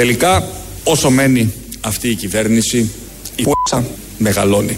Τελικά 0.00 0.48
όσο 0.84 1.10
μένει 1.10 1.52
αυτή 1.80 2.08
η 2.08 2.14
κυβέρνηση 2.14 2.90
η 3.36 3.42
π***α 3.42 3.80
μεγαλώνει. 4.18 4.76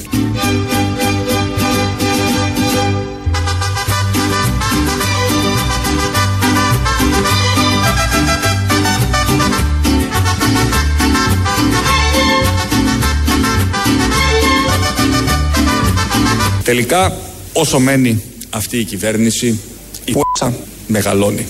Τελικά 16.64 17.16
όσο 17.52 17.79
μένει 17.79 18.22
αυτή 18.50 18.79
η 18.79 18.85
κυβέρνηση 18.85 19.61
η 20.04 20.13
π***α 20.13 20.50
μεγαλώνει. 20.86 21.46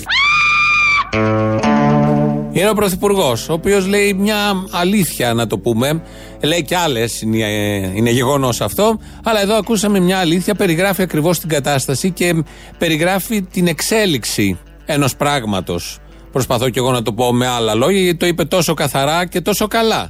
Είναι 2.55 2.69
ο 2.69 2.73
Πρωθυπουργός, 2.73 3.49
ο 3.49 3.53
οποίος 3.53 3.87
λέει 3.87 4.13
μια 4.13 4.65
αλήθεια, 4.71 5.33
να 5.33 5.47
το 5.47 5.57
πούμε. 5.57 6.01
Λέει 6.43 6.63
και 6.63 6.77
άλλες, 6.77 7.21
είναι, 7.21 7.37
είναι 7.93 8.09
γεγονός 8.09 8.61
αυτό. 8.61 8.99
Αλλά 9.23 9.41
εδώ 9.41 9.55
ακούσαμε 9.55 9.99
μια 9.99 10.17
αλήθεια, 10.17 10.55
περιγράφει 10.55 11.01
ακριβώς 11.01 11.39
την 11.39 11.49
κατάσταση 11.49 12.11
και 12.11 12.43
περιγράφει 12.77 13.41
την 13.41 13.67
εξέλιξη 13.67 14.59
ενός 14.85 15.15
πράγματος. 15.15 15.99
Προσπαθώ 16.31 16.69
και 16.69 16.79
εγώ 16.79 16.91
να 16.91 17.01
το 17.01 17.13
πω 17.13 17.33
με 17.33 17.47
άλλα 17.47 17.73
λόγια, 17.73 18.01
γιατί 18.01 18.17
το 18.17 18.25
είπε 18.25 18.45
τόσο 18.45 18.73
καθαρά 18.73 19.25
και 19.25 19.41
τόσο 19.41 19.67
καλά. 19.67 20.09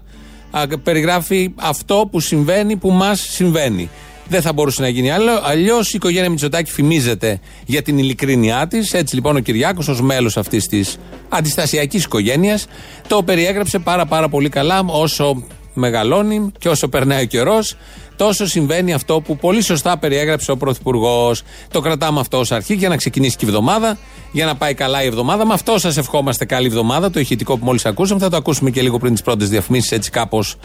Περιγράφει 0.84 1.54
αυτό 1.56 2.08
που 2.12 2.20
συμβαίνει, 2.20 2.76
που 2.76 2.92
μας 2.92 3.20
συμβαίνει. 3.20 3.90
Δεν 4.28 4.42
θα 4.42 4.54
μπορούσε 4.54 4.82
να 4.82 4.88
γίνει 4.88 5.12
άλλο. 5.12 5.32
Αλλιώς 5.44 5.88
η 5.88 5.92
οικογένεια 5.96 6.30
Μητσοτάκη 6.30 6.72
φημίζεται 6.72 7.40
για 7.66 7.82
την 7.82 7.98
ειλικρίνειά 7.98 8.68
της. 8.68 8.94
Έτσι 8.94 9.16
λοιπόν 9.16 9.36
ο 9.36 9.40
Κυριάκος, 9.40 9.88
ως 9.88 10.02
μέλος 10.02 10.38
αυτής 10.38 10.68
της 10.68 10.98
αντιστασιακής 11.30 12.04
οικογένειας, 12.04 12.66
το 13.08 13.24
περιέγραψε 13.24 13.80
πάρα 13.80 14.06
πάρα 14.06 14.30
πολύ 14.30 14.50
καλά. 14.50 14.84
Όσο 14.86 15.44
μεγαλώνει 15.74 16.52
και 16.60 16.70
όσο 16.70 16.88
περνάει 16.88 17.24
ο 17.24 17.26
καιρός, 17.26 17.76
τόσο 18.16 18.48
συμβαίνει 18.48 18.94
αυτό 18.94 19.22
που 19.22 19.38
πολύ 19.38 19.62
σωστά 19.62 19.98
περιέγραψε 19.98 20.52
ο 20.52 20.58
Πρωθυπουργός. 20.58 21.42
Το 21.72 21.82
κρατάμε 21.82 22.20
αυτό 22.20 22.38
ως 22.38 22.52
αρχή 22.52 22.74
για 22.74 22.90
να 22.90 22.98
ξεκινήσει 22.98 23.36
και 23.36 23.46
η 23.46 23.48
εβδομάδα, 23.48 23.98
για 24.32 24.46
να 24.46 24.56
πάει 24.56 24.74
καλά 24.74 25.04
η 25.04 25.06
εβδομάδα. 25.06 25.46
Με 25.46 25.54
αυτό 25.54 25.80
σας 25.80 25.98
ευχόμαστε 25.98 26.46
καλή 26.46 26.68
εβδομάδα. 26.68 27.10
Το 27.10 27.20
ηχητικό 27.20 27.58
που 27.58 27.66
μόλις 27.66 27.86
ακούσαμε 27.86 28.20
θα 28.20 28.30
το 28.30 28.36
ακούσουμε 28.36 28.70
και 28.70 28.82
λίγο 28.82 29.00
πριν 29.00 29.12
τις 29.14 29.22
πρώτες 29.22 29.50
διαφημίσεις, 29.50 29.92
έτσι 29.92 30.10
κάπως 30.10 30.56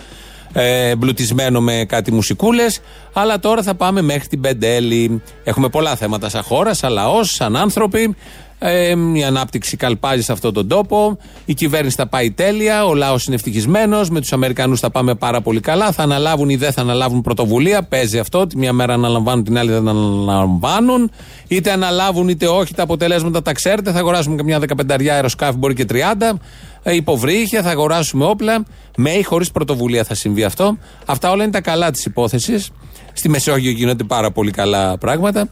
ε, 0.52 0.88
εμπλουτισμένο 0.88 1.60
με 1.60 1.84
κάτι 1.88 2.12
μουσικούλες. 2.12 2.80
Αλλά 3.12 3.38
τώρα 3.38 3.62
θα 3.62 3.74
πάμε 3.74 4.02
μέχρι 4.02 4.28
την 4.28 4.40
Πεντέλη. 4.40 5.22
Έχουμε 5.44 5.68
πολλά 5.68 5.96
θέματα 5.96 6.28
σαν 6.28 6.42
χώρα, 6.42 6.74
σαν 6.74 6.92
λαός, 6.92 7.30
σαν 7.30 7.56
άνθρωποι. 7.56 8.16
Ε, 8.60 8.94
η 9.14 9.24
ανάπτυξη 9.24 9.76
καλπάζει 9.76 10.22
σε 10.22 10.32
αυτόν 10.32 10.52
τον 10.52 10.68
τόπο. 10.68 11.18
Η 11.44 11.54
κυβέρνηση 11.54 11.96
θα 11.96 12.06
πάει 12.06 12.30
τέλεια. 12.30 12.86
Ο 12.86 12.94
λαός 12.94 13.24
είναι 13.24 13.34
ευτυχισμένος. 13.34 14.10
Με 14.10 14.20
τους 14.20 14.32
Αμερικανούς 14.32 14.80
θα 14.80 14.90
πάμε 14.90 15.14
πάρα 15.14 15.40
πολύ 15.40 15.60
καλά. 15.60 15.92
Θα 15.92 16.02
αναλάβουν 16.02 16.48
ή 16.48 16.56
δεν 16.56 16.72
θα 16.72 16.80
αναλάβουν 16.80 17.20
πρωτοβουλία. 17.20 17.82
Παίζει 17.82 18.18
αυτό. 18.18 18.46
Τη 18.46 18.56
μία 18.56 18.72
μέρα 18.72 18.94
αναλαμβάνουν, 18.94 19.44
την 19.44 19.58
άλλη 19.58 19.70
δεν 19.70 19.88
αναλαμβάνουν. 19.88 21.10
Είτε 21.48 21.72
αναλάβουν 21.72 22.28
είτε 22.28 22.46
όχι. 22.46 22.74
Τα 22.74 22.82
αποτελέσματα 22.82 23.42
τα 23.42 23.52
ξέρετε. 23.52 23.92
Θα 23.92 23.98
αγοράσουμε 23.98 24.36
καμιά 24.36 24.60
15 24.88 25.08
αεροσκάφη, 25.08 25.56
μπορεί 25.58 25.74
και 25.74 25.84
30. 25.84 26.38
Ε, 26.82 26.94
υποβρύχια, 26.94 27.62
θα 27.62 27.70
αγοράσουμε 27.70 28.24
όπλα. 28.24 28.64
Με 28.96 29.10
ή 29.10 29.22
χωρίς 29.22 29.50
πρωτοβουλία 29.50 30.04
θα 30.04 30.14
συμβεί 30.14 30.44
αυτό. 30.44 30.78
Αυτά 31.06 31.30
όλα 31.30 31.42
είναι 31.42 31.52
τα 31.52 31.60
καλά 31.60 31.90
της 31.90 32.04
υπόθεσης. 32.04 32.70
Στη 33.12 33.28
Μεσόγειο 33.28 33.70
γίνονται 33.70 34.04
πάρα 34.04 34.30
πολύ 34.30 34.50
καλά 34.50 34.98
πράγματα. 34.98 35.48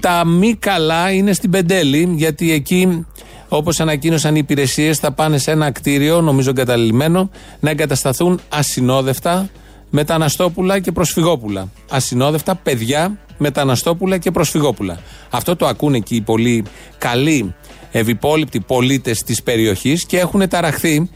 Τα 0.00 0.24
μη 0.24 0.54
καλά 0.54 1.10
είναι 1.10 1.32
στην 1.32 1.50
Πεντέλη, 1.50 2.12
γιατί 2.16 2.52
εκεί, 2.52 3.06
όπως 3.48 3.80
ανακοίνωσαν 3.80 4.34
οι 4.34 4.38
υπηρεσίες, 4.42 4.98
θα 4.98 5.12
πάνε 5.12 5.38
σε 5.38 5.50
ένα 5.50 5.70
κτίριο, 5.70 6.20
νομίζω 6.20 6.50
εγκαταλειμμένο, 6.50 7.30
να 7.60 7.70
εγκατασταθούν 7.70 8.40
ασυνόδευτα 8.48 9.48
μεταναστόπουλα 9.90 10.78
και 10.78 10.92
προσφυγόπουλα. 10.92 11.68
Ασυνόδευτα 11.90 12.54
παιδιά, 12.54 13.18
μεταναστόπουλα 13.38 14.18
και 14.18 14.30
προσφυγόπουλα. 14.30 15.00
Αυτό 15.30 15.56
το 15.56 15.66
ακούνε 15.66 15.96
εκεί 15.96 16.14
οι 16.14 16.20
πολύ 16.20 16.64
καλοί 16.98 17.54
ευυπόλοιπτοι 17.90 18.60
πολίτες 18.60 19.22
της 19.22 19.42
περιοχής 19.42 20.04
και 20.04 20.18
έχουν 20.18 20.48
ταραχθεί 20.48 21.10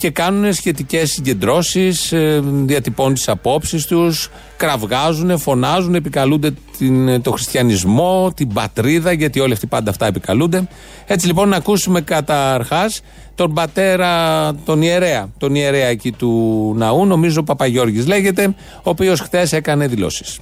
και 0.00 0.10
κάνουν 0.10 0.52
σχετικές 0.52 1.10
συγκεντρώσεις, 1.10 2.12
ε, 2.12 2.42
διατυπώνουν 2.44 3.14
τις 3.14 3.28
απόψεις 3.28 3.86
τους, 3.86 4.30
κραυγάζουν, 4.56 5.38
φωνάζουν, 5.38 5.94
επικαλούνται 5.94 6.50
την, 6.78 7.22
το 7.22 7.30
χριστιανισμό, 7.30 8.32
την 8.36 8.52
πατρίδα, 8.52 9.12
γιατί 9.12 9.40
όλοι 9.40 9.52
αυτοί 9.52 9.66
πάντα 9.66 9.90
αυτά 9.90 10.06
επικαλούνται. 10.06 10.68
Έτσι 11.06 11.26
λοιπόν 11.26 11.48
να 11.48 11.56
ακούσουμε 11.56 12.00
καταρχάς 12.00 13.00
τον 13.34 13.54
πατέρα, 13.54 14.54
τον 14.64 14.82
ιερέα, 14.82 15.28
τον 15.38 15.54
ιερέα 15.54 15.86
εκεί 15.86 16.12
του 16.12 16.74
ναού, 16.76 17.06
νομίζω 17.06 17.40
ο 17.40 17.44
Παπαγιώργης 17.44 18.06
λέγεται, 18.06 18.54
ο 18.76 18.90
οποίος 18.90 19.20
χθες 19.20 19.52
έκανε 19.52 19.86
δηλώσεις. 19.86 20.38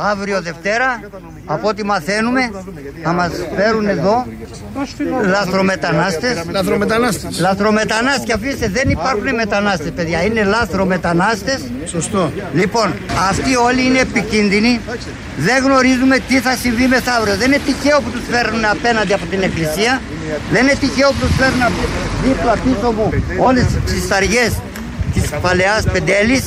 Αύριο 0.00 0.42
Δευτέρα, 0.42 1.00
από 1.46 1.68
ό,τι 1.68 1.84
μαθαίνουμε, 1.84 2.50
θα 3.02 3.12
μας 3.12 3.30
φέρουν 3.56 3.88
εδώ 3.88 4.26
λαθρομετανάστες. 5.26 6.44
Λαθρομετανάστες. 6.50 7.40
Λαθρομετανάστες 7.40 8.24
και 8.24 8.32
αφήστε, 8.32 8.68
δεν 8.68 8.88
υπάρχουν 8.90 9.34
μετανάστες, 9.34 9.90
παιδιά. 9.90 10.22
Είναι 10.22 10.42
λαθρομετανάστες. 10.44 11.60
Σωστό. 11.84 12.32
Λοιπόν, 12.54 12.94
αυτοί 13.28 13.56
όλοι 13.56 13.86
είναι 13.86 13.98
επικίνδυνοι. 13.98 14.80
Δεν 15.38 15.64
γνωρίζουμε 15.64 16.18
τι 16.28 16.40
θα 16.40 16.56
συμβεί 16.56 16.86
μεθαύριο. 16.86 17.36
Δεν 17.36 17.46
είναι 17.52 17.60
τυχαίο 17.66 18.00
που 18.00 18.10
τους 18.10 18.22
φέρνουν 18.30 18.64
απέναντι 18.64 19.12
από 19.12 19.26
την 19.26 19.42
εκκλησία. 19.42 20.00
Δεν 20.52 20.62
είναι 20.62 20.74
τυχαίο 20.74 21.08
που 21.08 21.26
τους 21.26 21.36
φέρνουν 21.36 21.72
δίπλα 22.24 22.52
πίσω 22.64 22.90
μου 22.96 23.12
όλες 23.38 23.66
τις 23.86 24.02
σταριές 24.02 24.52
της 25.14 25.30
παλαιάς 25.42 25.84
Πεντέλης 25.92 26.44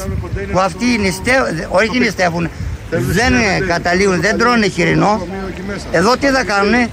που 0.52 0.60
αυτοί 0.60 0.86
νηστεύουν, 0.86 1.66
όχι 1.70 2.00
νηστεύουν, 2.00 2.50
δεν 2.92 3.34
καταλήγουν, 3.68 4.22
δεν 4.22 4.38
τρώνε 4.38 4.68
χοιρινό. 4.68 5.28
Εδώ 5.92 6.18
τι 6.18 6.28
θα 6.28 6.44
κάνουνε, 6.44 6.90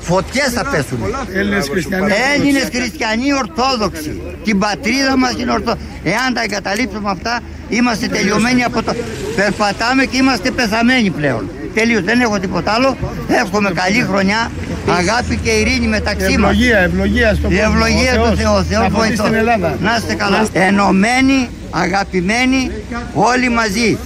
φωτιές 0.00 0.48
θα 0.52 0.64
πέσουν. 0.64 0.98
Έλληνες 1.34 1.68
χριστιανοί. 1.68 2.12
Έλληνες 2.34 2.68
χριστιανοί 2.74 3.32
Ορθόδοξοι. 3.34 4.20
Την 4.44 4.58
πατρίδα 4.58 5.16
μας 5.16 5.32
είναι 5.38 5.52
Ορθόδοξη. 5.52 5.84
Εάν 6.02 6.34
τα 6.34 6.42
εγκαταλείψουμε 6.42 7.10
αυτά, 7.10 7.40
είμαστε 7.68 8.06
τελειωμένοι 8.06 8.64
από 8.64 8.82
το. 8.82 8.94
Περπατάμε 9.36 10.04
και 10.04 10.16
είμαστε 10.16 10.50
πεθαμένοι 10.50 11.10
πλέον. 11.10 11.50
Τελείως, 11.74 12.02
δεν 12.02 12.20
έχω 12.20 12.38
τίποτα 12.38 12.72
άλλο. 12.72 12.96
Εύχομαι 13.28 13.70
καλή 13.74 14.06
χρονιά, 14.08 14.50
αγάπη 14.98 15.36
και 15.36 15.50
ειρήνη 15.50 15.86
μεταξύ 15.86 16.38
μας. 16.38 16.50
Ευλογία, 16.50 16.78
ευλογία 16.78 17.34
στον 17.34 17.50
Η 17.50 17.54
κόσμο. 17.56 17.72
ευλογία 17.72 18.20
Ο 18.20 18.30
του 18.30 18.36
Θεού, 18.36 18.64
Θεός 18.64 18.82
να 18.82 18.88
φωτίσει 18.88 18.96
βοηθός. 18.96 19.26
στην 19.26 19.34
Ελλάδα. 19.38 19.76
Να 19.80 19.96
είστε 19.98 20.14
καλά. 20.14 20.46
Ενωμένοι, 20.52 21.48
αγαπημένοι, 21.70 22.70
όλοι 23.14 23.48
μαζί. 23.48 23.98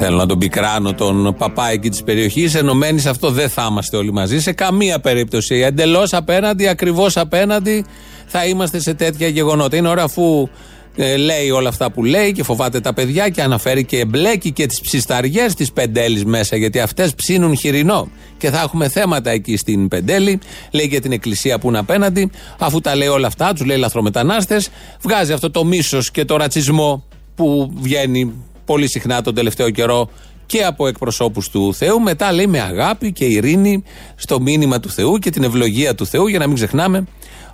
Δεν 0.00 0.08
θέλω 0.08 0.20
να 0.20 0.26
τον 0.26 0.38
πικράνω 0.38 0.92
τον 0.92 1.34
παπά 1.38 1.70
εκεί 1.70 1.88
της 1.88 2.02
περιοχής. 2.02 2.54
Ενωμένοι 2.54 3.00
σε 3.00 3.08
αυτό 3.08 3.30
δεν 3.30 3.48
θα 3.48 3.66
είμαστε 3.70 3.96
όλοι 3.96 4.12
μαζί. 4.12 4.40
Σε 4.40 4.52
καμία 4.52 5.00
περίπτωση. 5.00 5.54
Εντελώς 5.54 6.12
απέναντι, 6.12 6.68
ακριβώς 6.68 7.16
απέναντι 7.16 7.84
θα 8.26 8.46
είμαστε 8.46 8.80
σε 8.80 8.94
τέτοια 8.94 9.28
γεγονότα. 9.28 9.76
Είναι 9.76 9.88
ώρα 9.88 10.02
αφού 10.02 10.48
ε, 10.96 11.16
λέει 11.16 11.50
όλα 11.50 11.68
αυτά 11.68 11.90
που 11.90 12.04
λέει 12.04 12.32
και 12.32 12.42
φοβάται 12.42 12.80
τα 12.80 12.94
παιδιά 12.94 13.28
και 13.28 13.42
αναφέρει 13.42 13.84
και 13.84 13.98
εμπλέκει 13.98 14.52
και 14.52 14.66
τις 14.66 14.80
ψισταριές 14.80 15.54
της 15.54 15.72
Πεντέλης 15.72 16.24
μέσα 16.24 16.56
γιατί 16.56 16.80
αυτές 16.80 17.14
ψήνουν 17.14 17.56
χοιρινό. 17.56 18.08
Και 18.38 18.50
θα 18.50 18.60
έχουμε 18.60 18.88
θέματα 18.88 19.30
εκεί 19.30 19.56
στην 19.56 19.88
Πεντέλη. 19.88 20.38
Λέει 20.70 20.86
για 20.86 21.00
την 21.00 21.12
εκκλησία 21.12 21.58
που 21.58 21.68
είναι 21.68 21.78
απέναντι. 21.78 22.30
Αφού 22.58 22.80
τα 22.80 22.96
λέει 22.96 23.08
όλα 23.08 23.26
αυτά, 23.26 23.52
τους 23.52 23.64
λέει 23.64 23.76
λαθρομετανάστες, 23.76 24.70
βγάζει 25.02 25.32
αυτό 25.32 25.50
το 25.50 25.64
μίσος 25.64 26.10
και 26.10 26.24
το 26.24 26.36
ρατσισμό 26.36 27.04
που 27.34 27.72
βγαίνει 27.80 28.32
πολύ 28.70 28.88
συχνά 28.88 29.22
τον 29.22 29.34
τελευταίο 29.34 29.70
καιρό 29.70 30.10
και 30.46 30.64
από 30.64 30.86
εκπροσώπους 30.86 31.48
του 31.48 31.74
Θεού. 31.74 32.00
Μετά 32.00 32.32
λέει 32.32 32.46
με 32.46 32.60
αγάπη 32.60 33.12
και 33.12 33.24
ειρήνη 33.24 33.82
στο 34.14 34.40
μήνυμα 34.40 34.80
του 34.80 34.90
Θεού 34.90 35.18
και 35.18 35.30
την 35.30 35.42
ευλογία 35.42 35.94
του 35.94 36.06
Θεού 36.06 36.26
για 36.26 36.38
να 36.38 36.46
μην 36.46 36.54
ξεχνάμε 36.56 37.04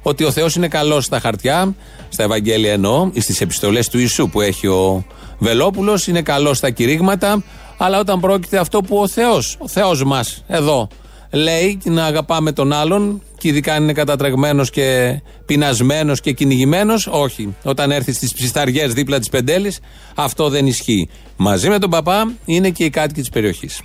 ότι 0.02 0.24
ο 0.24 0.30
Θεός 0.30 0.54
είναι 0.54 0.68
καλός 0.68 1.04
στα 1.04 1.20
χαρτιά, 1.20 1.74
στα 2.08 2.22
Ευαγγέλια 2.22 2.72
εννοώ, 2.72 3.10
ή 3.12 3.20
στις 3.20 3.40
επιστολές 3.40 3.88
του 3.88 3.98
Ιησού 3.98 4.28
που 4.28 4.40
έχει 4.40 4.66
ο 4.66 5.04
Βελόπουλος, 5.38 6.06
είναι 6.06 6.22
καλός 6.22 6.56
στα 6.56 6.70
κηρύγματα, 6.70 7.44
αλλά 7.76 7.98
όταν 7.98 8.20
πρόκειται 8.20 8.58
αυτό 8.58 8.80
που 8.80 8.96
ο 8.96 9.08
Θεός, 9.08 9.56
ο 9.58 9.68
Θεός 9.68 10.04
μας 10.04 10.44
εδώ 10.46 10.88
λέει 11.37 11.79
να 11.85 12.05
αγαπάμε 12.05 12.53
τον 12.53 12.73
άλλον 12.73 13.23
και 13.38 13.49
ειδικά 13.49 13.75
αν 13.75 13.83
είναι 13.83 13.93
κατατρεγμένος 13.93 14.71
και 14.71 15.21
πεινασμένος 15.47 16.21
και 16.21 16.33
κυνηγημένος, 16.33 17.06
όχι. 17.11 17.55
Όταν 17.62 17.91
έρθει 17.91 18.12
στις 18.12 18.33
ψισταριές 18.33 18.93
δίπλα 18.93 19.19
της 19.19 19.29
Πεντέλης, 19.29 19.79
αυτό 20.15 20.49
δεν 20.49 20.67
ισχύει. 20.67 21.09
Μαζί 21.37 21.69
με 21.69 21.79
τον 21.79 21.91
παπά 21.91 22.33
είναι 22.44 22.71
και 22.71 22.85
οι 22.85 22.91
κάτοικοι 22.91 23.21
της 23.21 23.31
περιοχής. 23.31 23.81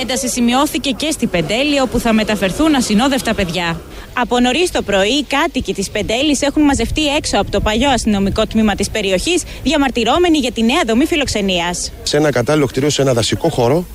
Ένταση 0.00 0.28
σημειώθηκε 0.28 0.90
και 0.90 1.10
στη 1.10 1.26
Πεντέλη, 1.26 1.80
όπου 1.80 1.98
θα 1.98 2.12
μεταφερθούν 2.12 2.74
ασυνόδευτα 2.74 3.34
παιδιά. 3.34 3.80
Από 4.12 4.40
νωρίς 4.40 4.70
το 4.70 4.82
πρωί, 4.82 5.08
οι 5.08 5.22
κάτοικοι 5.22 5.74
της 5.74 5.90
Πεντέλης 5.90 6.42
έχουν 6.42 6.62
μαζευτεί 6.62 7.06
έξω 7.06 7.38
από 7.38 7.50
το 7.50 7.60
παλιό 7.60 7.90
αστυνομικό 7.90 8.46
τμήμα 8.46 8.74
της 8.74 8.90
περιοχής, 8.90 9.42
διαμαρτυρώμενοι 9.62 10.38
για 10.38 10.52
τη 10.52 10.62
νέα 10.62 10.80
δομή 10.86 11.06
φιλοξενίας. 11.06 11.92
σε 12.02 12.16
ένα 12.16 12.30
κατάλληλο 12.30 12.66
κτίριο, 12.66 12.90
σε 12.90 13.02
ένα 13.02 13.12
δασικό 13.12 13.48
χώρο 13.48 13.86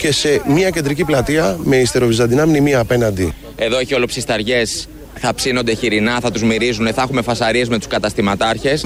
και 0.00 0.12
σε 0.12 0.42
μια 0.46 0.70
κεντρική 0.70 1.04
πλατεία 1.04 1.56
με 1.62 1.76
ιστεροβυζαντινά 1.76 2.46
μνημεία 2.46 2.78
απέναντι. 2.78 3.34
Εδώ 3.56 3.78
έχει 3.78 3.94
ολοψισταριέ 3.94 4.62
θα 5.22 5.34
ψήνονται 5.34 5.74
χοιρινά, 5.74 6.20
θα 6.20 6.30
τους 6.30 6.42
μυρίζουν, 6.42 6.92
θα 6.94 7.02
έχουμε 7.02 7.22
φασαρίες 7.22 7.68
με 7.68 7.78
τους 7.78 7.86
καταστηματάρχες. 7.86 8.80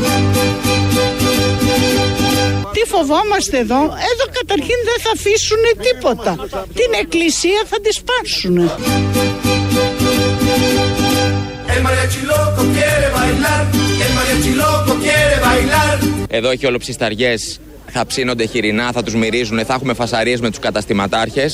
Τι 2.73 2.81
φοβόμαστε 2.87 3.59
εδώ; 3.59 3.77
Εδώ 3.83 4.25
καταρχήν 4.33 4.77
δεν 4.85 4.99
θα 5.01 5.11
αφήσουν 5.15 5.59
τίποτα. 5.83 6.37
Την 6.75 6.91
εκκλησία 7.01 7.63
θα 7.67 7.81
τη 7.81 7.93
σπάσουν. 7.93 8.71
Εδώ 16.29 16.51
έχει 16.51 16.67
ολοψισταριές, 16.67 17.61
θα 17.97 18.07
ψήνονται 18.07 18.47
χοιρινά, 18.47 18.93
θα 18.93 19.03
τους 19.03 19.15
μυρίζουν, 19.15 19.65
θα 19.65 19.75
έχουμε 19.75 19.95
φασαρίες 19.95 20.41
με 20.41 20.51
τους 20.51 20.59
καταστηματάρχες. 20.59 21.53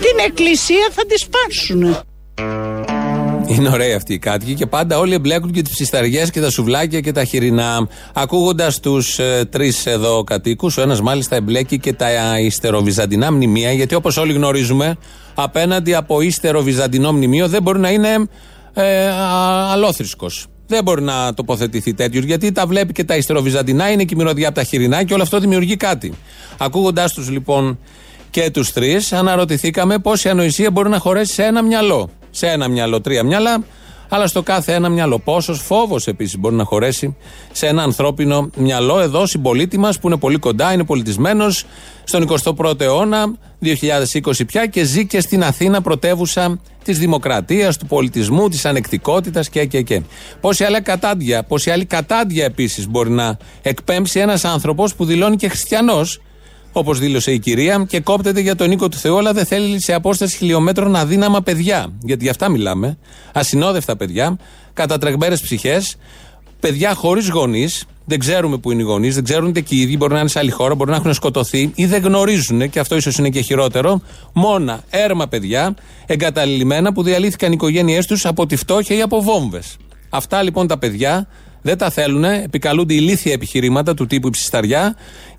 Την 0.00 0.24
εκκλησία 0.26 0.88
θα 0.92 1.02
τη 1.06 1.18
σπάσουν. 1.18 1.96
Είναι 3.46 3.68
ωραία 3.68 3.96
αυτή 3.96 4.12
η 4.12 4.18
κάτοικοι 4.18 4.54
και 4.54 4.66
πάντα 4.66 4.98
όλοι 4.98 5.14
εμπλέκουν 5.14 5.52
και 5.52 5.62
τις 5.62 5.72
ψισταριές 5.72 6.30
και 6.30 6.40
τα 6.40 6.50
σουβλάκια 6.50 7.00
και 7.00 7.12
τα 7.12 7.24
χοιρινά. 7.24 7.88
Ακούγοντας 8.12 8.80
τους 8.80 9.18
ε, 9.18 9.48
τρεις 9.50 9.86
εδώ 9.86 10.24
κατοίκους, 10.24 10.76
ο 10.76 10.82
ένας 10.82 11.00
μάλιστα 11.00 11.36
εμπλέκει 11.36 11.78
και 11.78 11.92
τα 11.92 12.40
υστεροβυζαντινά 12.40 13.32
μνημεία, 13.32 13.72
γιατί 13.72 13.94
όπως 13.94 14.16
όλοι 14.16 14.32
γνωρίζουμε, 14.32 14.96
απέναντι 15.36 15.94
από 15.94 16.20
ύστερο-βυζαντινό 16.20 17.12
μνημείο 17.12 17.48
δεν 17.48 17.62
μπορεί 17.62 17.78
να 17.78 17.90
είναι 17.90 18.28
ε, 18.74 19.08
αλόθρισκο. 19.72 20.30
Δεν 20.66 20.82
μπορεί 20.82 21.02
να 21.02 21.34
τοποθετηθεί 21.34 21.94
τέτοιος, 21.94 22.24
γιατί 22.24 22.52
τα 22.52 22.66
βλέπει 22.66 22.92
και 22.92 23.04
τα 23.04 23.16
υστεροβυζαντινά, 23.16 23.90
είναι 23.90 24.04
και 24.04 24.14
η 24.14 24.16
μυρωδιά 24.16 24.48
από 24.48 24.56
τα 24.56 24.62
χοιρινά 24.62 25.04
και 25.04 25.14
όλο 25.14 25.22
αυτό 25.22 25.40
δημιουργεί 25.40 25.76
κάτι. 25.76 26.12
Ακούγοντάς 26.58 27.12
τους 27.12 27.30
λοιπόν 27.30 27.78
και 28.30 28.50
τους 28.50 28.72
τρεις, 28.72 29.12
αναρωτηθήκαμε 29.12 29.98
πόση 29.98 30.28
ανοησία 30.28 30.70
μπορεί 30.70 30.88
να 30.88 30.98
χωρέσει 30.98 31.32
σε 31.32 31.42
ένα 31.42 31.62
μυαλό. 31.62 32.10
Σε 32.30 32.46
ένα 32.46 32.68
μυαλό, 32.68 33.00
τρία 33.00 33.22
μυαλά, 33.22 33.64
αλλά 34.08 34.26
στο 34.26 34.42
κάθε 34.42 34.74
ένα 34.74 34.88
μυαλό. 34.88 35.18
Πόσος 35.18 35.60
φόβος 35.60 36.06
επίσης 36.06 36.38
μπορεί 36.38 36.54
να 36.54 36.64
χωρέσει 36.64 37.16
σε 37.52 37.66
ένα 37.66 37.82
ανθρώπινο 37.82 38.50
μυαλό 38.56 39.00
εδώ, 39.00 39.26
συμπολίτη 39.26 39.78
μας 39.78 39.98
που 39.98 40.06
είναι 40.06 40.16
πολύ 40.16 40.38
κοντά, 40.38 40.72
είναι 40.72 40.84
πολιτισμένος 40.84 41.64
στον 42.04 42.28
21ο 42.28 42.80
αιώνα, 42.80 43.34
2020 43.62 44.46
πια 44.46 44.66
και 44.66 44.84
ζει 44.84 45.06
και 45.06 45.20
στην 45.20 45.44
Αθήνα, 45.44 45.82
πρωτεύουσα 45.82 46.58
της 46.84 46.98
δημοκρατίας, 46.98 47.76
του 47.76 47.86
πολιτισμού, 47.86 48.48
της 48.48 48.64
ανεκτικότητας 48.64 49.48
και, 49.48 49.64
και, 49.64 49.82
και. 49.82 50.02
Πόση 50.40 50.64
άλλη 50.64 50.80
κατάντια, 50.80 51.42
πόση 51.42 51.70
άλλη 51.70 51.84
κατάντια 51.84 52.44
επίσης 52.44 52.88
μπορεί 52.88 53.10
να 53.10 53.36
εκπέμψει 53.62 54.20
ένας 54.20 54.44
άνθρωπος 54.44 54.94
που 54.94 55.04
δηλώνει 55.04 55.36
και 55.36 55.48
χριστιανός 55.48 56.20
όπως 56.78 56.98
δήλωσε 56.98 57.32
η 57.32 57.38
κυρία, 57.38 57.84
και 57.88 58.00
κόπτεται 58.00 58.40
για 58.40 58.54
τον 58.54 58.70
οίκο 58.70 58.88
του 58.88 58.96
Θεού, 58.96 59.18
αλλά 59.18 59.32
δεν 59.32 59.46
θέλει 59.46 59.82
σε 59.82 59.92
απόσταση 59.92 60.36
χιλιόμετρων 60.36 60.96
αδύναμα 60.96 61.42
παιδιά. 61.42 61.92
Γιατί 62.02 62.22
για 62.22 62.30
αυτά 62.30 62.48
μιλάμε. 62.48 62.98
Ασυνόδευτα 63.32 63.96
παιδιά, 63.96 64.38
κατατρεγμένες 64.72 65.40
ψυχές, 65.40 65.96
παιδιά 66.60 66.94
χωρίς 66.94 67.28
γονείς. 67.28 67.84
Δεν 68.08 68.18
ξέρουμε 68.18 68.56
που 68.56 68.72
είναι 68.72 68.82
οι 68.82 68.84
γονείς, 68.84 69.14
δεν 69.14 69.24
ξέρουν 69.24 69.52
και 69.52 69.62
οι 69.68 69.80
ίδιοι. 69.80 69.96
Μπορεί 69.98 70.12
να 70.12 70.18
είναι 70.18 70.28
σε 70.28 70.38
άλλη 70.38 70.50
χώρα, 70.50 70.74
μπορεί 70.74 70.90
να 70.90 70.96
έχουν 70.96 71.14
σκοτωθεί 71.14 71.70
ή 71.74 71.86
δεν 71.86 72.02
γνωρίζουν, 72.02 72.70
και 72.70 72.78
αυτό 72.78 72.96
ίσως 72.96 73.18
είναι 73.18 73.28
και 73.28 73.40
χειρότερο. 73.40 74.00
Μόνα, 74.32 74.82
έρμα 74.90 75.28
παιδιά, 75.28 75.74
εγκαταλειμμένα 76.06 76.92
που 76.92 77.02
διαλύθηκαν 77.02 77.50
οι 77.50 77.54
οικογένειές 77.54 78.06
τους 78.06 78.26
από 78.26 78.46
τη 78.46 78.56
φτώχεια 78.56 78.96
ή 78.96 79.00
από 79.00 79.22
βόμβες. 79.22 79.76
Αυτά 80.08 80.42
λοιπόν 80.42 80.66
τα 80.66 80.78
παιδιά 80.78 81.28
δεν 81.62 81.78
τα 81.78 81.90
θέλουν, 81.90 82.24
επικαλούνται 82.24 82.94
ηλίθια 82.94 83.32
επιχειρήματα 83.32 83.94
του 83.94 84.06
τύπου 84.06 84.30
ψισταριά 84.30 84.96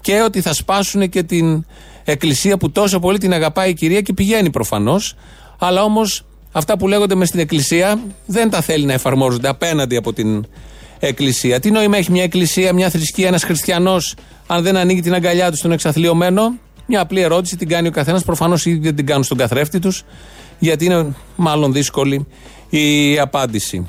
και 0.08 0.22
ότι 0.22 0.42
θα 0.42 0.54
σπάσουν 0.54 1.10
και 1.10 1.24
την 1.24 1.66
εκκλησία 2.04 2.58
που 2.58 2.72
τόσο 2.72 3.00
πολύ 3.00 3.18
την 3.18 3.34
αγαπάει 3.34 3.70
η 3.70 3.74
κυρία 3.74 4.02
και 4.02 4.14
πηγαίνει 4.14 4.50
προφανώς. 4.50 5.16
Αλλά 5.60 5.84
όμως 5.84 6.26
αυτά 6.52 6.78
που 6.78 6.88
λέγονται 6.88 7.16
μες 7.16 7.28
στην 7.28 7.40
εκκλησία 7.40 8.00
δεν 8.26 8.50
τα 8.50 8.62
θέλει 8.62 8.86
να 8.86 8.94
εφαρμόζονται 8.94 9.48
απέναντι 9.48 9.96
από 9.96 10.14
την 10.14 10.46
εκκλησία. 11.00 11.60
Τι 11.60 11.72
νόημα 11.72 11.98
έχει 11.98 12.12
μια 12.12 12.24
εκκλησία, 12.24 12.74
μια 12.74 12.90
θρησκεία, 12.90 13.28
ένας 13.28 13.44
χριστιανός, 13.44 14.16
αν 14.48 14.64
δεν 14.64 14.78
ανοίγει 14.78 15.02
την 15.02 15.14
αγκαλιά 15.14 15.52
του 15.52 15.58
στον 15.58 15.72
εξαθλειωμένο; 15.72 16.54
Μια 16.86 17.02
απλή 17.02 17.22
ερώτηση 17.22 17.56
την 17.58 17.68
κάνει 17.68 17.88
ο 17.88 17.92
καθένας. 17.92 18.24
Προφανώς 18.24 18.66
ήδη 18.66 18.80
δεν 18.80 18.96
την 18.96 19.06
κάνουν 19.06 19.24
στον 19.24 19.38
καθρέφτη 19.38 19.80
τους, 19.80 20.04
γιατί 20.60 20.86
είναι 20.86 21.16
μάλλον 21.36 21.74
δύσκολη 21.74 22.28
η 22.70 23.20
απάντηση. 23.20 23.88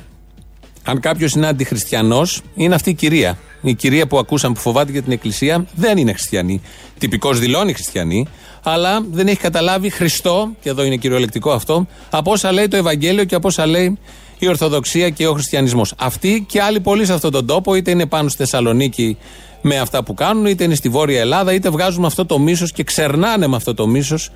Αν 0.84 1.00
κάποιος 1.00 1.32
είναι 1.32 1.46
αντιχριστιανός, 1.46 2.42
είναι 2.54 2.74
αυτή 2.74 2.90
η 2.90 2.94
κυρία. 2.94 3.38
Η 3.62 3.74
κυρία 3.74 4.06
που 4.06 4.18
ακούσαμε 4.18 4.54
που 4.54 4.60
φοβάται 4.60 4.92
για 4.92 5.02
την 5.02 5.12
Εκκλησία 5.12 5.66
δεν 5.74 5.98
είναι 5.98 6.12
χριστιανή. 6.12 6.60
Τυπικώ 6.98 7.32
δηλώνει 7.32 7.72
χριστιανή, 7.72 8.26
αλλά 8.62 9.04
δεν 9.10 9.28
έχει 9.28 9.38
καταλάβει 9.38 9.90
Χριστό, 9.90 10.50
και 10.60 10.68
εδώ 10.68 10.84
είναι 10.84 10.96
κυριολεκτικό 10.96 11.50
αυτό, 11.50 11.86
από 12.10 12.30
όσα 12.30 12.52
λέει 12.52 12.68
το 12.68 12.76
Ευαγγέλιο 12.76 13.24
και 13.24 13.34
από 13.34 13.48
όσα 13.48 13.66
λέει 13.66 13.98
η 14.38 14.48
Ορθοδοξία 14.48 15.10
και 15.10 15.26
ο 15.26 15.32
Χριστιανισμός. 15.32 15.94
Αυτοί 15.98 16.44
και 16.48 16.62
άλλοι 16.62 16.80
πολλοί 16.80 17.06
σε 17.06 17.12
αυτόν 17.12 17.30
τον 17.30 17.46
τόπο, 17.46 17.74
είτε 17.74 17.90
είναι 17.90 18.06
πάνω 18.06 18.28
στη 18.28 18.38
Θεσσαλονίκη 18.38 19.16
με 19.62 19.78
αυτά 19.78 20.02
που 20.02 20.14
κάνουν, 20.14 20.46
είτε 20.46 20.64
είναι 20.64 20.74
στη 20.74 20.88
Βόρεια 20.88 21.20
Ελλάδα, 21.20 21.52
είτε 21.52 21.70
βγάζουν 21.70 22.04
αυτό 22.04 22.26
το 22.26 22.38
μίσος 22.38 22.72
και 22.72 22.82
ξερνάνε 22.82 23.46
με 23.46 23.56
αυτό 23.56 23.74
το 23.74 23.86
μίσος 23.86 24.30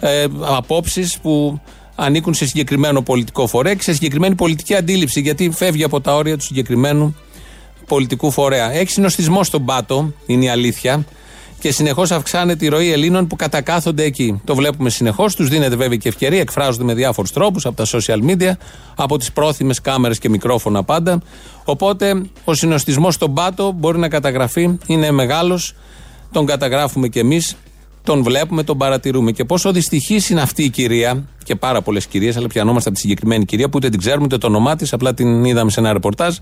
ε, 0.00 0.24
απόψεις 0.40 1.18
που 1.22 1.60
ανήκουν 1.94 2.34
σε 2.34 2.46
συγκεκριμένο 2.46 3.02
πολιτικό 3.02 3.46
φορέα 3.46 3.74
και 3.74 3.82
σε 3.82 3.92
συγκεκριμένη 3.92 4.34
πολιτική 4.34 4.74
αντίληψη, 4.74 5.20
γιατί 5.20 5.50
φεύγει 5.50 5.84
από 5.84 6.00
τα 6.00 6.14
όρια 6.14 6.36
του 6.36 6.44
συγκεκριμένου 6.44 7.16
πολιτικού 7.86 8.30
φορέα. 8.30 8.72
Έχει 8.72 8.90
συνοστισμό 8.90 9.44
στον 9.44 9.64
πάτο, 9.64 10.12
είναι 10.26 10.44
η 10.44 10.48
αλήθεια, 10.48 11.04
και 11.58 11.72
συνεχώς 11.72 12.10
αυξάνεται 12.10 12.64
η 12.64 12.68
ροή 12.68 12.92
Ελλήνων 12.92 13.26
που 13.26 13.36
κατακάθονται 13.36 14.02
εκεί. 14.04 14.40
Το 14.44 14.54
βλέπουμε 14.54 14.90
συνεχώς, 14.90 15.34
τους 15.34 15.48
δίνεται 15.48 15.76
βέβαια 15.76 15.96
και 15.96 16.08
ευκαιρία, 16.08 16.40
εκφράζονται 16.40 16.84
με 16.84 16.94
διάφορους 16.94 17.32
τρόπους 17.32 17.66
από 17.66 17.76
τα 17.76 17.86
social 17.86 18.30
media, 18.30 18.52
από 18.96 19.18
τις 19.18 19.32
πρόθυμες 19.32 19.80
κάμερες 19.80 20.18
και 20.18 20.28
μικρόφωνα 20.28 20.84
πάντα. 20.84 21.22
Οπότε 21.64 22.22
ο 22.44 22.54
συνοστισμός 22.54 23.14
στον 23.14 23.34
πάτο 23.34 23.72
μπορεί 23.72 23.98
να 23.98 24.08
καταγραφεί, 24.08 24.78
είναι 24.86 25.10
μεγάλος, 25.10 25.74
τον 26.32 26.46
καταγράφουμε 26.46 27.08
κι 27.08 27.18
εμείς 27.18 27.56
τον 28.06 28.22
βλέπουμε, 28.22 28.62
τον 28.62 28.78
παρατηρούμε. 28.78 29.32
Και 29.32 29.44
πόσο 29.44 29.72
δυστυχής 29.72 30.30
είναι 30.30 30.40
αυτή 30.40 30.62
η 30.62 30.70
κυρία, 30.70 31.28
και 31.44 31.56
πάρα 31.56 31.82
πολλές 31.82 32.06
κυρίες, 32.06 32.36
αλλά 32.36 32.46
πιανόμαστε 32.46 32.88
από 32.88 32.98
τη 32.98 33.02
συγκεκριμένη 33.02 33.44
κυρία 33.44 33.68
που 33.68 33.72
ούτε 33.76 33.88
την 33.88 33.98
ξέρουμε 33.98 34.24
ούτε 34.24 34.38
το 34.38 34.46
όνομά 34.46 34.76
της, 34.76 34.92
απλά 34.92 35.14
την 35.14 35.44
είδαμε 35.44 35.70
σε 35.70 35.80
ένα 35.80 35.92
ρεπορτάζ. 35.92 36.36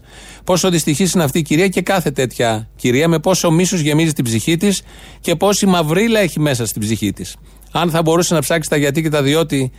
Πόσο 0.45 0.71
δυστυχής 0.71 1.13
είναι 1.13 1.25
αυτή 1.25 1.39
η 1.39 1.43
κυρία 1.43 1.69
και 1.69 1.81
κάθε 1.81 2.11
τέτοια 2.11 2.69
κυρία, 2.77 3.09
με 3.09 3.19
πόσο 3.19 3.51
μίσος 3.51 3.81
γεμίζει 3.81 4.13
την 4.13 4.25
ψυχή 4.25 4.57
της 4.57 4.83
και 5.21 5.37
πόση 5.37 5.67
μαυρίλα 5.67 6.21
έχει 6.21 6.41
μέσα 6.41 6.67
στην 6.67 6.81
ψυχή 6.83 7.13
της. 7.13 7.37
Αν 7.73 7.91
θα 7.91 8.03
μπορούσε 8.03 8.35
να 8.35 8.41
ψάξει 8.41 8.71
τα 8.71 8.77
γιατί 8.77 9.03
και 9.03 9.09
τα 9.09 9.23
διότι 9.23 9.71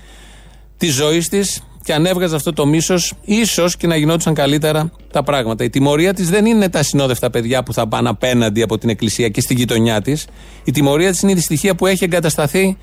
της 0.78 0.94
ζωής 0.94 1.30
της, 1.30 1.62
και 1.86 1.94
αν 1.94 2.06
έβγαζε 2.06 2.36
αυτό 2.36 2.54
το 2.54 2.66
μίσος, 2.66 3.14
ίσως 3.22 3.78
και 3.78 3.88
να 3.88 3.96
γινόντουσαν 3.96 4.34
καλύτερα 4.34 4.92
τα 5.12 5.24
πράγματα. 5.24 5.64
Η 5.64 5.70
τιμωρία 5.70 6.14
της 6.14 6.30
δεν 6.30 6.46
είναι 6.46 6.70
τα 6.70 6.84
συνόδευτα 6.84 7.30
παιδιά 7.30 7.64
που 7.64 7.74
θα 7.74 7.88
πάνε 7.88 8.10
απέναντι 8.10 8.62
από 8.62 8.78
την 8.78 8.90
εκκλησία 8.90 9.30
και 9.30 9.42
στην 9.42 9.58
γειτονιά 9.58 10.02
της. 10.02 10.28
Η 10.64 10.72
τιμωρία 10.72 11.12
της 11.12 11.22
είναι 11.22 11.32
η 11.32 11.36
δυστυχία 11.36 11.76
που 11.76 11.86
έχει 11.86 12.04
εγκατασταθεί 12.04 12.78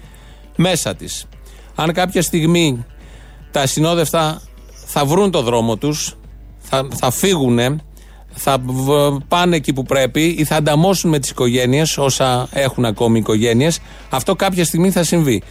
μέσα 0.57 0.95
της. 0.95 1.27
Αν 1.75 1.93
κάποια 1.93 2.23
στιγμή 2.23 2.85
τα 3.51 3.67
συνόδευτα 3.67 4.43
θα 4.87 5.05
βρουν 5.05 5.31
το 5.31 5.43
δρόμο 5.43 5.77
τους, 5.77 6.17
θα, 6.59 6.89
θα 6.95 7.11
φύγουν, 7.11 7.83
θα 8.35 8.59
πάνε 9.29 9.57
εκεί 9.57 9.73
που 9.73 9.83
πρέπει 9.83 10.25
ή 10.39 10.45
θα 10.45 10.57
ανταμώσουν 10.57 11.11
με 11.11 11.19
τις 11.19 11.31
οικογένειες, 11.31 11.99
όσα 11.99 12.49
έχουν 12.53 12.85
ακόμη 12.85 13.19
οικογένειες, 13.19 13.81
αυτό 14.11 14.35
κάποια 14.35 14.65
στιγμή 14.65 14.91
θα 14.91 15.03
συμβεί. 15.05 15.43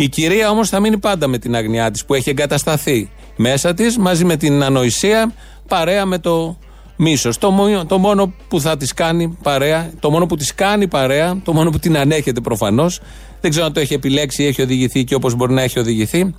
Η 0.00 0.08
κυρία 0.08 0.50
όμως 0.50 0.68
θα 0.68 0.80
μείνει 0.80 0.98
πάντα 0.98 1.26
με 1.26 1.38
την 1.38 1.54
αγνιά 1.56 1.90
της 1.90 2.04
που 2.04 2.14
έχει 2.14 2.30
εγκατασταθεί 2.30 3.10
μέσα 3.36 3.74
της 3.74 3.98
μαζί 3.98 4.24
με 4.24 4.36
την 4.36 4.62
ανοησία 4.62 5.32
παρέα 5.68 6.06
με 6.06 6.18
το 6.18 6.58
μίσος. 6.96 7.38
Το, 7.38 7.54
το 7.86 7.98
μόνο 7.98 8.32
που 8.48 8.60
θα 8.60 8.76
της 8.76 8.94
κάνει 8.94 9.38
παρέα, 9.42 9.90
το 10.00 10.10
μόνο 10.10 10.26
που 10.26 10.36
της 10.36 10.54
κάνει 10.54 10.88
παρέα, 10.88 11.40
το 11.44 11.52
μόνο 11.52 11.70
που 11.70 11.78
την 11.78 11.96
ανέχεται 11.98 12.40
προφανώς. 12.40 13.00
Δεν 13.40 13.50
ξέρω 13.50 13.66
αν 13.66 13.72
το 13.72 13.80
έχει 13.80 13.94
επιλέξει 13.94 14.42
ή 14.42 14.46
έχει 14.46 14.62
οδηγηθεί 14.62 15.04
και 15.04 15.14
όπως 15.14 15.34
μπορεί 15.34 15.52
να 15.52 15.62
έχει 15.62 15.78
οδηγηθεί. 15.78 16.34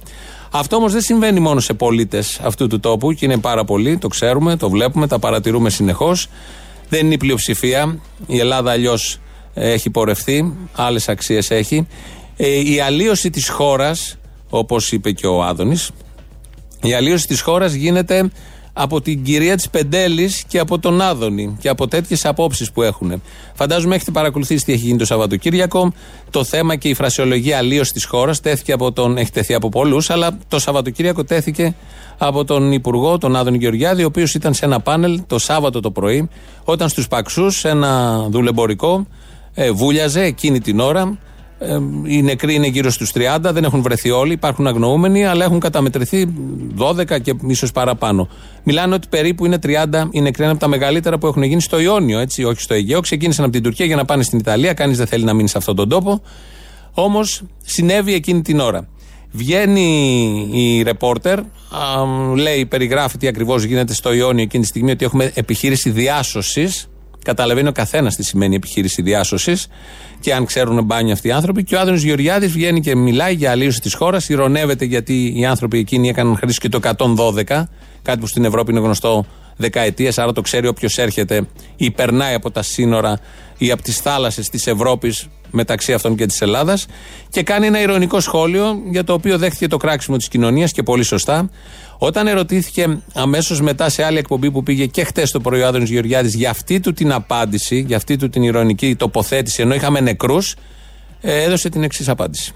Αυτό 0.51 0.75
όμως 0.75 0.91
δεν 0.91 1.01
συμβαίνει 1.01 1.39
μόνο 1.39 1.59
σε 1.59 1.73
πολίτες 1.73 2.39
αυτού 2.43 2.67
του 2.67 2.79
τόπου 2.79 3.13
και 3.13 3.25
είναι 3.25 3.37
πάρα 3.37 3.63
πολλοί, 3.63 3.97
το 3.97 4.07
ξέρουμε, 4.07 4.55
το 4.55 4.69
βλέπουμε, 4.69 5.07
τα 5.07 5.19
παρατηρούμε 5.19 5.69
συνεχώς. 5.69 6.27
Δεν 6.89 7.05
είναι 7.05 7.13
η 7.13 7.17
πλειοψηφία. 7.17 7.99
Η 8.27 8.39
Ελλάδα 8.39 8.71
αλλιώς 8.71 9.19
έχει 9.53 9.89
πορευτεί, 9.89 10.53
άλλες 10.75 11.09
αξίες 11.09 11.51
έχει. 11.51 11.87
Ε, 12.41 12.71
η 12.71 12.79
αλλίωση 12.79 13.29
της 13.29 13.49
χώρας, 13.49 14.17
όπως 14.49 14.91
είπε 14.91 15.11
και 15.11 15.27
ο 15.27 15.43
Άδωνης, 15.43 15.91
η 16.81 16.93
αλλίωση 16.93 17.27
της 17.27 17.41
χώρας 17.41 17.73
γίνεται 17.73 18.31
από 18.73 19.01
την 19.01 19.23
κυρία 19.23 19.55
της 19.55 19.69
Πεντέλης 19.69 20.43
και 20.47 20.59
από 20.59 20.79
τον 20.79 21.01
Άδωνη 21.01 21.57
και 21.59 21.69
από 21.69 21.87
τέτοιες 21.87 22.25
απόψεις 22.25 22.71
που 22.71 22.81
έχουν. 22.81 23.21
Φαντάζομαι 23.53 23.95
έχετε 23.95 24.11
παρακολουθήσει 24.11 24.65
τι 24.65 24.73
έχει 24.73 24.85
γίνει 24.85 24.97
το 24.97 25.05
Σαββατοκύριακο. 25.05 25.93
Το 26.29 26.43
θέμα 26.43 26.75
και 26.75 26.89
η 26.89 26.93
φρασιολογία 26.93 27.57
αλλίωσης 27.57 27.93
της 27.93 28.05
χώρας 28.05 28.39
τέθηκε 28.39 28.71
από 28.71 28.91
τον. 28.91 29.17
Έχει 29.17 29.31
τεθεί 29.31 29.53
από 29.53 29.69
πολλούς, 29.69 30.09
αλλά 30.09 30.37
το 30.47 30.59
Σαββατοκύριακο 30.59 31.23
τέθηκε 31.23 31.75
από 32.17 32.45
τον 32.45 32.71
Υπουργό, 32.71 33.17
τον 33.17 33.35
Άδωνη 33.35 33.57
Γεωργιάδη, 33.57 34.03
ο 34.03 34.05
οποίος 34.05 34.33
ήταν 34.33 34.53
σε 34.53 34.65
ένα 34.65 34.79
πάνελ 34.79 35.21
το 35.27 35.39
Σάββατο 35.39 35.79
το 35.79 35.91
πρωί, 35.91 36.29
όταν 36.63 36.89
στους 36.89 37.07
Παξούς, 37.07 37.65
ένα 37.65 38.21
δουλεμπορικό, 38.29 39.07
ε, 39.53 39.71
βούλιαζε 39.71 40.21
εκείνη 40.21 40.59
την 40.59 40.79
ώρα. 40.79 41.17
Ε, 41.61 41.79
οι 42.03 42.21
νεκροί 42.21 42.53
είναι 42.53 42.67
γύρω 42.67 42.89
στους 42.89 43.11
30, 43.15 43.37
δεν 43.41 43.63
έχουν 43.63 43.81
βρεθεί 43.81 44.09
όλοι, 44.09 44.33
υπάρχουν 44.33 44.67
αγνοούμενοι, 44.67 45.25
αλλά 45.25 45.45
έχουν 45.45 45.59
καταμετρηθεί 45.59 46.33
12 46.77 47.21
και 47.21 47.35
ίσως 47.47 47.71
παραπάνω. 47.71 48.29
Μιλάνε 48.63 48.93
ότι 48.93 49.07
περίπου 49.09 49.45
είναι 49.45 49.59
30 49.63 50.07
οι 50.11 50.21
νεκροί, 50.21 50.43
είναι 50.43 50.51
από 50.51 50.59
τα 50.59 50.67
μεγαλύτερα 50.67 51.17
που 51.17 51.27
έχουν 51.27 51.43
γίνει 51.43 51.61
στο 51.61 51.79
Ιόνιο, 51.79 52.19
έτσι, 52.19 52.43
όχι 52.43 52.61
στο 52.61 52.73
Αιγαίο. 52.73 52.99
Ξεκίνησαν 52.99 53.43
από 53.43 53.53
την 53.53 53.63
Τουρκία 53.63 53.85
για 53.85 53.95
να 53.95 54.05
πάνε 54.05 54.23
στην 54.23 54.39
Ιταλία. 54.39 54.73
Κανείς 54.73 54.97
δεν 54.97 55.07
θέλει 55.07 55.23
να 55.23 55.33
μείνει 55.33 55.47
σε 55.47 55.57
αυτόν 55.57 55.75
τον 55.75 55.89
τόπο. 55.89 56.21
Όμως 56.93 57.41
συνέβη 57.65 58.13
εκείνη 58.13 58.41
την 58.41 58.59
ώρα. 58.59 58.87
Βγαίνει 59.31 60.49
η 60.51 60.81
ρεπόρτερ, 60.81 61.39
λέει, 62.35 62.65
περιγράφει 62.65 63.17
τι 63.17 63.27
ακριβώς 63.27 63.63
γίνεται 63.63 63.93
στο 63.93 64.13
Ιόνιο 64.13 64.43
εκείνη 64.43 64.63
τη 64.63 64.69
στιγμή, 64.69 64.91
ότι 64.91 65.05
έχουμε 65.05 65.31
επιχείρηση 65.33 65.89
διάσωσης. 65.89 66.89
Καταλαβαίνει 67.29 67.67
ο 67.67 67.71
καθένας 67.71 68.15
τι 68.15 68.23
σημαίνει 68.23 68.55
επιχείρηση 68.55 69.01
διάσωσης 69.01 69.67
και 70.19 70.33
αν 70.33 70.45
ξέρουν 70.45 70.83
μπάνιο 70.83 71.13
αυτοί 71.13 71.27
οι 71.27 71.31
άνθρωποι. 71.31 71.63
Και 71.63 71.75
ο 71.75 71.79
Άδωνο 71.79 71.97
Γεωργιάδης 71.97 72.51
βγαίνει 72.51 72.79
και 72.81 72.95
μιλάει 72.95 73.33
για 73.33 73.51
αλλίωση 73.51 73.79
της 73.79 73.93
χώρας. 73.93 74.29
Ηρωνεύεται 74.29 74.85
γιατί 74.85 75.33
οι 75.39 75.45
άνθρωποι 75.45 75.77
εκείνοι 75.77 76.09
έκαναν 76.09 76.37
χρήση 76.37 76.59
και 76.59 76.69
το 76.69 76.79
112, 76.79 77.69
κάτι 78.01 78.19
που 78.19 78.27
στην 78.27 78.45
Ευρώπη 78.45 78.71
είναι 78.71 78.79
γνωστό 78.79 79.25
δεκαετίες. 79.55 80.17
Άρα 80.17 80.31
το 80.31 80.41
ξέρει 80.41 80.67
όποιος 80.67 80.97
έρχεται 80.97 81.47
ή 81.75 81.91
περνάει 81.91 82.33
από 82.33 82.51
τα 82.51 82.61
σύνορα 82.61 83.19
ή 83.57 83.71
από 83.71 83.81
τις 83.81 83.97
θάλασσες 83.97 84.49
της 84.49 84.67
Ευρώπης 84.67 85.27
μεταξύ 85.51 85.93
αυτών 85.93 86.15
και 86.15 86.25
της 86.25 86.41
Ελλάδας. 86.41 86.85
Και 87.29 87.43
κάνει 87.43 87.67
ένα 87.67 87.81
ηρωνικό 87.81 88.19
σχόλιο 88.19 88.81
για 88.89 89.03
το 89.03 89.13
οποίο 89.13 89.37
δέχτηκε 89.37 89.67
το 89.67 89.77
κράξιμο 89.77 90.17
της 90.17 90.27
κοινωνίας 90.27 90.71
και 90.71 90.83
πολύ 90.83 91.03
σωστά. 91.03 91.49
Όταν 92.01 92.27
ερωτήθηκε 92.27 92.99
αμέσως 93.13 93.61
μετά 93.61 93.89
σε 93.89 94.03
άλλη 94.03 94.17
εκπομπή 94.17 94.51
που 94.51 94.63
πήγε 94.63 94.85
και 94.85 95.03
χτες 95.03 95.31
το 95.31 95.39
πρωί 95.39 95.61
ο 95.61 95.67
Άδωνης 95.67 95.89
Γεωργιάδης 95.89 96.33
για 96.33 96.49
αυτή 96.49 96.79
του 96.79 96.93
την 96.93 97.11
απάντηση, 97.11 97.79
για 97.87 97.97
αυτή 97.97 98.17
του 98.17 98.29
την 98.29 98.43
ηρωνική 98.43 98.95
τοποθέτηση, 98.95 99.61
ενώ 99.61 99.73
είχαμε 99.73 99.99
νεκρούς, 99.99 100.55
ε, 101.21 101.43
έδωσε 101.43 101.69
την 101.69 101.83
εξής 101.83 102.09
απάντηση. 102.09 102.53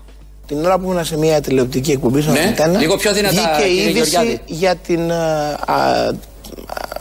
Την 0.48 0.66
ώρα 0.66 0.80
που 0.80 0.92
ήμουν 0.92 1.06
σε 1.06 1.18
μια 1.18 1.42
τηλεοπτική 1.42 1.92
εκπομπή 1.92 2.22
στον 2.22 2.34
ναι, 2.34 2.56
Αντένα, 2.60 2.80
λίγο 2.80 2.96
πιο 2.96 3.14
δυνατά, 3.14 3.56
βγήκε 3.58 3.90
είδηση 3.90 4.42
για 4.46 4.76
την 4.76 5.12
α, 5.12 5.60
α, 5.66 6.14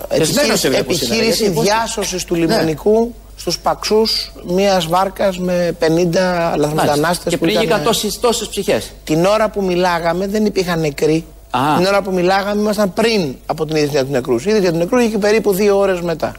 επιχείρηση, 0.08 0.68
επιχείρηση 0.68 1.49
διάσωσης 1.49 2.25
του 2.25 2.34
λιμενικού 2.34 3.14
στους 3.37 3.58
παξούς 3.58 4.32
μιας 4.46 4.87
βάρκας 4.87 5.38
με 5.38 5.76
50 5.80 6.54
λαθρομετανάστες 6.56 7.32
Και 7.32 7.38
πλήγηκαν 7.38 7.82
τόσες, 7.82 8.20
τόσες 8.20 8.49
ψυχές. 8.49 8.92
Την 9.04 9.25
ώρα 9.25 9.50
που 9.50 9.62
μιλάγαμε 9.62 10.26
δεν 10.26 10.44
υπήρχαν 10.44 10.80
νεκροί. 10.80 11.25
Α. 11.52 11.76
Την 11.76 11.87
ώρα 11.87 12.02
που 12.02 12.12
μιλάγαμε 12.12 12.61
ήμασταν 12.61 12.92
πριν 12.92 13.35
από 13.47 13.64
την 13.64 13.76
είδηση 13.76 13.90
για 13.90 14.00
τους 14.00 14.11
νεκρούς. 14.11 14.44
Η 14.44 14.49
είδηση 14.49 14.62
για 14.62 14.71
τους 14.71 14.80
νεκρούς 14.80 15.04
είχε 15.04 15.18
περίπου 15.18 15.52
δύο 15.52 15.78
ώρες 15.78 16.00
μετά. 16.00 16.35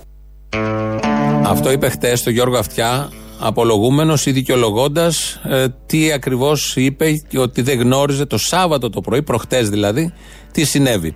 Αυτό 1.46 1.72
είπε 1.72 1.89
χτες 1.89 2.24
το 2.24 2.29
Γιώργο 2.29 2.58
Αυτιά, 2.58 3.10
απολογούμενος 3.39 4.25
ή 4.25 4.32
δικαιολογώντας 4.32 5.41
ε, 5.43 5.65
τι 5.86 6.12
ακριβώς 6.12 6.75
είπε 6.75 7.12
και 7.12 7.39
ότι 7.39 7.62
δεν 7.62 7.79
γνώριζε 7.79 8.25
το 8.25 8.38
Σάββατο 8.38 8.89
το 8.89 9.01
πρωί, 9.01 9.22
προχτές 9.22 9.70
δηλαδή, 9.70 10.13
τι 10.51 10.63
συνέβη. 10.63 11.15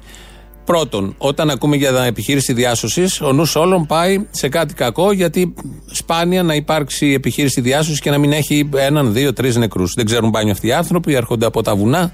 Πρώτον, 0.66 1.16
όταν 1.18 1.50
ακούμε 1.50 1.76
για 1.76 2.04
επιχείρηση 2.04 2.54
διάσωσης, 2.54 3.22
ο 3.22 3.34
νους 3.34 3.56
όλων 3.56 3.86
πάει 3.86 4.28
σε 4.32 4.50
κάτι 4.50 4.74
κακό, 4.74 5.12
γιατί 5.12 5.54
σπάνια 5.92 6.44
να 6.44 6.54
υπάρξει 6.56 7.12
επιχείρηση 7.12 7.62
διάσωσης 7.62 8.00
και 8.00 8.10
να 8.10 8.18
μην 8.18 8.32
έχει 8.32 8.70
έναν, 8.76 9.14
δύο, 9.14 9.34
τρεις 9.34 9.56
νεκρούς. 9.56 9.94
Δεν 9.94 10.06
ξέρουν 10.06 10.30
μπάνιο 10.30 10.52
αυτοί 10.52 10.68
οι 10.68 10.74
άνθρωποι, 10.74 11.14
έρχονται 11.14 11.46
από 11.46 11.62
τα 11.62 11.76
βουνά 11.76 12.12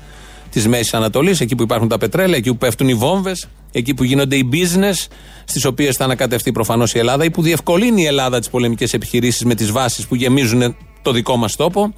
της 0.53 0.67
Μέσης 0.67 0.93
Ανατολής, 0.93 1.41
εκεί 1.41 1.55
που 1.55 1.63
υπάρχουν 1.63 1.87
τα 1.87 1.97
πετρέλαια, 1.97 2.37
εκεί 2.37 2.49
που 2.49 2.57
πέφτουν 2.57 2.87
οι 2.87 2.93
βόμβες, 2.93 3.47
εκεί 3.71 3.93
που 3.93 4.03
γίνονται 4.03 4.35
οι 4.35 4.49
business, 4.53 5.07
στις 5.45 5.65
οποίες 5.65 5.95
θα 5.95 6.03
ανακατευτεί 6.03 6.51
προφανώς 6.51 6.93
η 6.93 6.99
Ελλάδα 6.99 7.23
ή 7.23 7.31
που 7.31 7.41
διευκολύνει 7.41 8.01
η 8.01 8.05
Ελλάδα 8.05 8.39
τις 8.39 8.49
πολεμικές 8.49 8.93
επιχειρήσεις 8.93 9.43
με 9.43 9.55
τις 9.55 9.71
βάσεις 9.71 10.07
που 10.07 10.15
γεμίζουν 10.15 10.75
το 11.01 11.11
δικό 11.11 11.35
μας 11.35 11.55
τόπο. 11.55 11.93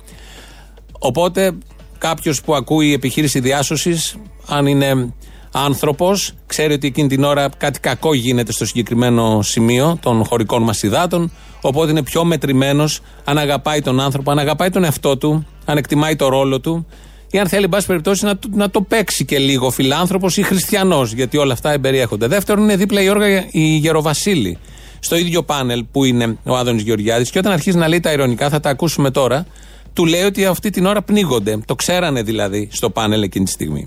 Οπότε, 0.99 1.57
κάποιος 1.97 2.41
που 2.41 2.55
ακούει 2.55 2.93
επιχείρηση 2.93 3.39
διάσωσης, 3.39 4.15
αν 4.47 4.65
είναι 4.65 5.13
άνθρωπος, 5.51 6.33
ξέρει 6.45 6.73
ότι 6.73 6.87
εκείνη 6.87 7.07
την 7.07 7.23
ώρα 7.23 7.49
κάτι 7.57 7.79
κακό 7.79 8.13
γίνεται 8.13 8.51
στο 8.51 8.65
συγκεκριμένο 8.65 9.41
σημείο 9.41 9.97
των 10.01 10.25
χωρικών 10.25 10.63
μας 10.63 10.83
υδάτων. 10.83 11.31
Οπότε 11.61 11.91
είναι 11.91 12.03
πιο 12.03 12.23
μετρημένος, 12.23 12.99
αν 13.23 13.37
αγαπάει 13.37 13.81
τον 13.81 13.99
άνθρωπο, 13.99 14.31
αν 14.31 14.39
αγαπάει 14.39 14.69
τον 14.69 14.83
εαυτό 14.83 15.17
του, 15.17 15.47
αν 15.65 15.77
εκτιμάει 15.77 16.15
το 16.15 16.27
ρόλο 16.29 16.59
του 16.59 16.85
ή 17.31 17.39
αν 17.39 17.47
θέλει, 17.47 17.63
εν 17.63 17.69
πάση 17.69 17.87
περιπτώσει, 17.87 18.25
να, 18.25 18.37
το- 18.37 18.49
να 18.53 18.69
το 18.69 18.81
παίξει 18.81 19.25
και 19.25 19.37
λίγο 19.39 19.69
φιλάνθρωπος 19.71 20.37
ή 20.37 20.41
χριστιανός, 20.41 21.13
γιατί 21.13 21.37
όλα 21.37 21.53
αυτά 21.53 21.71
εμπεριέχονται. 21.71 22.27
Δεύτερον, 22.27 22.63
είναι 22.63 22.75
δίπλα 22.75 23.01
η 23.01 23.09
Όργα 23.09 23.45
η 23.51 23.61
Γεροβασίλη, 23.75 24.57
στο 24.99 25.15
ίδιο 25.15 25.43
πάνελ 25.43 25.83
που 25.91 26.03
είναι 26.03 26.37
ο 26.43 26.55
Άδωνης 26.55 26.83
Γεωργιάδης. 26.83 27.29
Και 27.29 27.39
όταν 27.39 27.51
αρχίζει 27.51 27.77
να 27.77 27.87
λέει 27.87 27.99
τα 27.99 28.11
ειρωνικά, 28.11 28.49
θα 28.49 28.59
τα 28.59 28.69
ακούσουμε 28.69 29.11
τώρα, 29.11 29.45
του 29.93 30.05
λέει 30.05 30.23
ότι 30.23 30.45
αυτή 30.45 30.69
την 30.69 30.85
ώρα 30.85 31.01
πνίγονται. 31.01 31.59
Το 31.65 31.75
ξέρανε 31.75 32.21
δηλαδή 32.23 32.67
στο 32.71 32.89
πάνελ 32.89 33.21
εκείνη 33.21 33.45
τη 33.45 33.51
στιγμή. 33.51 33.85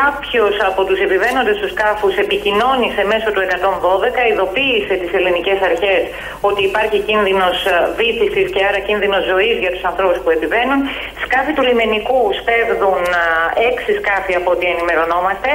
Κάποιος 0.00 0.54
από 0.70 0.80
τους 0.88 0.98
επιβαίνοντες 1.06 1.56
του 1.60 1.68
σκάφους 1.74 2.14
επικοινώνησε 2.24 3.02
μέσω 3.12 3.28
του 3.34 3.42
112, 3.48 4.20
ειδοποίησε 4.30 4.94
τις 5.02 5.10
ελληνικές 5.18 5.58
αρχές 5.70 6.00
ότι 6.48 6.60
υπάρχει 6.70 6.98
κίνδυνος 7.08 7.56
βήθησης 8.00 8.46
και 8.54 8.60
άρα 8.68 8.80
κίνδυνος 8.88 9.22
ζωής 9.32 9.56
για 9.62 9.72
τους 9.74 9.84
ανθρώπους 9.90 10.18
που 10.22 10.30
επιβαίνουν. 10.36 10.80
Σκάφη 11.24 11.52
του 11.56 11.62
λιμενικού 11.68 12.20
σπέβδουν 12.40 13.02
α, 13.22 13.24
έξι 13.70 13.90
σκάφη 14.00 14.32
από 14.40 14.48
ό,τι 14.54 14.64
ενημερωνόμαστε, 14.74 15.50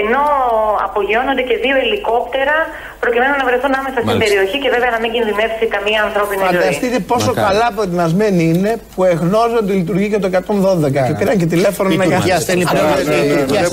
ενώ 0.00 0.22
απογειώνονται 0.86 1.44
και 1.48 1.56
δύο 1.64 1.76
ελικόπτερα 1.84 2.56
προκειμένου 3.04 3.34
να 3.40 3.44
βρεθούν 3.48 3.72
άμεσα 3.80 3.98
στην 4.02 4.08
Μάλιστα. 4.10 4.24
περιοχή 4.24 4.56
και 4.62 4.70
βέβαια 4.76 4.90
να 4.96 5.00
μην 5.02 5.10
κινδυνεύσει 5.14 5.64
καμία 5.76 6.00
ανθρώπινη 6.08 6.40
ζωή. 6.42 6.50
Φανταστείτε 6.60 6.98
πόσο 7.12 7.30
Μακάρι. 7.30 7.46
καλά 7.48 7.66
προετοιμασμένοι 7.76 8.42
είναι 8.52 8.72
που 8.94 9.00
εγνώζουν 9.12 9.58
ότι 9.62 9.72
λειτουργεί 9.80 10.06
και 10.12 10.20
το 10.24 10.28
112 10.36 11.00
και 11.08 11.14
πήραν 11.20 11.36
και 11.40 11.48
τηλέφωνο 11.54 11.86
Η 11.94 11.96
να 12.00 12.04
Τουρκία 12.04 12.38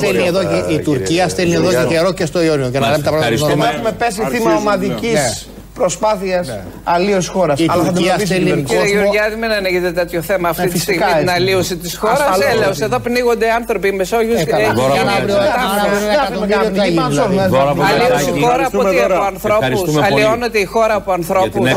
στέλνει 0.08 0.28
Αλλά, 0.28 0.40
πλέον- 0.40 0.70
ε, 0.70 0.74
η 0.74 0.80
Τουρκία 0.80 1.24
δεν 1.26 1.30
στέλνει 1.30 1.54
μπορεί 1.54 1.66
εδώ 1.68 1.78
αυτό. 1.78 1.90
και- 1.90 1.94
η 1.94 1.94
Τουρκία 1.94 1.94
στέλνει 1.94 1.94
εδώ 1.94 1.94
και 1.94 1.94
καιρό 1.94 2.12
και 2.14 2.26
στο 2.26 2.40
Ιόνιο. 2.44 2.70
Και 2.70 2.80
να 2.80 2.90
λέμε 2.90 3.04
τα 3.04 3.10
πράγματα 3.12 3.34
Ευχαριστούμε. 3.34 3.66
normal. 3.66 3.74
Έχουμε 3.76 3.92
πέσει 3.92 4.22
θύμα 4.32 4.56
ομαδικής 4.56 5.48
προσπάθειας 5.74 6.46
αλλίωση 6.84 7.30
χώρας. 7.30 7.60
Η 7.60 7.66
Τουρκία 7.66 8.14
στέλνει 8.26 8.50
Κύριε 8.52 8.64
κόσμο. 8.64 8.84
Γεωργιάδη, 8.86 9.36
μην 9.36 9.52
ανοίγετε 9.52 9.92
τέτοιο 9.92 10.22
θέμα 10.22 10.50
αυτή 10.50 10.62
Ναι, 10.62 10.68
τη 10.68 10.74
φυσικά 10.78 10.94
στιγμή 10.94 11.20
την 11.20 11.28
έτσι. 11.28 11.42
αλλίωση 11.42 11.76
της 11.78 11.96
χώρας. 11.98 12.20
Ασφαλώς. 12.20 12.46
Έλεος, 12.54 12.80
εδώ 12.80 13.00
πνίγονται 13.00 13.52
άνθρωποι 13.52 13.92
Μεσόγειο. 13.92 14.40
Ε, 14.40 14.44
καλά. 14.44 14.64
Για 14.94 15.04
να 15.04 15.12
αύριο 15.12 15.36
ένα 15.36 16.14
εκατομμύριο 16.22 16.70
τι 16.72 16.78
θα 16.80 16.86
γίνει, 16.86 17.08
δηλαδή. 17.08 17.38
Αλλίωση 17.38 18.30
η 18.38 18.42
χώρα 18.42 18.66
από 18.66 18.84
τι, 18.90 19.00
από 19.02 19.24
ανθρώπους. 19.24 19.54
Ευχαριστούμε 19.62 20.02
πολύ. 20.10 20.24
Αλλιώνεται 20.24 20.60
η 20.60 20.66
χώρα 20.66 20.94
από 20.96 21.12
ανθρώπους. 21.12 21.70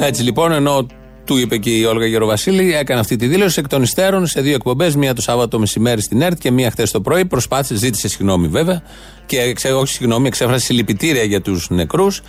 Έτσι 0.00 0.22
λοιπόν, 0.22 0.52
ενώ 0.52 0.86
του 1.28 1.36
είπε 1.36 1.56
και 1.56 1.70
η 1.70 1.84
Όλγα 1.84 2.06
Γεροβασίλη, 2.06 2.74
έκανε 2.74 3.00
αυτή 3.00 3.16
τη 3.16 3.26
δήλωση 3.26 3.60
εκ 3.60 3.68
των 3.68 3.82
υστέρων 3.82 4.26
σε 4.26 4.40
δύο 4.40 4.54
εκπομπές, 4.54 4.96
μία 4.96 5.14
το 5.14 5.22
Σάββατο 5.22 5.58
μεσημέρι 5.58 6.02
στην 6.02 6.22
ΕΡΤ 6.22 6.38
και 6.38 6.50
μία 6.50 6.70
χθες 6.70 6.90
το 6.90 7.00
πρωί. 7.00 7.24
Προσπάθησε, 7.24 7.74
ζήτησε 7.74 8.08
συγγνώμη 8.08 8.48
βέβαια 8.48 8.82
και 9.26 9.40
εξε, 9.40 9.72
όχι 9.72 9.92
συγγνώμη, 9.92 10.26
εξέφρασε 10.26 10.64
συλληπιτήρια 10.64 11.22
για 11.22 11.40
τους 11.40 11.70
νεκρούς. 11.70 12.22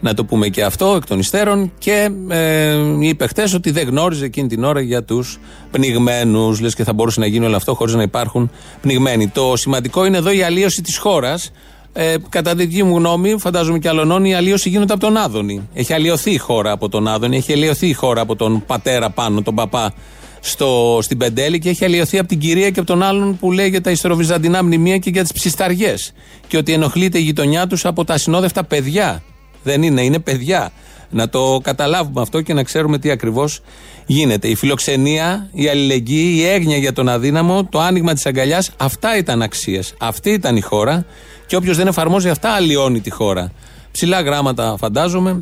Να 0.00 0.14
το 0.14 0.24
πούμε 0.24 0.48
και 0.48 0.64
αυτό 0.64 0.94
εκ 0.96 1.06
των 1.06 1.18
υστέρων. 1.18 1.72
Και 1.78 2.10
ε, 2.28 2.76
είπε 3.00 3.26
χθες 3.26 3.54
ότι 3.54 3.70
δεν 3.70 3.88
γνώριζε 3.88 4.24
εκείνη 4.24 4.48
την 4.48 4.64
ώρα 4.64 4.80
για 4.80 5.04
τους 5.04 5.38
πνιγμένους. 5.70 6.60
Λες 6.60 6.74
και 6.74 6.84
θα 6.84 6.92
μπορούσε 6.92 7.20
να 7.20 7.26
γίνει 7.26 7.46
όλο 7.46 7.56
αυτό 7.56 7.74
χωρίς 7.74 7.94
να 7.94 8.02
υπάρχουν 8.02 8.50
πνιγμένοι. 8.80 9.28
Το 9.28 9.56
σημαντικό 9.56 10.04
είναι 10.04 10.16
εδώ 10.16 10.30
η 10.30 10.42
αλλίωση 10.42 10.82
της 10.82 10.96
χώρας. 10.96 11.50
Ε, 11.98 12.16
κατά 12.28 12.54
τη 12.54 12.66
δική 12.66 12.82
μου 12.82 12.96
γνώμη, 12.96 13.34
φαντάζομαι 13.38 13.78
και 13.78 13.88
άλλων, 13.88 14.24
η 14.24 14.34
αλλίωση 14.34 14.68
γίνεται 14.68 14.92
από 14.92 15.02
τον 15.02 15.16
Άδωνη. 15.16 15.68
Έχει 15.74 15.92
αλλοιωθεί 15.92 16.30
η 16.30 16.38
χώρα 16.38 16.70
από 16.70 16.88
τον 16.88 17.08
Άδωνη, 17.08 17.36
έχει 17.36 17.52
αλλοιωθεί 17.52 17.86
η 17.86 17.92
χώρα 17.92 18.20
από 18.20 18.36
τον 18.36 18.64
πατέρα 18.66 19.10
πάνω, 19.10 19.42
τον 19.42 19.54
παπά 19.54 19.92
στο, 20.40 20.98
στην 21.02 21.18
Πεντέλη 21.18 21.58
και 21.58 21.68
έχει 21.68 21.84
αλλοιωθεί 21.84 22.18
από 22.18 22.28
την 22.28 22.38
κυρία 22.38 22.70
και 22.70 22.78
από 22.78 22.88
τον 22.88 23.02
άλλον 23.02 23.36
που 23.38 23.52
λέει 23.52 23.68
για 23.68 23.80
τα 23.80 23.90
ιστεροβυζαντινά 23.90 24.64
μνημεία 24.64 24.98
και 24.98 25.10
για 25.10 25.22
τις 25.22 25.32
ψισταριές. 25.32 26.12
Και 26.46 26.56
ότι 26.56 26.72
ενοχλείται 26.72 27.18
η 27.18 27.22
γειτονιά 27.22 27.66
τους 27.66 27.84
από 27.84 28.04
τα 28.04 28.14
ασυνόδευτα 28.14 28.64
παιδιά. 28.64 29.22
Δεν 29.62 29.82
είναι, 29.82 30.02
είναι 30.02 30.18
παιδιά. 30.18 30.70
Να 31.10 31.28
το 31.28 31.60
καταλάβουμε 31.62 32.20
αυτό 32.20 32.40
και 32.40 32.54
να 32.54 32.62
ξέρουμε 32.62 32.98
τι 32.98 33.10
ακριβώς 33.10 33.60
γίνεται. 34.06 34.48
Η 34.48 34.54
φιλοξενία, 34.54 35.48
η 35.52 35.68
αλληλεγγύη, 35.68 36.34
η 36.36 36.44
έγνοια 36.46 36.76
για 36.76 36.92
τον 36.92 37.08
αδύναμο, 37.08 37.64
το 37.64 37.80
άνοιγμα 37.80 38.12
της 38.12 38.26
αγκαλιάς, 38.26 38.70
αυτά 38.76 39.16
ήταν 39.16 39.42
αξίες. 39.42 39.94
Αυτή 39.98 40.30
ήταν 40.30 40.56
η 40.56 40.60
χώρα. 40.60 41.06
Και 41.46 41.56
όποιος 41.56 41.76
δεν 41.76 41.86
εφαρμόζει 41.86 42.28
αυτά, 42.28 42.50
αλλοιώνει 42.50 43.00
τη 43.00 43.10
χώρα. 43.10 43.52
Ψηλά 43.92 44.20
γράμματα, 44.20 44.76
φαντάζομαι. 44.78 45.40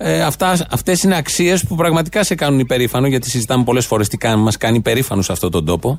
Ε, 0.00 0.22
αυτά, 0.22 0.56
αυτές 0.70 1.02
είναι 1.02 1.16
αξίες 1.16 1.64
που 1.64 1.74
πραγματικά 1.74 2.24
σε 2.24 2.34
κάνουν 2.34 2.58
υπερήφανο 2.58 3.06
γιατί 3.06 3.30
συζητάμε 3.30 3.64
πολλές 3.64 3.86
φορές 3.86 4.08
τι 4.08 4.16
κάνει, 4.16 4.42
μας 4.42 4.56
κάνει 4.56 4.76
υπερήφανο 4.76 5.22
σε 5.22 5.32
αυτόν 5.32 5.50
τον 5.50 5.64
τόπο 5.64 5.98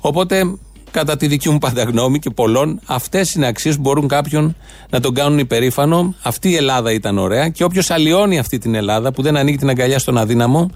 οπότε 0.00 0.42
κατά 0.90 1.16
τη 1.16 1.26
δική 1.26 1.50
μου 1.50 1.58
πάντα 1.58 1.82
γνώμη 1.82 2.18
και 2.18 2.30
πολλών 2.30 2.80
αυτές 2.86 3.34
είναι 3.34 3.46
αξίες 3.46 3.74
που 3.74 3.80
μπορούν 3.80 4.08
κάποιον 4.08 4.56
να 4.90 5.00
τον 5.00 5.14
κάνουν 5.14 5.38
υπερήφανο 5.38 6.14
αυτή 6.22 6.50
η 6.50 6.56
Ελλάδα 6.56 6.92
ήταν 6.92 7.18
ωραία 7.18 7.48
και 7.48 7.64
όποιος 7.64 7.90
αλλοιώνει 7.90 8.38
αυτή 8.38 8.58
την 8.58 8.74
Ελλάδα 8.74 9.12
που 9.12 9.22
δεν 9.22 9.36
ανοίγει 9.36 9.56
την 9.56 9.68
αγκαλιά 9.68 9.98
στον 9.98 10.18
αδύναμο 10.18 10.70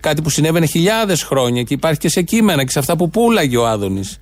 κάτι 0.00 0.22
που 0.22 0.30
συνέβαινε 0.30 0.66
χιλιάδες 0.66 1.22
χρόνια 1.22 1.62
και 1.62 1.74
υπάρχει 1.74 1.98
και 1.98 2.08
σε 2.08 2.22
κείμενα 2.22 2.64
και 2.64 2.70
σε 2.70 2.78
αυτά 2.78 2.96
που 2.96 3.10
πούλαγε 3.10 3.56
ο 3.56 3.66
Άδωνης 3.66 4.18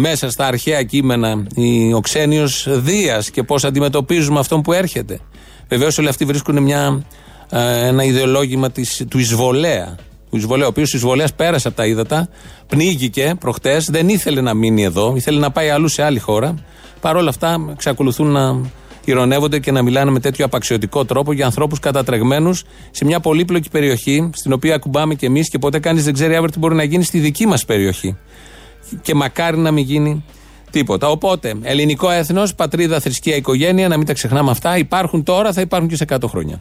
μέσα 0.00 0.30
στα 0.30 0.46
αρχαία 0.46 0.82
κείμενα 0.82 1.42
η- 1.54 1.92
ο 1.92 2.00
ξένιος 2.00 2.66
Δίας 2.70 3.30
και 3.30 3.42
πώς 3.42 3.64
αντιμετωπίζουμε 3.64 4.38
αυτόν 4.38 4.62
που 4.62 4.72
έρχεται 4.72 5.18
Βεβαίως 5.68 5.98
όλοι 5.98 6.08
αυτοί 6.08 6.24
βρίσκουν 6.24 6.62
μια 6.62 7.02
ε, 7.50 7.86
ένα 7.86 8.04
ιδεολόγημα 8.04 8.70
της, 8.70 9.04
του 9.10 9.18
εισβολέα. 9.18 9.96
Του 10.30 10.36
εισβολέα, 10.36 10.66
ο 10.66 10.68
οποίος 10.68 10.92
εισβολέας 10.94 11.34
πέρασε 11.34 11.68
από 11.68 11.76
τα 11.76 11.86
ύδατα, 11.86 12.28
πνίγηκε 12.66 13.34
προχτές, 13.40 13.90
δεν 13.90 14.08
ήθελε 14.08 14.40
να 14.40 14.54
μείνει 14.54 14.82
εδώ, 14.84 15.12
ήθελε 15.16 15.38
να 15.38 15.50
πάει 15.50 15.68
αλλού 15.70 15.88
σε 15.88 16.02
άλλη 16.02 16.18
χώρα. 16.18 16.54
Παρ' 17.00 17.16
όλα 17.16 17.28
αυτά, 17.28 17.66
εξακολουθούν 17.72 18.26
να 18.26 18.60
ηρωνεύονται 19.04 19.58
και 19.58 19.70
να 19.70 19.82
μιλάνε 19.82 20.10
με 20.10 20.20
τέτοιο 20.20 20.44
απαξιωτικό 20.44 21.04
τρόπο 21.04 21.32
για 21.32 21.44
ανθρώπους 21.44 21.78
κατατρεγμένους 21.78 22.62
σε 22.90 23.04
μια 23.04 23.20
πολύπλοκη 23.20 23.70
περιοχή, 23.70 24.30
στην 24.34 24.52
οποία 24.52 24.74
ακουμπάμε 24.74 25.14
κι 25.14 25.24
εμείς 25.24 25.48
και 25.48 25.58
ποτέ 25.58 25.78
κανείς 25.78 26.04
δεν 26.04 26.14
ξέρει 26.14 26.34
αύριο 26.34 26.50
τι 26.52 26.58
μπορεί 26.58 26.74
να 26.74 26.82
γίνει 26.82 27.04
στη 27.04 27.18
δική 27.18 27.46
μας 27.46 27.64
περιοχή. 27.64 28.16
Και 29.02 29.14
μακάρι 29.14 29.56
να 29.56 29.70
μην 29.70 29.84
γίνει 29.84 30.24
τίποτα. 30.70 31.08
Οπότε, 31.08 31.54
ελληνικό 31.62 32.10
έθνος, 32.10 32.54
πατρίδα, 32.54 33.00
θρησκεία, 33.00 33.36
οικογένεια, 33.36 33.88
να 33.88 33.96
μην 33.96 34.06
τα 34.06 34.12
ξεχνάμε 34.12 34.50
αυτά. 34.50 34.76
Υπάρχουν 34.76 35.22
τώρα, 35.22 35.52
θα 35.52 35.60
υπάρχουν 35.60 35.88
και 35.88 35.96
σε 35.96 36.04
100 36.12 36.16
χρόνια. 36.26 36.60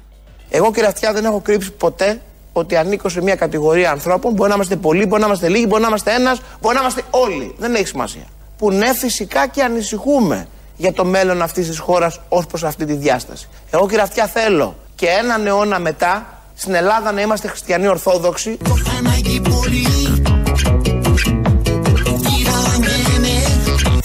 Εγώ 0.50 0.71
κύριε 0.71 0.89
Αυτιά 0.89 1.13
δεν 1.13 1.25
έχω 1.25 1.39
κρύψει 1.39 1.71
ποτέ 1.71 2.21
ότι 2.53 2.75
ανήκω 2.75 3.09
σε 3.09 3.21
μια 3.21 3.36
κατηγορία 3.36 3.91
ανθρώπων. 3.91 4.33
Μπορεί 4.33 4.50
να 4.50 4.55
είμαστε 4.55 4.75
πολλοί, 4.75 5.05
μπορεί 5.05 5.21
να 5.21 5.27
είμαστε 5.27 5.50
λίγοι, 5.50 5.65
μπορεί 5.67 5.81
να 5.81 5.88
είμαστε 5.88 6.13
ένας, 6.13 6.41
μπορεί 6.62 6.75
να 6.75 6.81
είμαστε 6.81 7.01
όλοι. 7.09 7.55
Δεν 7.57 7.75
έχει 7.75 7.88
σημασία. 7.88 8.24
Που 8.57 8.71
ναι, 8.71 8.93
φυσικά 8.93 9.48
και 9.48 9.63
ανησυχούμε 9.63 10.48
για 10.77 10.93
το 10.93 11.05
μέλλον 11.05 11.41
αυτής 11.41 11.67
της 11.67 11.79
χώρας 11.79 12.19
ως 12.29 12.45
προς 12.45 12.63
αυτή 12.63 12.86
τη 12.86 12.93
διάσταση. 12.93 13.48
Εγώ 13.69 13.88
κύριε 13.88 14.03
Αυτιά 14.03 14.27
θέλω 14.27 14.75
και 14.95 15.07
έναν 15.07 15.48
αιώνα 15.48 15.79
μετά 15.79 16.41
στην 16.55 16.74
Ελλάδα 16.74 17.12
να 17.12 17.21
είμαστε 17.21 17.48
χριστιανοί 17.48 17.88
Ορθόδοξοι. 17.88 18.57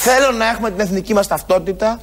Θέλω 0.07 0.31
να 0.31 0.49
έχουμε 0.49 0.71
την 0.71 0.81
εθνική 0.81 1.15
μας 1.15 1.27
ταυτότητα. 1.27 1.99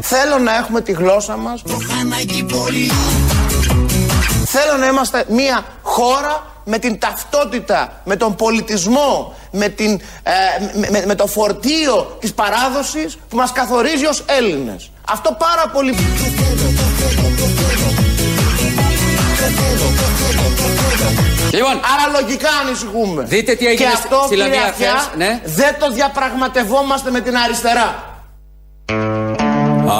Θέλω 0.00 0.38
να 0.38 0.56
έχουμε 0.56 0.80
τη 0.80 0.92
γλώσσα 0.92 1.36
μας. 1.36 1.62
Θέλω 4.44 4.76
να 4.78 4.86
είμαστε 4.86 5.24
μια 5.28 5.64
χώρα 5.82 6.46
με 6.64 6.78
την 6.78 6.98
ταυτότητα, 6.98 8.00
με 8.04 8.16
τον 8.16 8.34
πολιτισμό, 8.34 9.34
με, 9.50 9.68
την, 9.68 10.00
ε, 10.22 10.88
με, 10.90 11.04
με 11.06 11.14
το 11.14 11.26
φορτίο 11.26 12.16
της 12.20 12.34
παράδοσης 12.34 13.18
που 13.28 13.36
μας 13.36 13.52
καθορίζει 13.52 14.06
ως 14.06 14.24
Έλληνες. 14.26 14.90
Αυτό 15.10 15.36
πάρα 15.38 15.68
πολύ... 15.72 15.94
Λοιπόν, 21.52 21.72
Άρα 21.92 22.20
λογικά 22.20 22.48
ανησυχούμε. 22.66 23.22
Δείτε 23.22 23.54
τι 23.54 23.66
έγινε 23.66 23.84
και 23.84 23.96
στη- 23.96 24.04
αυτό, 24.04 24.16
στη 24.26 24.28
κύριε 24.34 24.44
Λαμία 24.50 24.62
Αυτιά, 24.68 24.90
χθες, 24.90 25.16
ναι. 25.16 25.40
δεν 25.44 25.76
το 25.80 25.90
διαπραγματευόμαστε 25.92 27.10
με 27.10 27.20
την 27.20 27.36
αριστερά. 27.36 28.06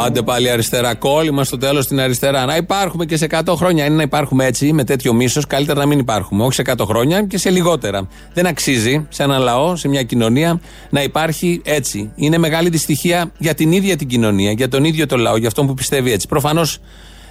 Άντε 0.05 0.23
πάλι 0.23 0.51
αριστερά. 0.51 0.95
Κόλλημα 0.95 1.45
στο 1.45 1.59
τέλος 1.59 1.85
στην 1.85 2.01
αριστερά. 2.01 2.45
Να 2.45 2.57
υπάρχουμε 2.57 3.05
και 3.05 3.17
σε 3.17 3.25
100 3.25 3.55
χρόνια. 3.57 3.85
Είναι 3.85 3.95
να 3.95 4.03
υπάρχουμε 4.03 4.45
έτσι, 4.47 4.73
με 4.73 4.85
τέτοιο 4.85 5.13
μίσος, 5.13 5.47
καλύτερα 5.47 5.79
να 5.81 5.87
μην 5.87 5.99
υπάρχουμε. 5.99 6.45
Όχι 6.45 6.55
σε 6.55 6.63
100 6.63 6.85
χρόνια 6.87 7.23
και 7.23 7.39
σε 7.39 7.51
λιγότερα. 7.51 8.09
Δεν 8.33 8.47
αξίζει 8.47 9.07
σε 9.09 9.23
ένα 9.23 9.39
λαό, 9.39 9.77
σε 9.77 9.89
μια 9.89 10.03
κοινωνία, 10.03 10.61
να 10.91 11.03
υπάρχει 11.03 11.61
έτσι. 11.65 12.13
Είναι 12.15 12.39
μεγάλη 12.39 12.69
δυστυχία 12.69 13.33
για 13.39 13.55
την 13.55 13.73
ίδια 13.73 13.97
την 13.97 14.09
κοινωνία, 14.09 14.51
για 14.53 14.69
τον 14.69 14.85
ίδιο 14.85 15.07
το 15.07 15.17
λαό, 15.17 15.37
για 15.37 15.49
αυτόν 15.49 15.67
που 15.67 15.75
πιστεύει 15.75 16.13
έτσι. 16.13 16.29
Προφανώς 16.29 16.79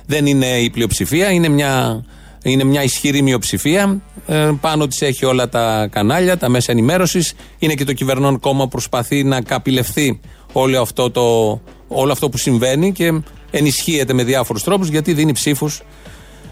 δεν 0.05 0.25
είναι 0.25 0.45
η 0.45 0.69
πλειοψηφία, 0.69 1.29
είναι 1.31 1.47
μια, 1.47 2.03
είναι 2.43 2.63
μια 2.63 2.83
ισχυρή 2.83 3.21
μειοψηφία. 3.21 4.01
Ε, 4.27 4.49
πάνω 4.61 4.87
της 4.87 5.01
έχει 5.01 5.25
όλα 5.25 5.49
τα 5.49 5.87
κανάλια, 5.91 6.37
τα 6.37 6.49
μέσα 6.49 6.71
ενημέρωσης. 6.71 7.33
Είναι 7.59 7.73
και 7.73 7.83
το 7.83 7.93
κυβερνών 7.93 8.39
κόμμα 8.39 8.63
που 8.63 8.69
προσπαθεί 8.69 9.23
να 9.23 9.41
καπηλευθεί 9.41 10.19
όλο 10.51 10.81
αυτό, 10.81 11.11
το, 11.11 11.61
όλο 11.87 12.11
αυτό 12.11 12.29
που 12.29 12.37
συμβαίνει 12.37 12.91
και 12.91 13.21
ενισχύεται 13.51 14.13
με 14.13 14.23
διάφορους 14.23 14.63
τρόπους 14.63 14.87
γιατί 14.89 15.13
δίνει 15.13 15.31
ψήφους 15.31 15.81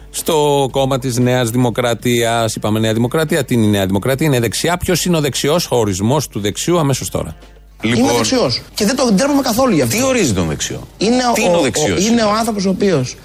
στο 0.10 0.68
κόμμα 0.72 1.00
της 1.00 1.18
Νέας 1.18 1.50
Δημοκρατίας. 1.50 2.56
Είπαμε 2.56 2.80
Νέα 2.80 2.94
Δημοκρατία. 2.94 3.46
Τι 3.46 3.54
είναι 3.54 3.66
η 3.66 3.70
Νέα 3.70 3.86
Δημοκρατία, 3.86 4.26
είναι 4.28 4.40
δεξιά. 4.40 4.78
Ποιος 4.78 5.06
είναι 5.06 5.18
ο 5.18 5.22
δεξιός, 5.22 5.66
ο 5.72 5.76
ορισμός 5.78 6.28
του 6.28 6.40
δεξιού 6.40 6.80
αμέσως 6.80 7.10
τώρα. 7.10 7.36
Είμαι 7.84 8.12
δεξιός. 8.12 8.62
Και 8.74 8.86
δεν 8.86 8.96
το 8.96 9.10
ντρέπομαι 9.14 9.42
καθόλου 9.42 9.74
γι' 9.76 9.82
αυτό. 9.82 9.98
Τι 9.98 10.04
ορίζει 10.04 10.34
τον 10.34 10.48
δεξιό; 10.48 10.88
Είναι 10.98 11.22
Τι 11.34 11.42
ο, 11.42 11.46
είναι 11.46 11.56
ο 11.56 11.60
ο- 11.60 11.62
δεξιός; 11.62 12.08
είναι 12.08 12.24
ο 12.24 12.30
άνθρωπος 12.32 12.66
ο 12.66 12.70
οποίος 12.70 13.16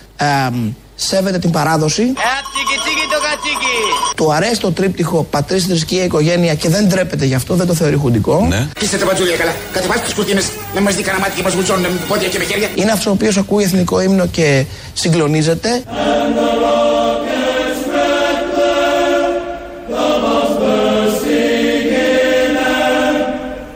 σέβεται 0.94 1.38
την 1.38 1.50
παράδοση. 1.50 2.12
Του 4.16 4.32
αρέσει 4.32 4.60
το 4.60 4.72
τρίπτυχο 4.72 5.26
πατρί, 5.30 5.58
θρησκεία, 5.58 6.04
οικογένεια 6.04 6.54
και 6.54 6.68
δεν 6.68 6.86
ντρέπεται 6.86 7.24
γι' 7.24 7.34
αυτό, 7.34 7.54
δεν 7.54 7.66
το 7.66 7.74
θεωρεί 7.74 7.96
χουντικό. 7.96 8.46
Ναι. 8.48 8.68
Είστε 8.80 8.96
τα 8.96 9.04
μπατζούλια 9.04 9.36
καλά. 9.36 9.52
Κατεβάστε 9.72 10.06
τι 10.08 10.14
κουρτίνες 10.14 10.50
να 10.74 10.80
μας 10.80 10.94
δει 10.94 11.02
κανένα 11.02 11.24
μάτι 11.24 11.36
και 11.36 11.42
μας 11.42 11.54
βουτσώνουν 11.54 11.82
με 11.82 12.00
πόδια 12.08 12.28
και 12.28 12.38
με 12.38 12.44
χέρια. 12.44 12.68
Είναι 12.74 12.90
αυτός 12.90 13.06
ο 13.06 13.10
οποίος 13.10 13.36
ακούει 13.36 13.64
εθνικό 13.64 14.00
ύμνο 14.00 14.26
και 14.26 14.64
συγκλονίζεται. 14.92 15.82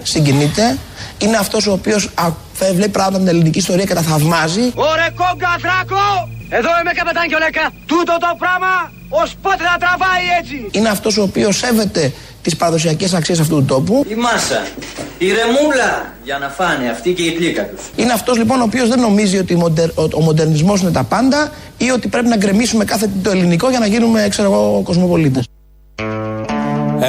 Συγκινείται. 0.02 0.78
Είναι 1.18 1.37
αυτός 1.37 1.66
ο 1.66 1.72
οποίος 1.72 2.11
βλέπει 2.74 2.88
πράγματα 2.90 3.16
από 3.16 3.26
την 3.26 3.35
ελληνική 3.35 3.59
ιστορία 3.59 3.85
και 3.85 3.94
τα 3.94 4.02
θαυμάζει. 4.02 4.72
Ωρε 4.74 5.09
κόγκα 5.16 5.57
δράκο! 5.61 6.38
Εδώ 6.50 6.68
είμαι 6.80 6.92
καπετάν 6.98 7.28
και 7.28 7.34
ο 7.34 7.38
Λέκα. 7.38 7.70
Τούτο 7.87 8.16
το 8.20 8.30
πράγμα 8.38 8.92
ως 9.08 9.34
πότε 9.42 9.56
θα 9.70 9.76
τραβάει 9.78 10.24
έτσι. 10.40 10.68
Είναι 10.70 10.88
αυτός 10.88 11.16
ο 11.16 11.22
οποίος 11.22 11.56
σέβεται 11.56 12.12
τις 12.42 12.56
παραδοσιακές 12.56 13.14
αξίες 13.14 13.40
αυτού 13.40 13.54
του 13.54 13.64
τόπου. 13.64 14.04
Η 14.08 14.14
μάσα, 14.14 14.62
η 15.18 15.26
ρεμούλα 15.32 16.14
για 16.24 16.38
να 16.38 16.48
φάνε 16.48 16.88
αυτή 16.90 17.12
και 17.12 17.22
η 17.22 17.30
πλήκα 17.30 17.62
τους. 17.66 17.80
Είναι 17.96 18.12
αυτός 18.12 18.37
λοιπόν 18.37 18.61
ο 18.61 18.64
οποίος 18.64 18.88
δεν 18.88 19.00
νομίζει 19.00 19.38
ότι 19.38 19.54
μοντερ- 19.56 19.98
ο, 19.98 20.02
ο 20.14 20.20
μοντερνισμός 20.20 20.80
είναι 20.80 20.90
τα 20.90 21.04
πάντα 21.04 21.52
ή 21.78 21.90
ότι 21.90 22.08
πρέπει 22.08 22.28
να 22.28 22.37
γκρεμίσουμε 22.37 22.84
κάθε 22.84 23.06
τι 23.06 23.18
το 23.22 23.30
ελληνικό 23.30 23.70
για 23.70 23.78
να 23.78 23.87
γίνουμε, 23.87 24.26
ξέρω 24.30 24.52
εγώ, 24.52 24.80
κοσμοπολίτες. 24.84 25.44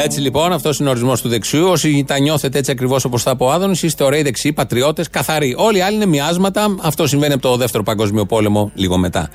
Έτσι 0.04 0.20
λοιπόν, 0.20 0.54
αυτός 0.54 0.80
είναι 0.80 0.88
ο 0.88 0.92
ορισμός 0.92 1.22
του 1.22 1.30
δεξιού. 1.30 1.68
Όσοι 1.68 2.04
τα 2.08 2.20
νιώθετε 2.20 2.58
έτσι 2.58 2.72
ακριβώς 2.72 3.06
όπως 3.06 3.24
τα 3.24 3.36
πω 3.36 3.46
ο 3.46 3.52
Άδωνης, 3.52 3.84
είστε 3.84 4.04
ωραίοι 4.04 4.22
δεξιοί, 4.22 4.54
πατριώτες, 4.54 5.10
καθαροί. 5.10 5.56
Όλοι 5.58 5.78
οι 5.78 5.82
άλλοι 5.82 5.96
είναι 5.96 6.06
μοιάσματα. 6.06 6.76
Αυτό 6.82 7.08
συμβαίνει 7.08 7.34
από 7.34 7.42
το 7.42 7.58
δεύτερο 7.58 7.84
Παγκόσμιο 7.84 8.26
Πόλεμο 8.26 8.72
λίγο 8.76 8.98
μετά. 8.98 9.30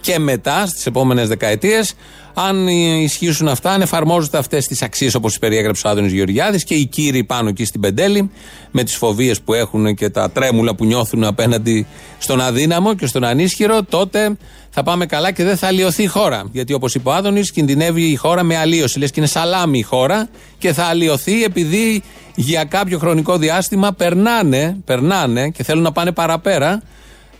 Και 0.00 0.18
μετά, 0.18 0.66
στις 0.66 0.86
επόμενες 0.86 1.28
δεκαετίες, 1.28 1.94
αν 2.34 2.68
ισχύσουν 3.02 3.48
αυτά, 3.48 3.70
αν 3.70 3.80
εφαρμόζονται 3.80 4.38
αυτές 4.38 4.66
τις 4.66 4.82
αξίες 4.82 5.14
όπως 5.14 5.30
τις 5.30 5.40
περιέγραψε 5.40 5.86
ο 5.86 5.90
Άδωνης 5.90 6.12
Γεωργιάδης 6.12 6.64
και 6.64 6.74
οι 6.74 6.86
κύριοι 6.86 7.24
πάνω 7.24 7.48
εκεί 7.48 7.64
στην 7.64 7.80
Πεντέλη, 7.80 8.30
με 8.70 8.84
τις 8.84 8.96
φοβίες 8.96 9.40
που 9.40 9.54
έχουν 9.54 9.94
και 9.94 10.10
τα 10.10 10.30
τρέμουλα 10.30 10.74
που 10.74 10.84
νιώθουν 10.84 11.24
απέναντι 11.24 11.86
στον 12.18 12.40
αδύναμο 12.40 12.94
και 12.94 13.06
στον 13.06 13.24
ανίσχυρο, 13.24 13.82
τότε 13.82 14.36
θα 14.70 14.82
πάμε 14.82 15.06
καλά 15.06 15.30
και 15.30 15.44
δεν 15.44 15.56
θα 15.56 15.66
αλλοιωθεί 15.66 16.02
η 16.02 16.06
χώρα. 16.06 16.44
Γιατί 16.52 16.72
όπως 16.72 16.94
είπε 16.94 17.08
ο 17.08 17.12
Άδωνης, 17.12 17.52
κινδυνεύει 17.52 18.02
η 18.02 18.16
χώρα 18.16 18.42
με 18.42 18.56
αλλίωση. 18.56 18.98
Λες 18.98 19.10
και 19.10 19.20
είναι 19.20 19.28
σαλάμι 19.28 19.78
η 19.78 19.82
χώρα 19.82 20.28
και 20.58 20.72
θα 20.72 20.84
αλλοιωθεί 20.84 21.44
επειδή 21.44 22.02
για 22.34 22.64
κάποιο 22.64 22.98
χρονικό 22.98 23.36
διάστημα 23.36 23.92
περνάνε, 23.92 24.76
περνάνε 24.84 25.48
και 25.48 25.62
θέλουν 25.62 25.82
να 25.82 25.92
πάνε 25.92 26.12
παραπέρα. 26.12 26.82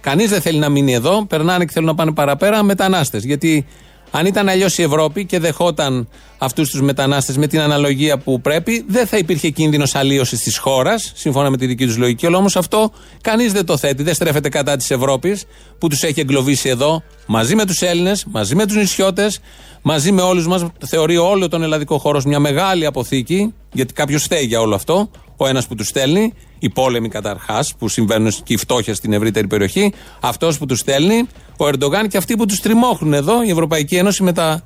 Κανείς 0.00 0.31
δεν 0.31 0.40
θέλει 0.40 0.59
να 0.59 0.68
μείνει 0.68 0.94
εδώ. 0.94 1.26
Περνάνε 1.26 1.64
και 1.64 1.72
θέλουν 1.72 1.88
να 1.88 1.94
πάνε 1.94 2.12
παραπέρα 2.12 2.62
μετανάστες. 2.62 3.24
Γιατί 3.24 3.66
αν 4.11 4.27
ήταν 4.27 4.49
αλλιώς 4.49 4.79
η 4.79 4.83
Ευρώπη 4.83 5.25
και 5.27 5.38
δεχόταν 5.38 6.09
αυτούς 6.38 6.70
τους 6.70 6.81
μετανάστες 6.81 7.37
με 7.37 7.46
την 7.46 7.61
αναλογία 7.61 8.18
που 8.18 8.40
πρέπει, 8.40 8.85
δεν 8.88 9.07
θα 9.07 9.16
υπήρχε 9.16 9.51
κίνδυνος 9.51 9.94
αλλίωσης 9.94 10.40
της 10.40 10.59
χώρας, 10.59 11.12
σύμφωνα 11.14 11.51
με 11.51 11.57
τη 11.57 11.66
δική 11.66 11.87
τους 11.87 11.96
λογική. 11.96 12.27
Αλλά 12.27 12.37
όμως 12.37 12.57
αυτό 12.57 12.92
κανείς 13.20 13.53
δεν 13.53 13.64
το 13.64 13.77
θέτει. 13.77 14.03
Δεν 14.03 14.14
στρέφεται 14.14 14.49
κατά 14.49 14.77
της 14.77 14.90
Ευρώπης 14.90 15.44
που 15.79 15.88
τους 15.88 16.03
έχει 16.03 16.20
εγκλωβίσει 16.20 16.68
εδώ, 16.68 17.03
μαζί 17.27 17.55
με 17.55 17.64
τους 17.66 17.81
Έλληνες, 17.81 18.25
μαζί 18.31 18.55
με 18.55 18.66
τους 18.66 18.77
νησιώτες, 18.77 19.40
μαζί 19.83 20.12
με 20.12 20.23
όλους 20.23 20.46
μας. 20.46 20.66
Θεωρεί 20.87 21.16
όλο 21.16 21.49
τον 21.49 21.62
ελλαδικό 21.62 21.99
χώρο 21.99 22.16
ως 22.16 22.25
μια 22.25 22.38
μεγάλη 22.38 22.87
αποθήκη, 22.87 23.55
γιατί 23.73 23.92
κάποιος 23.92 24.23
φταίει 24.23 24.44
για 24.44 24.61
όλο 24.61 24.75
αυτό. 24.75 25.11
Ο 25.37 25.46
ένας 25.46 25.66
που 25.66 25.75
τους 25.75 25.87
στέλνει, 25.87 26.35
οι 26.59 26.70
πόλεμοι 26.70 27.09
καταρχάς 27.09 27.75
που 27.79 27.88
συμβαίνουν 27.88 28.33
και 28.42 28.53
η 28.53 28.57
φτώχεια 28.57 28.94
στην 28.94 29.12
ευρύτερη 29.12 29.46
περιοχή, 29.46 29.92
αυτός 30.20 30.59
που 30.59 30.66
τους 30.66 30.79
στέλνει, 30.79 31.29
ο 31.64 31.68
Ερντογάν 31.68 32.09
και 32.09 32.16
αυτοί 32.16 32.37
που 32.37 32.46
τους 32.46 32.61
τριμώχνουν 32.61 33.12
εδώ, 33.12 33.42
η 33.42 33.51
Ευρωπαϊκή 33.51 33.96
Ένωση 33.96 34.23
με 34.23 34.33
τα 34.33 34.62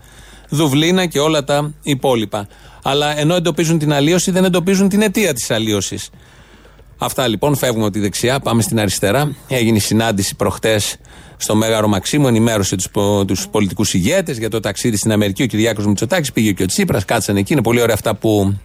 Δουβλίνα 0.48 1.06
και 1.06 1.18
όλα 1.18 1.44
τα 1.44 1.74
υπόλοιπα. 1.82 2.48
Αλλά 2.82 3.18
ενώ 3.18 3.34
εντοπίζουν 3.34 3.78
την 3.78 3.92
αλλίωση, 3.92 4.30
δεν 4.30 4.44
εντοπίζουν 4.44 4.88
την 4.88 5.02
αιτία 5.02 5.34
της 5.34 5.50
αλλίωσης. 5.50 6.10
Αυτά 6.98 7.28
λοιπόν, 7.28 7.56
φεύγουμε 7.56 7.84
από 7.84 7.92
τη 7.92 8.00
δεξιά, 8.00 8.40
πάμε 8.40 8.62
στην 8.62 8.80
αριστερά. 8.80 9.36
Έγινε 9.48 9.76
η 9.76 9.80
συνάντηση 9.80 10.34
προχτές 10.34 10.96
στο 11.36 11.54
Μέγαρο 11.54 11.88
Μαξίμου, 11.88 12.26
ενημέρωσε 12.26 12.76
τους 12.76 12.88
τους 13.26 13.48
πολιτικούς 13.48 13.94
ηγέτες 13.94 14.38
για 14.38 14.50
το 14.50 14.60
ταξίδι 14.60 14.96
στην 14.96 15.12
Αμερική. 15.12 15.42
Ο 15.42 15.46
Κυριάκος 15.46 15.86
Μητσοτάκης 15.86 16.32
πήγε 16.32 16.52
και 16.52 16.62
ο 16.62 16.66
Τσίπρας, 16.66 17.04
κάτσαν 17.04 17.36
εκεί. 17.36 17.52
Είναι 17.52 17.62
πολύ 17.62 17.80
ωραία 17.80 17.94
αυτά 17.94 18.14
που 18.14 18.58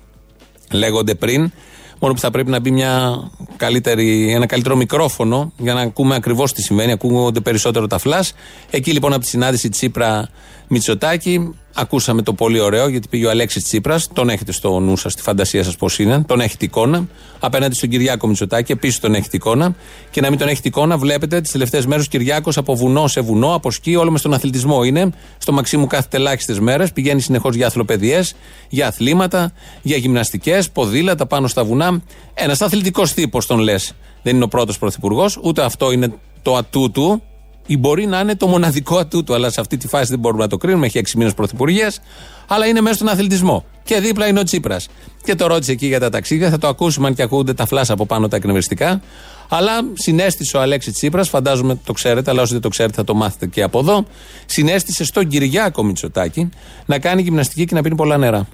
λέγονται 0.72 1.16
πριν. 1.16 1.52
Μόνο 2.00 2.14
που 2.14 2.20
θα 2.20 2.32
πρέπει 2.32 2.50
να 2.50 2.60
μπει 2.60 2.72
μια 2.72 3.24
καλύτερη, 3.58 4.32
ένα 4.32 4.46
καλύτερο 4.46 4.76
μικρόφωνο 4.76 5.52
για 5.58 5.74
να 5.74 5.82
ακούμε 5.82 6.16
ακριβώς 6.16 6.54
τι 6.54 6.62
συμβαίνει. 6.62 6.92
Ακούγονται 6.92 7.40
περισσότερο 7.40 7.88
τα 7.88 7.98
φλα. 7.98 8.26
Εκεί 8.70 8.92
λοιπόν 8.92 9.14
από 9.14 9.22
τη 9.22 9.28
συνάντηση 9.28 9.70
Τσίπρα 9.70 10.30
Μητσοτάκη 10.68 11.56
Ακούσαμε 11.74 12.22
το 12.22 12.34
πολύ 12.34 12.60
ωραίο 12.60 12.88
γιατί 12.88 13.08
πήγε 13.08 13.26
ο 13.26 13.30
Αλέξης 13.30 13.64
Τσίπρας. 13.64 14.08
Τον 14.14 14.30
έχετε 14.30 14.52
στο 14.52 14.80
νου 14.80 14.98
σας, 14.98 15.12
στη 15.12 15.22
φαντασία 15.22 15.64
σας 15.64 15.76
πώς 15.76 16.00
είναι. 16.00 16.24
Τον 16.28 16.40
έχετε 16.40 16.66
εικόνα. 16.66 17.08
Απέναντι 17.40 17.76
στον 17.76 17.90
Κυριάκο 17.90 18.28
Μητσοτάκη, 18.28 18.72
επίσης 18.72 19.00
τον 19.00 19.14
έχετε 19.14 19.38
εικόνα. 19.38 19.76
Και 20.12 20.22
να 20.22 20.30
μην 20.30 20.40
τον 20.40 20.48
έχετε 20.48 20.68
εικόνα, 20.68 20.98
βλέπετε 20.98 21.42
τις 21.42 21.52
τελευταίες 21.52 21.86
μέρες 21.86 22.06
ο 22.06 22.10
Κυριάκος 22.10 22.58
από 22.58 22.76
βουνό 22.76 23.08
σε 23.08 23.22
βουνό, 23.22 23.54
από 23.54 23.72
σκι, 23.72 23.96
όλο 23.96 24.12
με 24.12 24.18
στον 24.18 24.34
αθλητισμό 24.34 24.84
είναι. 24.84 25.10
Στο 25.38 25.52
Μαξίμου 25.52 25.88
κάθεται 25.88 26.18
ελάχιστες 26.18 26.60
μέρες. 26.60 26.92
Πηγαίνει 26.92 27.22
συνεχώς 27.22 27.56
για 27.56 27.68
αθλοπαιδιές, 27.68 28.36
για 28.70 28.88
αθλήματα, 28.88 29.52
για 29.82 29.98
γυμναστικές, 29.98 30.70
ποδήλατα 30.70 31.26
πάνω 31.26 31.48
στα 31.48 31.64
βουνά. 31.64 32.02
Ένας 32.34 32.62
αθλητικός 32.62 33.14
τύπος 33.14 33.46
τον 33.46 33.60
λες. 33.60 33.94
Δεν 34.22 34.36
είναι 34.36 34.44
ο 34.44 34.48
πρώτος 34.48 34.78
πρωθυπουργός, 34.78 35.40
ούτε 35.44 35.62
αυτό 35.64 35.92
είναι 35.92 36.14
το 36.42 36.56
ατού 36.56 36.92
του 36.92 37.24
ή 37.70 37.78
μπορεί 37.78 38.06
να 38.06 38.20
είναι 38.20 38.36
το 38.36 38.48
μοναδικό 38.48 38.98
ατού 38.98 39.24
του, 39.24 39.34
αλλά 39.34 39.50
σε 39.50 39.62
αυτή 39.62 39.78
τη 39.78 39.88
φάση 39.88 40.10
δεν 40.10 40.20
μπορούμε 40.20 40.42
να 40.42 40.50
το 40.50 40.58
κρίνουμε. 40.58 40.86
Έχει 40.86 40.98
έξι 40.98 41.18
μήνες 41.18 41.34
πρωθυπουργίας, 41.34 42.00
αλλά 42.48 42.66
είναι 42.66 42.82
μέσα 42.82 42.96
στον 42.96 43.08
αθλητισμό. 43.08 43.66
Και 43.84 44.00
δίπλα 44.00 44.28
είναι 44.28 44.40
ο 44.40 44.44
Τσίπρας. 44.44 44.88
Και 45.24 45.36
το 45.36 45.48
ρώτησε 45.48 45.72
εκεί 45.72 45.88
για 45.88 46.00
τα 46.00 46.10
ταξίδια, 46.10 46.50
θα 46.50 46.58
το 46.58 46.68
ακούσουμε 46.68 47.08
αν 47.08 47.14
και 47.14 47.22
ακούγονται 47.22 47.54
τα 47.54 47.66
φλάσα 47.66 47.94
από 47.94 48.06
πάνω 48.06 48.28
τα 48.28 48.36
εκνευριστικά. 48.36 49.02
Αλλά 49.50 49.72
συνέστησε 49.94 50.58
ο 50.58 50.62
Αλέξη 50.62 50.92
Τσίπρας, 50.92 51.30
φαντάζομαι 51.30 51.80
το 51.84 51.94
ξέρετε, 51.94 52.32
αλλά 52.32 52.42
όσοι 52.42 52.52
δεν 52.52 52.62
το 52.62 52.70
ξέρετε 52.70 52.96
θα 52.96 53.04
το 53.04 53.14
μάθετε 53.14 53.48
και 53.48 53.64
από 53.64 53.80
εδώ. 53.80 54.06
Συνέστησε 54.46 55.04
στον 55.04 55.28
Κυριάκο 55.28 55.84
Μητσοτάκη 55.84 56.50
να 56.86 57.00
κάνει 57.00 57.22
γυμναστική 57.22 57.66
και 57.66 57.76
να 57.76 57.82
πίνει 57.82 57.96
πολλά 57.96 58.18
νερά. 58.18 58.48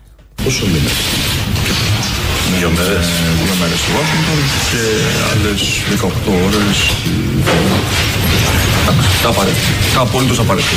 Πόσο 0.43 0.65
μήνες; 0.65 0.91
Δύο 2.57 2.69
μέρες. 2.69 3.05
Δύο 3.43 3.55
μέρες 3.59 3.79
στο 3.79 3.91
Washington 3.97 4.39
και 4.71 4.81
άλλες 5.31 5.61
18 5.99 6.31
ώρες. 6.45 8.04
Τα 9.21 9.29
απαραίτητα. 9.29 9.69
Τα 9.93 10.01
απολύτως 10.01 10.39
απαραίτητα. 10.39 10.75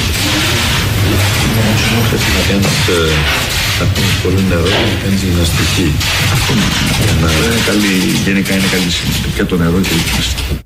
Θα 3.79 3.85
πίνει 3.85 4.07
πολύ 4.23 4.43
νερό 4.49 4.63
και 4.63 4.71
να 4.71 5.03
κάνεις 5.03 5.23
γυμναστική. 5.23 5.93
Είναι 7.13 7.61
καλή, 7.67 7.95
γενικά 8.25 8.55
είναι 8.55 8.67
καλή 8.71 8.91
σημασία. 8.91 9.33
Και 9.37 9.45
το 9.45 9.57
νερό 9.57 9.81
και 9.81 9.95
η 9.95 10.01
γυμναστική. 10.07 10.59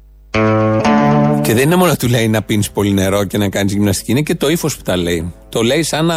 Και 1.42 1.54
δεν 1.54 1.62
είναι 1.62 1.76
μόνο 1.76 1.90
να 1.90 1.96
του 1.96 2.08
λέει 2.08 2.28
να 2.28 2.42
πίνεις 2.42 2.70
πολύ 2.70 2.92
νερό 2.92 3.24
και 3.24 3.38
να 3.38 3.48
κάνεις 3.48 3.72
γυμναστική, 3.72 4.10
είναι 4.10 4.20
και 4.20 4.34
το 4.34 4.48
ύφος 4.48 4.76
που 4.76 4.82
τα 4.82 4.96
λέει. 4.96 5.32
Το 5.48 5.62
λέει 5.62 5.82
σαν 5.82 6.04
να 6.04 6.16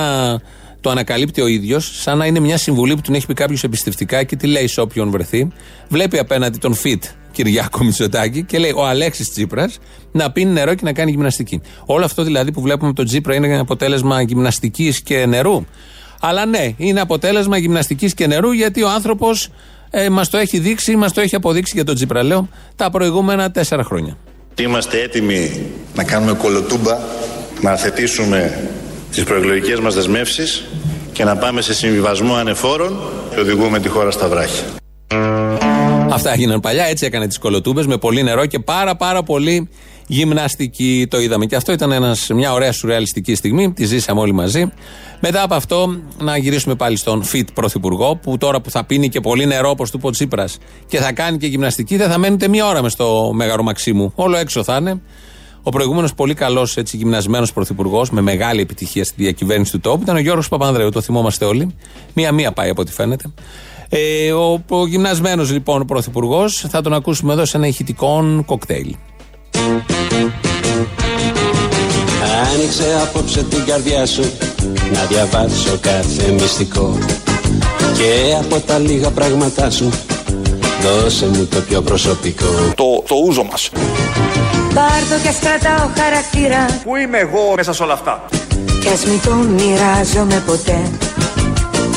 το 0.81 0.89
ανακαλύπτει 0.89 1.41
ο 1.41 1.47
ίδιος, 1.47 1.91
σαν 2.01 2.17
να 2.17 2.25
είναι 2.25 2.39
μια 2.39 2.57
συμβουλή 2.57 2.95
που 2.95 3.01
την 3.01 3.15
έχει 3.15 3.25
πει 3.25 3.33
κάποιος 3.33 3.63
εμπιστευτικά 3.63 4.23
και 4.23 4.35
τη 4.35 4.47
λέει 4.47 4.67
σε 4.67 4.81
όποιον 4.81 5.09
βρεθεί. 5.09 5.47
Βλέπει 5.87 6.17
απέναντι 6.17 6.57
τον 6.57 6.73
Φιτ 6.73 7.03
Κυριάκο 7.35 7.83
Μητσοτάκη 7.83 8.43
και 8.43 8.57
λέει 8.57 8.73
ο 8.75 8.85
Αλέξης 8.85 9.31
Τσίπρας 9.31 9.77
να 10.11 10.31
πίνει 10.31 10.51
νερό 10.51 10.73
και 10.73 10.81
να 10.83 10.93
κάνει 10.93 11.11
γυμναστική. 11.11 11.61
Όλο 11.85 12.05
αυτό 12.05 12.23
δηλαδή 12.23 12.51
που 12.51 12.61
βλέπουμε 12.61 12.93
τον 12.93 13.05
Τσίπρα 13.05 13.35
είναι 13.35 13.59
αποτέλεσμα 13.59 14.21
γυμναστικής 14.21 15.01
και 15.01 15.25
νερού. 15.25 15.65
Αλλά 16.19 16.45
ναι, 16.45 16.73
είναι 16.77 17.01
αποτέλεσμα 17.01 17.57
γυμναστικής 17.57 18.13
και 18.13 18.27
νερού 18.27 18.51
γιατί 18.51 18.83
ο 18.83 18.89
άνθρωπος 18.89 19.49
ε, 19.89 20.09
μας 20.09 20.29
το 20.29 20.37
έχει 20.37 20.59
δείξει, 20.59 20.95
μας 20.95 21.13
το 21.13 21.21
έχει 21.21 21.35
αποδείξει 21.35 21.71
για 21.75 21.83
τον 21.83 21.95
Τσίπρα, 21.95 22.23
λέω, 22.23 22.49
τα 22.75 22.89
προηγούμενα 22.89 23.51
τέσσερα 23.51 23.83
χρόνια. 23.83 24.17
Είμαστε 24.59 25.01
έτοιμοι 25.01 25.65
να 25.95 26.03
κάνουμε 26.03 26.33
κολοτούμπα, 26.33 26.97
να 27.61 27.71
αθετήσουμε 27.71 28.69
τις 29.11 29.23
προεκλογικές 29.23 29.79
μας 29.79 29.95
δεσμεύσεις 29.95 30.63
και 31.11 31.23
να 31.23 31.37
πάμε 31.37 31.61
σε 31.61 31.73
συμβιβασμό 31.73 32.35
ανεφόρων 32.35 32.99
και 33.33 33.39
οδηγούμε 33.39 33.79
τη 33.79 33.89
χώρα 33.89 34.11
στα 34.11 34.27
βράχια. 34.27 34.63
Αυτά 36.15 36.33
έγιναν 36.33 36.59
παλιά, 36.59 36.85
έτσι 36.85 37.05
έκανε 37.05 37.27
τις 37.27 37.37
κολοτούμπες 37.37 37.87
με 37.87 37.97
πολύ 37.97 38.23
νερό 38.23 38.45
και 38.45 38.59
πάρα 38.59 38.95
πάρα 38.95 39.23
πολύ 39.23 39.69
γυμναστική. 40.07 41.07
Το 41.09 41.19
είδαμε. 41.19 41.45
Και 41.45 41.55
αυτό 41.55 41.71
ήταν 41.71 41.91
ένας, 41.91 42.27
μια 42.33 42.53
ωραία 42.53 42.71
σουρεαλιστική 42.71 43.35
στιγμή. 43.35 43.73
Τη 43.73 43.85
ζήσαμε 43.85 44.19
όλοι 44.19 44.33
μαζί. 44.33 44.71
Μετά 45.19 45.43
από 45.43 45.55
αυτό, 45.55 45.95
να 46.19 46.37
γυρίσουμε 46.37 46.75
πάλι 46.75 46.97
στον 46.97 47.23
Φιτ 47.23 47.49
Πρωθυπουργό, 47.53 48.15
που 48.15 48.37
τώρα 48.37 48.61
που 48.61 48.69
θα 48.69 48.83
πίνει 48.83 49.09
και 49.09 49.21
πολύ 49.21 49.45
νερό, 49.45 49.69
όπως 49.69 49.91
του 49.91 49.99
Ποτσίπρας, 49.99 50.57
και 50.87 50.97
θα 50.97 51.11
κάνει 51.11 51.37
και 51.37 51.47
γυμναστική, 51.47 51.97
δεν 51.97 52.09
θα 52.09 52.17
μένετε 52.17 52.47
μία 52.47 52.67
ώρα 52.67 52.81
μες 52.81 52.91
στο 52.91 53.31
Μέγαρο 53.33 53.63
Μαξίμου. 53.63 54.11
Όλο 54.15 54.37
έξω 54.37 54.63
θα 54.63 54.75
είναι. 54.75 55.01
Ο 55.63 55.69
προηγούμενος 55.69 56.13
πολύ 56.13 56.33
καλός 56.33 56.77
γυμνασμένος 56.91 57.53
πρωθυπουργός, 57.53 58.09
με 58.09 58.21
μεγάλη 58.21 58.61
επιτυχία 58.61 59.03
στη 59.03 59.13
διακυβέρνηση 59.17 59.71
του 59.71 59.79
τόπου, 59.79 60.01
ήταν 60.01 60.15
ο 60.15 60.19
Γιώργος 60.19 60.47
Παπανδρέου. 60.47 60.89
Το 60.89 61.01
θυμόμαστε 61.01 61.45
όλοι. 61.45 61.75
Μία-μία 62.13 62.51
πάει 62.51 62.69
από 62.69 62.81
ό,τι 62.81 62.91
φαίνεται. 62.91 63.33
Ε, 63.89 64.31
ο, 64.31 64.63
ο 64.69 64.87
γυμνασμένος 64.87 65.51
λοιπόν 65.51 65.85
πρωθυπουργός 65.85 66.65
θα 66.69 66.81
τον 66.81 66.93
ακούσουμε 66.93 67.33
εδώ 67.33 67.45
σε 67.45 67.57
ένα 67.57 67.67
ηχητικό 67.67 68.43
κοκτέιλ. 68.45 68.95
Άνοιξε 72.53 72.99
απόψε 73.03 73.43
την 73.43 73.65
καρδιά 73.65 74.05
σου 74.05 74.23
να 74.93 75.03
διαβάσω 75.03 75.77
κάθε 75.81 76.31
μυστικό. 76.31 76.97
Και 77.97 78.35
από 78.39 78.59
τα 78.59 78.77
λίγα 78.77 79.11
πράγματά 79.11 79.69
σου 79.69 79.89
δώσε 80.81 81.27
μου 81.27 81.45
το 81.45 81.59
πιο 81.61 81.81
προσωπικό. 81.81 82.45
Το, 82.75 83.03
το 83.07 83.15
ούζο 83.27 83.43
μας. 83.43 83.69
Πάρ' 84.73 85.03
το 85.09 85.21
κι 85.21 85.27
ας 85.27 85.39
κρατάω 85.39 85.89
χαρακτήρα. 85.95 86.81
Πού 86.83 86.95
είμαι 86.95 87.17
εγώ 87.17 87.53
μέσα 87.55 87.73
σε 87.73 87.83
όλα 87.83 87.93
αυτά; 87.93 88.25
Κι 88.81 88.87
ας 88.87 89.05
μην 89.05 89.21
το 89.21 89.33
μοιράζομαι 89.33 90.43
ποτέ 90.45 90.79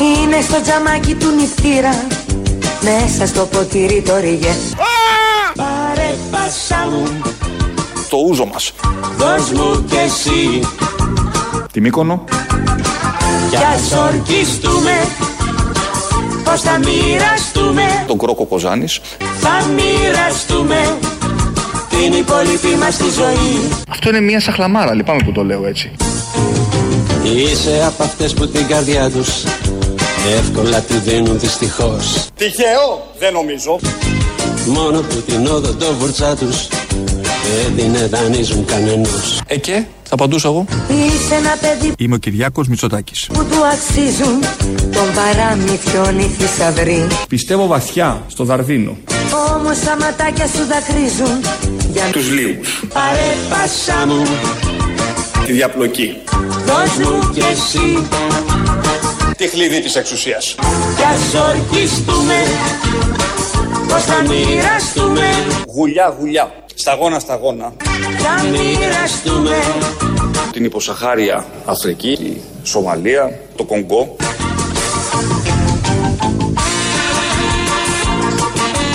Είναι 0.01 0.41
στο 0.41 0.61
τζαμάκι 0.63 1.15
του 1.15 1.31
νυχτήρα 1.31 2.07
Μέσα 2.83 3.27
στο 3.27 3.45
ποτήρι 3.45 4.03
το 4.07 4.17
ρίγε. 4.17 4.55
Πάρε 5.57 6.15
πάσα 6.31 6.89
μου. 6.91 7.33
Το 8.09 8.17
ούζο 8.29 8.47
μας. 8.53 8.73
Δώσ' 9.17 9.51
μου 9.51 9.85
κι 9.89 9.97
εσύ. 9.97 10.61
Τη 11.73 11.81
Μύκονο. 11.81 12.25
Κι 13.51 13.57
ας 13.57 13.93
ορκιστούμε 13.93 14.93
Πως 16.45 16.61
θα 16.61 16.79
μοιραστούμε. 16.79 18.05
Τον 18.07 18.19
Κρόκο 18.19 18.45
Κοζάνης. 18.45 19.01
Θα 19.41 19.67
μοιραστούμε 19.75 20.97
Την 21.89 22.13
υπόλοιπη 22.13 22.77
μας 22.81 22.97
τη 22.97 23.11
ζωή. 23.11 23.71
Αυτό 23.89 24.09
είναι 24.09 24.21
μια 24.21 24.41
σαχλαμάρα 24.41 24.95
λυπάμαι 24.95 25.21
που 25.25 25.33
το 25.33 25.45
λέω 25.45 25.67
έτσι. 25.67 25.91
Είσαι 27.23 27.85
από 27.87 28.03
αυτές 28.03 28.35
που 28.35 28.49
την 28.49 28.67
καρδιά 28.67 29.11
τους 29.11 29.29
Εύκολα 30.39 30.81
τη 30.81 30.95
δίνουν 30.99 31.39
δυστυχώς. 31.39 32.27
Τυχαίο 32.37 33.07
δεν 33.19 33.33
νομίζω. 33.33 33.79
Μόνο 34.67 35.01
που 35.01 35.15
την 35.27 35.47
όδο 35.47 35.73
το 35.75 35.95
βουρτσά 35.99 36.37
τους 36.37 36.67
Δεν 37.65 37.77
την 37.77 38.09
δανείζουν 38.11 38.65
κανενός. 38.65 39.41
Ε 39.47 39.57
και; 39.57 39.73
Θα 40.03 40.15
απαντούσα 40.15 40.49
εγώ. 40.49 40.65
Είσαι 40.89 41.35
ένα 41.35 41.57
παιδί 41.61 41.93
Είμαι 41.99 42.15
ο 42.15 42.19
Κυριάκος 42.19 42.69
Μητσοτάκης. 42.69 43.27
που 43.33 43.45
του 43.45 43.57
αξίζουν 43.73 44.41
Τον 44.93 45.09
παραμυθιών 45.15 46.19
οι 46.19 46.35
θησαυροί 46.39 47.07
Πιστεύω 47.29 47.67
βαθιά 47.67 48.23
στο 48.29 48.45
Δαρδίνο. 48.45 48.97
Όμως 49.57 49.79
τα 49.79 49.97
ματάκια 50.01 50.47
σου 50.47 50.67
δακρύζουν 50.69 51.41
Για 51.93 52.03
Τους 52.13 52.31
λίγους 52.31 52.85
Πάρε 52.95 53.35
πάσα 53.51 54.07
μου. 54.07 54.23
Τη 55.47 55.53
διαπλοκή. 55.53 56.17
Δώσ' 56.67 56.97
μου 57.09 57.31
κι 57.33 57.41
εσύ 57.41 58.07
Τη 59.39 59.49
χλίδι 59.49 59.81
της 59.81 59.97
εξουσίας. 59.97 60.55
Κι 60.97 61.03
ας 61.03 61.35
ορκιστούμε 61.49 62.35
Πως 63.89 64.05
θα 64.05 64.23
μοιραστούμε. 64.23 65.29
Γουλιά 65.75 66.17
γουλιά 66.19 66.53
Σταγόνα 66.75 67.19
σταγόνα. 67.19 67.73
Θα 68.19 68.43
μοιραστούμε. 68.49 69.57
Την 70.53 70.65
υποσαχάρια 70.65 71.47
Αφρική 71.65 72.17
Τη 72.17 72.69
Σομαλία 72.69 73.39
Το 73.57 73.65
Κονγκό. 73.65 74.17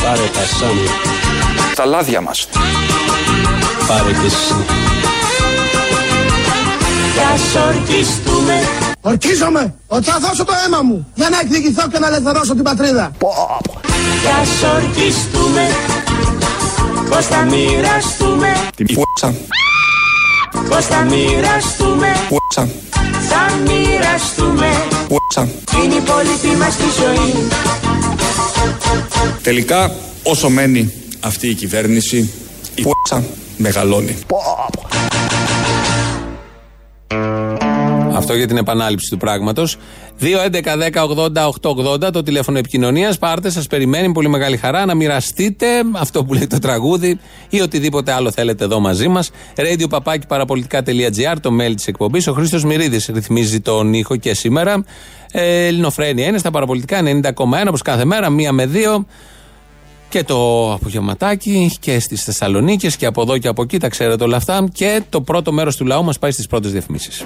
Πάρε 0.04 0.28
πάσα 0.34 0.66
μου 0.66 0.90
Τα 1.76 1.86
λάδια 1.86 2.22
μας. 2.22 2.48
Πάρε 3.88 4.12
κι 4.12 4.26
εσύ. 4.26 4.66
Κι 7.14 7.20
ας 7.34 7.66
ορκιστούμε 7.68 8.62
Ορκίζομαι 9.06 9.74
ότι 9.88 10.06
θα 10.10 10.20
δώσω 10.20 10.44
το 10.46 10.54
αίμα 10.66 10.82
μου 10.82 11.08
για 11.13 11.30
να 11.30 11.39
εκδικηθώ 11.39 11.88
και 11.88 12.00
να 12.00 12.08
ελευθερώσω 12.08 12.54
την 12.54 12.63
πατρίδα. 12.63 13.12
Κι 13.20 14.28
ας 14.42 14.74
ορκιστούμε 14.74 15.68
Πως 17.10 17.26
θα 17.26 17.42
μοιραστούμε. 17.42 18.48
Την 18.76 18.86
πούτσα. 18.86 19.36
Πως 20.70 20.86
θα 20.86 21.02
μοιραστούμε 21.02 22.08
Πούτσα. 22.30 22.70
Θα 23.30 23.54
μοιραστούμε. 23.66 24.68
Πούτσα. 25.08 25.50
Την 25.72 25.92
υπόλοιπη 25.92 26.58
μας 26.60 26.76
τη 26.76 26.84
ζωή. 27.02 27.48
Τελικά 29.42 29.92
όσο 30.24 30.50
μένει 30.50 30.94
αυτή 31.20 31.48
η 31.50 31.54
κυβέρνηση 31.54 32.34
Η 32.76 32.82
πούτσα 32.82 33.24
μεγαλώνει 33.58 34.18
Αυτό 38.24 38.36
για 38.36 38.48
την 38.48 38.58
επανάληψη 38.58 39.10
του 39.10 39.18
πράγματος. 39.18 39.78
2.11.10.80.880 40.22 42.12
το 42.14 42.24
τηλέφωνο 42.24 42.58
επικοινωνίας. 42.58 43.18
Πάρτε, 43.18 43.50
σας 43.50 43.68
περιμένει 43.68 44.12
πολύ 44.12 44.28
μεγάλη 44.28 44.58
χαρά 44.58 44.86
να 44.86 44.96
μοιραστείτε 44.96 45.68
αυτό 45.94 46.24
που 46.24 46.34
λέει 46.34 46.48
το 46.48 46.60
τραγούδι 46.60 47.20
ή 47.50 47.62
οτιδήποτε 47.62 48.12
άλλο 48.12 48.32
θέλετε 48.32 48.64
εδώ 48.64 48.80
μαζί 48.80 49.08
μας. 49.08 49.32
Radio 49.56 49.90
παπάκι 49.90 50.28
παραπολιτικά.gr, 50.28 51.36
το 51.42 51.50
mail 51.62 51.72
της 51.76 51.88
εκπομπής. 51.88 52.28
Ο 52.28 52.34
Χρήστος 52.34 52.64
Μυρίδης 52.64 53.10
ρυθμίζει 53.14 53.60
τον 53.60 53.94
ήχο 53.94 54.16
και 54.16 54.34
σήμερα. 54.34 54.84
Ε, 55.32 55.66
Ελληνοφρένια 55.66 56.28
είναι 56.28 56.38
στα 56.38 56.52
παραπολιτικά 56.52 57.02
90,1 57.02 57.68
όπως 57.68 57.82
κάθε 57.82 58.06
μέρα, 58.06 58.30
μία 58.30 58.52
με 58.52 58.66
δύο. 58.66 59.06
Και 60.10 60.24
το 60.24 60.72
απογευματάκι 60.74 61.76
και 61.80 62.00
στις 62.00 62.24
Θεσσαλονίκες 62.24 62.96
και 62.96 63.06
από 63.06 63.22
εδώ 63.22 63.38
και 63.38 63.48
από 63.48 63.62
εκεί, 63.62 63.80
τα 63.80 63.90
ξέρετε 63.90 64.24
όλα 64.24 64.38
αυτά. 64.38 64.68
Και 64.74 65.02
το 65.10 65.22
πρώτο 65.22 65.52
μέρος 65.52 65.76
του 65.76 65.86
λαού 65.86 66.04
μας 66.04 66.20
πάει 66.20 66.32
στις 66.32 66.48
πρώτες 66.48 66.72
διαφημίσεις. 66.72 67.26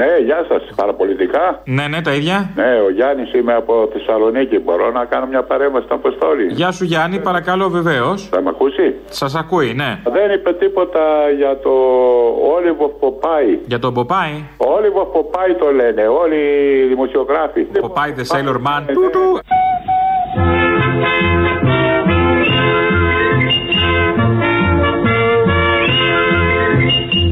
Ναι, 0.00 0.10
γεια 0.24 0.44
σας. 0.48 0.62
Παραπολιτικά. 0.76 1.60
Ναι, 1.64 1.86
ναι, 1.88 2.00
τα 2.02 2.12
ίδια. 2.14 2.50
Ναι, 2.54 2.80
ο 2.86 2.90
Γιάννης 2.90 3.32
είμαι 3.32 3.54
από 3.54 3.88
Θεσσαλονίκη. 3.92 4.58
Μπορώ 4.58 4.90
να 4.90 5.04
κάνω 5.04 5.26
μια 5.26 5.42
παρέμβαση 5.42 5.84
στην 5.84 5.96
Αποστόλη. 5.96 6.46
Γεια 6.46 6.70
σου, 6.70 6.84
Γιάννη, 6.84 7.18
παρακαλώ, 7.20 7.68
βεβαίως. 7.68 8.28
Θα 8.28 8.40
με 8.42 8.48
ακούσει; 8.48 8.94
Σας 9.08 9.34
ακούει, 9.34 9.74
ναι. 9.74 10.00
Δεν 10.04 10.30
είπε 10.34 10.52
τίποτα 10.52 11.04
για 11.36 11.58
το 11.58 11.74
Όλιβο 12.56 12.88
Ποπάι. 12.88 13.58
Για 13.66 13.78
τον 13.78 13.94
Ποπάι. 13.94 14.32
Όλιβο 14.56 15.04
Ποπάι 15.04 15.54
το 15.54 15.72
λένε 15.72 16.06
όλοι 16.06 16.36
οι 16.36 16.86
δημοσιογράφοι. 16.88 17.60
Ποπάι 17.62 18.14
the 18.18 18.36
Sailor 18.36 18.56
Man. 18.66 18.82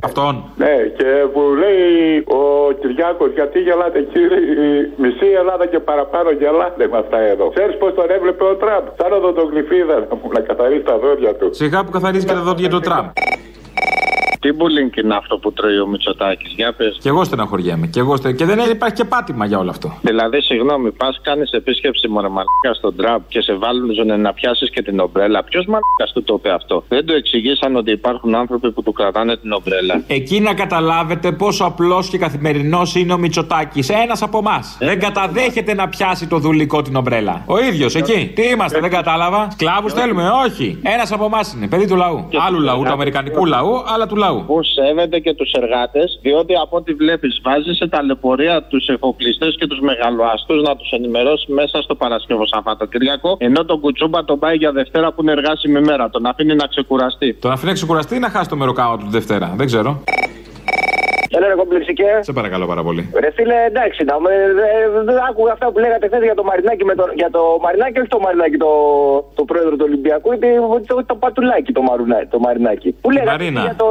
Αυτόν. 0.08 0.34
Ναι, 0.62 0.74
και 0.98 1.08
που 1.32 1.40
λέει 1.62 2.24
ο 2.40 2.42
Κυριάκος, 2.80 3.30
γιατί 3.38 3.58
γελάτε 3.66 4.00
κύριε, 4.12 4.40
η 4.66 4.90
μισή 5.02 5.28
Ελλάδα 5.40 5.64
και 5.72 5.78
παραπάνω 5.90 6.28
γελάτε 6.30 6.84
με 6.92 6.98
αυτά 7.04 7.18
εδώ. 7.32 7.44
Ξέρεις 7.54 7.76
πώς 7.76 7.90
τον 7.98 8.08
έβλεπε 8.16 8.44
ο 8.44 8.54
Τραμπ, 8.62 8.84
σαν 8.98 9.12
οδοντογλυφίδα 9.18 9.96
να 10.08 10.14
μου 10.18 10.28
να 10.36 10.40
καθαρίσει 10.40 10.84
τα 10.90 10.96
δόντια 10.98 11.32
του. 11.38 11.48
Σιγά 11.60 11.84
που 11.84 11.90
καθαρίζει 11.90 12.26
και 12.26 12.32
τα 12.32 12.44
δόντια 12.48 12.68
του 12.68 12.80
Τραμπ. 12.80 13.06
Τι 14.46 14.52
μπουλίνγκ 14.52 14.96
είναι 14.96 15.14
αυτό 15.14 15.38
που 15.38 15.52
τρώει 15.52 15.78
ο 15.78 15.86
Μητσοτάκης, 15.86 16.52
για 16.56 16.72
πες. 16.72 16.98
Και 17.00 17.08
εγώ 17.08 17.24
στεναχωριέμαι. 17.24 17.86
Και, 17.86 18.00
εγώ 18.00 18.16
στε... 18.16 18.32
και 18.32 18.44
δεν 18.44 18.58
υπάρχει 18.70 18.94
και 18.94 19.04
πάτημα 19.04 19.46
για 19.46 19.58
όλο 19.58 19.70
αυτό. 19.70 19.98
Δηλαδή, 20.02 20.40
συγγνώμη, 20.40 20.92
πας 20.92 21.20
κάνεις 21.22 21.50
επίσκεψη 21.50 22.08
μορεμαλίκα 22.08 22.72
στον 22.74 22.96
Τραμπ 22.96 23.20
και 23.28 23.40
σε 23.40 23.54
βάλουν 23.54 24.20
να 24.20 24.32
πιάσεις 24.32 24.70
και 24.70 24.82
την 24.82 25.00
ομπρέλα. 25.00 25.44
Ποιος 25.44 25.66
μαλίκα 25.66 26.04
του 26.14 26.22
το 26.22 26.34
είπε 26.38 26.50
αυτό; 26.52 26.84
Δεν 26.88 27.06
το 27.06 27.12
εξηγήσαν 27.14 27.76
ότι 27.76 27.90
υπάρχουν 27.90 28.34
άνθρωποι 28.34 28.72
που 28.72 28.82
του 28.82 28.92
κρατάνε 28.92 29.36
την 29.36 29.52
ομπρέλα. 29.52 30.02
Εκεί 30.06 30.40
να 30.40 30.54
καταλάβετε 30.54 31.32
πόσο 31.32 31.64
απλός 31.64 32.08
και 32.08 32.18
καθημερινός 32.18 32.94
είναι 32.94 33.12
ο 33.12 33.18
Μητσοτάκης. 33.18 33.88
Ένας 33.88 34.22
από 34.22 34.38
εμάς. 34.38 34.76
δεν 34.80 35.00
καταδέχεται 35.00 35.74
να 35.74 35.88
πιάσει 35.88 36.26
το 36.26 36.38
δουλικό 36.38 36.82
την 36.82 36.96
ομπρέλα. 36.96 37.42
Ο 37.46 37.58
ίδιος 37.58 37.94
εκεί. 37.94 38.32
Τι 38.34 38.42
είμαστε, 38.42 38.80
δεν 38.80 38.90
κατάλαβα. 38.90 39.48
Σκλάβους 39.50 39.92
θέλουμε, 39.92 40.28
όχι. 40.46 40.78
Ένας 40.82 41.12
από 41.12 41.24
εμάς 41.24 41.52
είναι. 41.52 41.68
Παιδί 41.68 41.86
του 41.86 41.96
λαού. 41.96 42.28
Άλλου 42.46 42.60
λαού, 42.60 42.82
του 42.82 42.92
αμερικανικού 42.92 43.46
λαού, 43.46 43.82
αλλά 43.86 44.06
του 44.06 44.16
λαού. 44.16 44.35
Που 44.46 44.62
σέβεται 44.62 45.18
και 45.18 45.34
τους 45.34 45.52
εργάτες, 45.52 46.18
διότι 46.22 46.54
από 46.54 46.76
ό,τι 46.76 46.92
βλέπεις 46.94 47.40
βάζεις 47.44 47.76
σε 47.76 47.88
ταλαιπωρία 47.88 48.62
τους 48.62 48.88
εφοπλιστές 48.88 49.56
και 49.58 49.66
τους 49.66 49.80
μεγαλοαστού 49.80 50.54
να 50.54 50.76
τους 50.76 50.90
ενημερώσει 50.90 51.52
μέσα 51.52 51.82
στο 51.82 51.94
Παρασκευό 51.94 52.46
Σαββατοκύριακο, 52.46 53.36
ενώ 53.38 53.64
τον 53.64 53.80
Κουτσούμπα 53.80 54.24
τον 54.24 54.38
πάει 54.38 54.56
για 54.56 54.72
Δευτέρα 54.72 55.12
που 55.12 55.22
είναι 55.22 55.32
εργάσιμη 55.32 55.80
μέρα. 55.80 56.10
Τον 56.10 56.26
αφήνει 56.26 56.54
να 56.54 56.66
ξεκουραστεί. 56.66 57.34
Τον 57.34 57.50
αφήνει 57.50 57.68
να 57.68 57.74
ξεκουραστεί 57.74 58.16
ή 58.16 58.18
να 58.18 58.30
χάσει 58.30 58.48
το 58.48 58.56
μεροκάμα 58.56 58.98
του 58.98 59.04
τη 59.04 59.10
Δευτέρα. 59.10 59.54
Δεν 59.56 59.66
ξέρω. 59.66 60.02
Έλα, 61.36 61.46
ρε 61.50 61.56
κομπλεξικέ. 61.60 62.10
Σε 62.28 62.32
παρακαλώ 62.38 62.66
πάρα 62.72 62.82
πολύ. 62.86 63.02
Ρε 63.24 63.30
φίλε, 63.36 63.56
εντάξει, 63.70 64.00
να 64.10 64.14
με, 64.24 64.32
ε, 64.74 65.02
δεν 65.08 65.16
άκουγα 65.28 65.52
αυτά 65.56 65.66
που 65.72 65.78
λέγατε 65.84 66.04
χθες 66.08 66.22
για 66.28 66.36
το 66.40 66.44
Μαρινάκι, 66.48 66.84
με 66.90 66.94
το, 67.00 67.04
για 67.22 67.30
το 67.36 67.42
Μαρινάκι, 67.64 67.96
όχι 68.02 68.10
το 68.16 68.20
Μαρινάκι, 68.26 68.56
το, 68.64 68.72
το 69.38 69.42
πρόεδρο 69.50 69.74
του 69.78 69.86
Ολυμπιακού, 69.88 70.28
ή 70.34 70.38
το, 70.38 70.80
το, 70.90 70.94
το 71.10 71.14
πατουλάκι 71.22 71.70
το, 71.78 71.82
Μαρουνά, 71.88 72.18
το 72.34 72.38
Μαρινάκι. 72.46 72.90
Που 73.04 73.10
λέγατε 73.14 73.30
Μαρίνα. 73.30 73.62
για 73.66 73.74
το, 73.80 73.86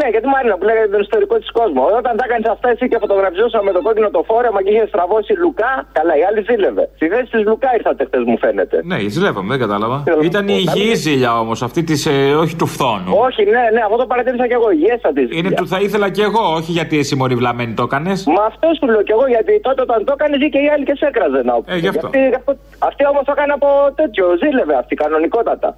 ναι, 0.00 0.06
για 0.14 0.20
τη 0.24 0.28
Μαρίνα 0.34 0.54
που 0.58 0.64
λέγατε 0.70 0.88
τον 0.94 1.02
ιστορικό 1.06 1.34
της 1.42 1.50
κόσμο. 1.58 1.82
Όταν 2.00 2.12
τα 2.18 2.24
έκανες 2.26 2.48
αυτά 2.56 2.68
εσύ 2.74 2.84
και 2.90 2.98
φωτογραφιζόσα 3.04 3.58
με 3.66 3.70
το 3.76 3.80
κόκκινο 3.86 4.08
το 4.16 4.22
φόρεμα 4.30 4.58
και 4.64 4.70
είχες 4.74 4.88
στραβώσει 4.92 5.32
Λουκά, 5.44 5.72
καλά, 5.98 6.14
η 6.20 6.22
άλλη 6.28 6.40
ζήλευε. 6.48 6.84
Στη 6.98 7.06
θέση 7.12 7.28
της 7.34 7.42
Λουκά 7.50 7.70
ήρθατε 7.78 8.02
χθες, 8.08 8.22
μου 8.30 8.38
φαίνεται. 8.44 8.76
Ναι, 8.90 8.96
ζηλεύαμε, 9.14 9.48
δεν 9.54 9.60
κατάλαβα. 9.64 9.96
Ήταν 10.30 10.44
η 10.48 10.56
υγιή 10.64 10.94
ζήλια 11.04 11.32
όμως, 11.42 11.58
αυτή 11.68 11.80
της 11.88 12.00
ε, 12.06 12.34
όχι 12.42 12.54
του 12.60 12.66
φθόνου. 12.74 13.10
Όχι, 13.26 13.42
ναι, 13.54 13.62
ναι, 13.74 13.80
αυτό 13.86 13.96
το 14.02 14.06
παρατήρησα 14.12 14.46
και 14.50 14.56
εγώ. 14.60 14.68
Υγιέστα 14.76 15.10
τη. 15.16 15.22
Είναι 15.38 15.50
του 15.58 15.66
θα 15.72 15.78
ήθελα 15.86 16.08
κι 16.16 16.20
εγώ, 16.28 16.44
όχι 16.58 16.72
γιατί 16.88 16.98
εσύ 17.04 17.14
μωρή 17.16 17.34
βλαμμένη 17.34 17.72
το 17.74 17.82
έκανες; 17.82 18.18
Μα 18.26 18.42
αυτό 18.52 18.68
σου 18.78 18.86
λέω 18.92 19.02
κι 19.02 19.12
εγώ 19.16 19.26
γιατί 19.34 19.60
τότε 19.60 19.80
όταν 19.86 20.04
το 20.04 20.12
έκανες 20.16 20.38
και 20.52 20.60
οι 20.64 20.68
άλλοι 20.74 20.84
και 20.84 20.94
σε 21.00 21.06
έκραζε 21.06 21.40
να 21.48 21.54
Ε, 21.74 21.76
γι' 21.78 21.88
αυτό. 21.88 22.08
Γιατί, 22.12 22.34
αυτό 22.38 22.52
αυτή 22.88 23.02
όμως 23.12 23.22
το 23.28 23.32
έκανε 23.36 23.52
από 23.58 23.68
τέτοιο, 24.00 24.24
ζήλευε 24.42 24.74
αυτή 24.82 24.94
κανονικότατα. 25.02 25.68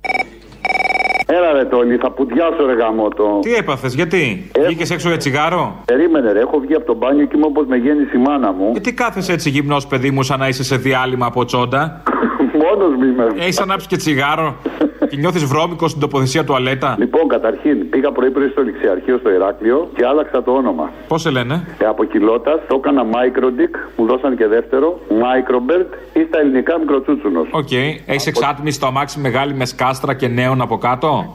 Έλα 1.26 1.52
ρε 1.52 1.64
Τόλι, 1.64 1.96
θα 1.96 2.10
πουδιάσω 2.10 2.66
ρε 2.66 2.72
γαμότο. 2.72 3.38
Τι 3.42 3.54
έπαθες, 3.54 3.94
γιατί; 3.94 4.50
Ε. 4.58 4.64
Βγήκες 4.66 4.90
έξω 4.90 5.08
για 5.08 5.16
τσιγάρο; 5.16 5.82
Περίμενε 5.84 6.32
ρε, 6.32 6.40
έχω 6.40 6.58
βγει 6.58 6.74
από 6.74 6.86
το 6.86 6.94
μπάνιο 6.94 7.24
και 7.26 7.36
είμαι 7.36 7.46
όπως 7.46 7.66
με 7.66 7.76
γέννησε 7.76 8.16
η 8.16 8.20
μάνα 8.20 8.52
μου. 8.52 8.68
Γιατί 8.72 8.92
κάθεσαι 8.94 9.32
έτσι 9.32 9.50
γυμνός, 9.50 9.86
παιδί 9.86 10.10
μου, 10.10 10.22
σαν 10.22 10.38
να 10.38 10.48
είσαι 10.48 10.64
σε 10.64 10.76
διάλειμμα 10.76 11.26
από 11.26 11.44
τσόντα; 11.44 12.02
Μόνος 12.62 12.94
μου 12.96 13.04
είμαι. 13.04 13.26
Έχεις 13.38 13.60
ανάψει 13.60 13.86
και 13.86 13.96
τσιγάρο. 13.96 14.56
και 15.10 15.16
νιώθεις 15.16 15.44
βρώμικο 15.44 15.88
στην 15.88 16.00
τοποθεσία 16.00 16.44
τουαλέτα. 16.44 16.96
Λοιπόν, 16.98 17.28
καταρχήν 17.28 17.88
πήγα 17.90 18.12
πρωί-πρωί 18.12 18.48
στο 18.48 18.62
ληξιαρχείο 18.62 19.18
στο 19.18 19.30
Ηράκλειο 19.30 19.90
και 19.96 20.06
άλλαξα 20.06 20.42
το 20.42 20.52
όνομα. 20.52 20.90
Πώς 21.08 21.20
σε 21.20 21.30
λένε; 21.30 21.66
Ε, 21.78 21.84
από 21.86 22.04
κοιλώτας 22.04 22.60
το 22.68 22.74
έκανα 22.76 23.02
Microdick, 23.04 23.74
μου 23.96 24.06
δώσαν 24.06 24.36
και 24.36 24.46
δεύτερο. 24.46 25.00
Microbird 25.08 25.86
ή 26.12 26.22
στα 26.28 26.38
ελληνικά 26.40 26.78
μικροτσούτσουνος. 26.78 27.48
Οκ. 27.50 27.72
Έχεις 28.06 28.26
εξάτμιση 28.26 28.76
στο 28.76 28.86
αμάξι 28.86 29.20
μεγάλη 29.20 29.54
με 29.54 29.64
σκάστρα 29.64 30.14
και 30.14 30.28
νέων 30.28 30.60
από 30.60 30.78
κάτω; 30.78 31.32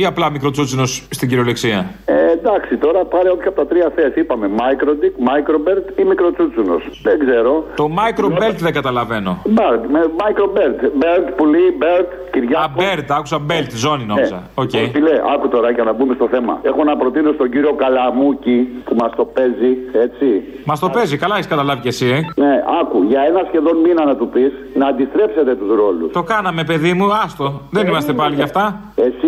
Ή 0.00 0.04
απλά 0.04 0.30
μικροτσούτσινος 0.30 1.06
στην 1.10 1.28
κυριολεξία; 1.28 1.90
Ε, 2.04 2.14
εντάξει, 2.32 2.76
τώρα 2.76 3.04
πάρε 3.04 3.30
όποια 3.30 3.48
από 3.48 3.56
τα 3.60 3.66
τρία 3.66 3.92
θες. 3.94 4.14
Είπαμε 4.14 4.50
Microdick, 4.60 5.14
Microbird 5.30 5.98
ή 6.00 6.04
μικροτσούτσουνο. 6.04 6.76
Δεν 7.02 7.18
ξέρω. 7.24 7.64
Το 7.76 7.86
microbelt 7.98 8.58
δεν 8.66 8.72
καταλαβαίνω. 8.72 9.42
Bird, 9.58 9.82
με 9.94 10.00
Microbird. 10.22 10.78
Bird, 11.02 11.26
πουλί, 11.36 11.64
Bird, 11.82 12.06
Κυριάκο. 12.32 12.64
Α, 12.64 12.68
bird, 12.76 13.10
άκουσα 13.10 13.38
belt, 13.38 13.70
ζώνη 13.72 14.04
νόμιζα. 14.04 14.42
Οκ. 14.54 14.74
Ε, 14.74 14.88
φίλε, 14.92 15.14
άκου 15.34 15.48
τώρα 15.48 15.70
για 15.70 15.84
να 15.84 15.92
μπούμε 15.92 16.14
στο 16.14 16.28
θέμα. 16.28 16.58
Έχω 16.62 16.84
να 16.84 16.96
προτείνω 16.96 17.32
στον 17.32 17.50
κύριο 17.50 17.72
Καλαμούκη 17.72 18.68
που 18.84 18.94
μας 19.00 19.12
το 19.16 19.24
παίζει, 19.24 19.72
έτσι. 19.92 20.26
Μας 20.64 20.78
το 20.80 20.88
παίζει, 20.88 21.16
καλά 21.16 21.34
έχεις 21.34 21.46
καταλάβει 21.46 21.80
κι 21.80 21.88
εσύ, 21.88 22.06
ε. 22.06 22.42
Ναι, 22.42 22.62
άκου, 22.80 23.02
για 23.02 23.20
ένα 23.30 23.42
σχεδόν 23.48 23.76
μήνα 23.84 24.04
να 24.04 24.16
του 24.16 24.28
πεις 24.28 24.52
να 24.74 24.86
αντιστρέψετε 24.86 25.54
τους 25.54 25.68
ρόλους. 25.76 26.12
Το 26.12 26.22
κάναμε, 26.22 26.64
παιδί 26.64 26.92
μου, 26.92 27.06
άστο. 27.24 27.60
Δεν 27.70 27.86
είμαστε 27.86 28.12
πάλι 28.12 28.34
γι' 28.34 28.42
αυτά. 28.42 28.80
Εσύ 28.94 29.26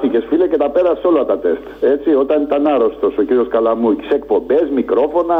δοκιμάστηκες, 0.00 0.18
φίλε, 0.28 0.46
και 0.48 0.56
τα 0.56 0.68
πέρασε 0.70 1.06
όλα 1.06 1.24
τα 1.24 1.38
τεστ. 1.38 1.62
Έτσι, 1.80 2.10
όταν 2.14 2.42
ήταν 2.42 2.66
άρρωστος 2.66 3.12
ο 3.18 3.22
κύριος 3.22 3.48
Καλαμούκης. 3.48 4.08
Εκπομπές, 4.10 4.66
μικρόφωνα, 4.74 5.38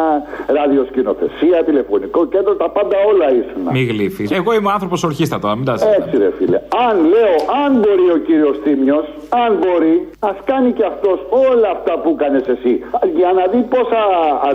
ραδιοσκηνοθεσία, 0.57 1.65
τηλεφωνικό 1.65 2.27
κέντρο, 2.27 2.55
τα 2.55 2.69
πάντα 2.71 2.97
όλα 3.11 3.27
ήσουν. 3.41 3.63
Μη 3.73 3.83
γλύφεις. 3.83 4.31
Εγώ 4.31 4.55
είμαι 4.55 4.71
άνθρωπος 4.73 5.03
ορχίστα 5.03 5.39
τώρα, 5.39 5.55
μην 5.57 5.65
τα 5.65 5.73
Έτσι, 5.73 6.17
ρε 6.17 6.31
φίλε. 6.39 6.59
Αν 6.89 6.95
λέω, 7.13 7.35
αν 7.65 7.71
μπορεί 7.81 8.07
ο 8.17 8.19
κύριος 8.27 8.57
Τίμιο, 8.65 8.99
αν 9.45 9.51
μπορεί, 9.61 10.09
ας 10.19 10.37
κάνει 10.45 10.73
και 10.73 10.85
αυτός 10.85 11.19
όλα 11.31 11.69
αυτά 11.77 11.93
που 12.03 12.17
έκανες 12.19 12.47
εσύ. 12.55 12.73
Για 13.17 13.31
να 13.39 13.45
δει 13.53 13.61
πόσα 13.75 14.01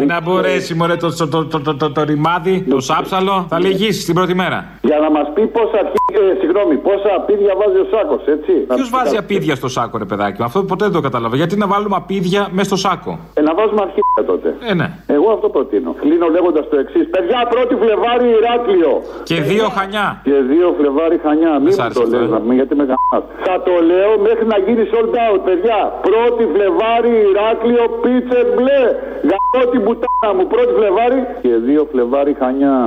Να 0.06 0.22
μπορέσει, 0.22 0.74
μωρέ, 0.76 0.96
το, 0.96 1.15
το, 1.15 1.28
το, 1.28 1.46
το, 1.46 1.60
το, 1.60 1.76
το, 1.76 1.91
το 1.91 2.04
ρημάδι, 2.04 2.65
το 2.70 2.80
σάψαλο, 2.80 3.46
θα 3.50 3.60
λυγίσει 3.60 4.06
την 4.06 4.15
πρώτη 4.15 4.34
μέρα. 4.36 4.60
Για 4.82 4.98
να 5.00 5.10
μας 5.12 5.28
πει 5.34 5.48
πόσα, 5.48 5.80
ε, 5.80 6.36
συγγνώμη, 6.39 6.76
πόσα 6.76 7.12
απίδια 7.18 7.54
βάζει 7.60 7.78
ο 7.78 7.88
Σάκος, 7.91 8.24
έτσι. 8.36 8.52
Ποιος 8.76 8.89
βάζει 8.89 9.18
απίδια 9.18 9.56
στο 9.56 9.68
σάκο, 9.68 9.95
ρε 9.98 10.06
παιδάκι 10.06 10.36
μου, 10.40 10.46
αυτό 10.46 10.64
ποτέ 10.64 10.84
δεν 10.88 10.94
το 10.94 11.02
κατάλαβα. 11.08 11.36
Γιατί 11.36 11.56
να 11.64 11.68
βάλουμε 11.68 11.96
απίδια 11.96 12.42
μέσα 12.52 12.68
στο 12.70 12.78
σάκο; 12.86 13.20
Ε, 13.34 13.42
να 13.42 13.54
βάζουμε 13.58 13.82
αρχίδια 13.88 14.24
τότε. 14.32 14.50
Ε, 14.70 14.74
ναι. 14.80 14.88
Εγώ 15.18 15.28
αυτό 15.36 15.48
προτείνω. 15.56 15.92
Κλείνω 16.02 16.28
λέγοντας 16.36 16.66
το 16.72 16.78
εξής. 16.84 17.06
Παιδιά, 17.16 17.40
πρώτη 17.54 17.74
Φλεβάρι 17.82 18.28
Ηράκλειο. 18.40 18.94
Και 19.30 19.38
δύο 19.52 19.68
χανιά. 19.78 20.08
Και 20.28 20.36
δύο 20.52 20.68
Φλεβάρι 20.78 21.18
Χανιά. 21.26 21.54
Μην 21.64 21.72
σ' 21.74 21.78
μου 21.78 21.84
άρεσε 21.84 22.00
το 22.00 22.06
αυτό, 22.06 22.18
λες 22.20 22.30
ε. 22.30 22.34
να 22.36 22.40
πούμε, 22.42 22.54
γιατί 22.60 22.74
με 22.80 22.86
γαμάς. 22.92 23.24
Θα 23.46 23.56
το 23.68 23.74
λέω 23.92 24.12
μέχρι 24.28 24.46
να 24.54 24.58
γίνει 24.66 24.84
sold 24.92 25.14
out, 25.26 25.42
παιδιά. 25.48 25.80
Πρώτη 26.10 26.44
Φλεβάρι 26.54 27.14
Ηράκλειο 27.30 27.84
πίτσε 28.02 28.40
μπλε. 28.54 28.82
Γαμώ 29.30 29.62
την 29.72 29.82
πουτάνα 29.86 30.30
μου. 30.36 30.44
Πρώτη 30.54 30.72
Φλεβάρι 30.78 31.20
και 31.44 31.52
δύο 31.68 31.82
Φλεβάρι 31.92 32.34
Χανιά. 32.40 32.78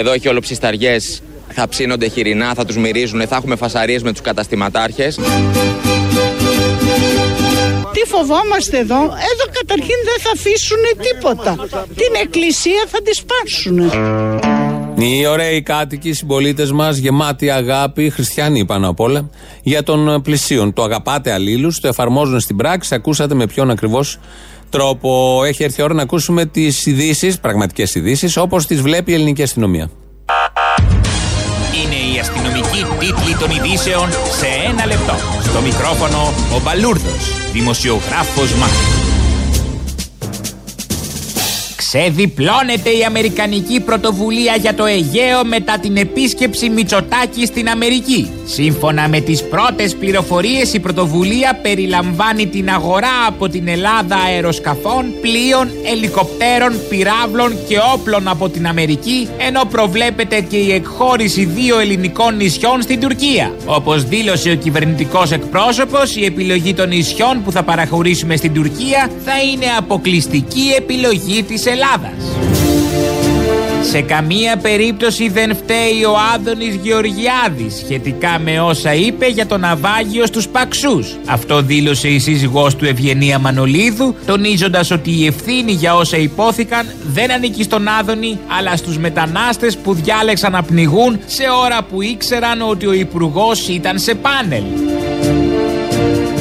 Εδώ 0.00 0.12
έχει 0.12 0.28
ολοψισταριές. 0.28 1.22
Θα 1.48 1.68
ψήνονται 1.68 2.08
χοιρινά, 2.08 2.54
θα 2.54 2.64
τους 2.64 2.76
μυρίζουν, 2.76 3.26
θα 3.26 3.36
έχουμε 3.36 3.56
φασαρίες 3.56 4.02
με 4.02 4.12
τους 4.12 4.20
καταστηματάρχες. 4.20 5.14
Τι 7.92 8.00
φοβόμαστε 8.06 8.78
εδώ. 8.78 8.96
Εδώ 9.02 9.44
καταρχήν 9.52 9.96
δεν 10.04 10.20
θα 10.20 10.30
αφήσουν 10.34 10.78
τίποτα. 11.02 11.56
Την 11.96 12.14
εκκλησία 12.22 12.84
θα 12.88 13.02
τη 13.02 13.14
σπάσουν. 13.14 13.78
Οι 14.94 15.26
ωραίοι 15.26 15.62
κάτοικοι, 15.62 16.08
οι 16.08 16.12
συμπολίτες 16.12 16.72
μας, 16.72 16.96
γεμάτοι 16.96 17.50
αγάπη, 17.50 18.10
χριστιανοί 18.10 18.64
πάνω 18.64 18.88
απ' 18.88 19.00
όλα, 19.00 19.30
για 19.62 19.82
τον 19.82 20.22
πλησίον. 20.22 20.72
Το 20.72 20.82
αγαπάτε 20.82 21.32
αλλήλους, 21.32 21.80
το 21.80 21.88
εφαρμόζουν 21.88 22.40
στην 22.40 22.56
πράξη. 22.56 22.94
Ακούσατε 22.94 23.34
με 23.34 23.46
ποιον 23.46 23.70
ακριβώς 23.70 24.18
τρόπο. 24.70 25.40
Έχει 25.44 25.64
έρθει 25.64 25.80
η 25.80 25.84
ώρα 25.84 25.94
να 25.94 26.02
ακούσουμε 26.02 26.46
τις 26.46 26.86
ειδήσεις, 26.86 27.40
πραγματικές 27.40 27.94
ειδήσεις, 27.94 28.36
όπως 28.36 28.66
τις 28.66 28.80
βλέπει 28.80 29.10
η 29.10 29.14
ελληνική 29.14 29.42
αστυνομία. 29.42 29.90
Είναι 31.84 32.14
η 32.14 32.18
αστυνομική 32.18 32.84
τίτλη 32.98 33.36
των 33.36 33.50
ειδήσεων 33.50 34.10
σε 34.10 34.46
ένα 34.70 34.86
λεπτό. 34.86 35.14
Στο 35.42 35.60
μικρόφωνο 35.60 36.32
ο 36.56 36.60
Μπαλούρδος, 36.62 37.50
δημοσιογράφος 37.52 38.54
Μάρκος. 38.54 38.99
Ξεδιπλώνεται 41.92 42.90
η 42.90 43.04
Αμερικανική 43.06 43.80
πρωτοβουλία 43.80 44.56
για 44.60 44.74
το 44.74 44.84
Αιγαίο 44.84 45.44
μετά 45.44 45.78
την 45.78 45.96
επίσκεψη 45.96 46.70
Μητσοτάκη 46.70 47.46
στην 47.46 47.68
Αμερική. 47.68 48.30
Σύμφωνα 48.44 49.08
με 49.08 49.20
τις 49.20 49.42
πρώτες 49.44 49.94
πληροφορίες, 49.94 50.72
η 50.74 50.80
πρωτοβουλία 50.80 51.58
περιλαμβάνει 51.62 52.46
την 52.46 52.70
αγορά 52.70 53.26
από 53.28 53.48
την 53.48 53.68
Ελλάδα 53.68 54.16
αεροσκαφών, 54.16 55.04
πλοίων, 55.20 55.70
ελικοπτέρων, 55.84 56.72
πυράβλων 56.88 57.56
και 57.68 57.76
όπλων 57.94 58.28
από 58.28 58.48
την 58.48 58.66
Αμερική, 58.66 59.28
ενώ 59.38 59.60
προβλέπεται 59.70 60.40
και 60.40 60.56
η 60.56 60.72
εκχώρηση 60.72 61.44
δύο 61.44 61.78
ελληνικών 61.78 62.36
νησιών 62.36 62.82
στην 62.82 63.00
Τουρκία. 63.00 63.54
Όπως 63.64 64.04
δήλωσε 64.04 64.50
ο 64.50 64.54
κυβερνητικός 64.54 65.30
εκπρόσωπος, 65.30 66.16
η 66.16 66.24
επιλογή 66.24 66.74
των 66.74 66.88
νησιών 66.88 67.42
που 67.44 67.52
θα 67.52 67.62
παραχωρήσουμε 67.62 68.36
στην 68.36 68.52
Τουρκία 68.52 69.10
θα 69.24 69.42
είναι 69.52 69.66
αποκλειστική 69.78 70.74
επιλογή 70.76 71.42
της 71.42 71.66
Ελλάδας. 71.80 72.24
Σε 73.90 74.00
καμία 74.00 74.56
περίπτωση 74.56 75.28
δεν 75.28 75.56
φταίει 75.56 76.04
ο 76.04 76.14
Άδωνης 76.34 76.74
Γεωργιάδης 76.74 77.76
σχετικά 77.84 78.38
με 78.44 78.60
όσα 78.60 78.94
είπε 78.94 79.26
για 79.26 79.46
το 79.46 79.58
ναυάγιο 79.58 80.26
στους 80.26 80.48
Παξούς. 80.48 81.16
Αυτό 81.26 81.62
δήλωσε 81.62 82.08
η 82.08 82.18
σύζυγός 82.18 82.76
του 82.76 82.84
Ευγενία 82.84 83.38
Μανολίδου, 83.38 84.14
τονίζοντας 84.26 84.90
ότι 84.90 85.10
η 85.10 85.26
ευθύνη 85.26 85.72
για 85.72 85.94
όσα 85.96 86.16
υπόθηκαν 86.16 86.86
δεν 87.12 87.32
ανήκει 87.32 87.62
στον 87.62 87.88
Άδωνη, 87.88 88.38
αλλά 88.58 88.76
στους 88.76 88.98
μετανάστες 88.98 89.76
που 89.76 89.94
διάλεξαν 89.94 90.52
να 90.52 90.62
πνιγούν 90.62 91.18
σε 91.26 91.44
ώρα 91.64 91.82
που 91.82 92.02
ήξεραν 92.02 92.62
ότι 92.62 92.86
ο 92.86 92.92
υπουργός 92.92 93.68
ήταν 93.68 93.98
σε 93.98 94.14
πάνελ. 94.14 94.62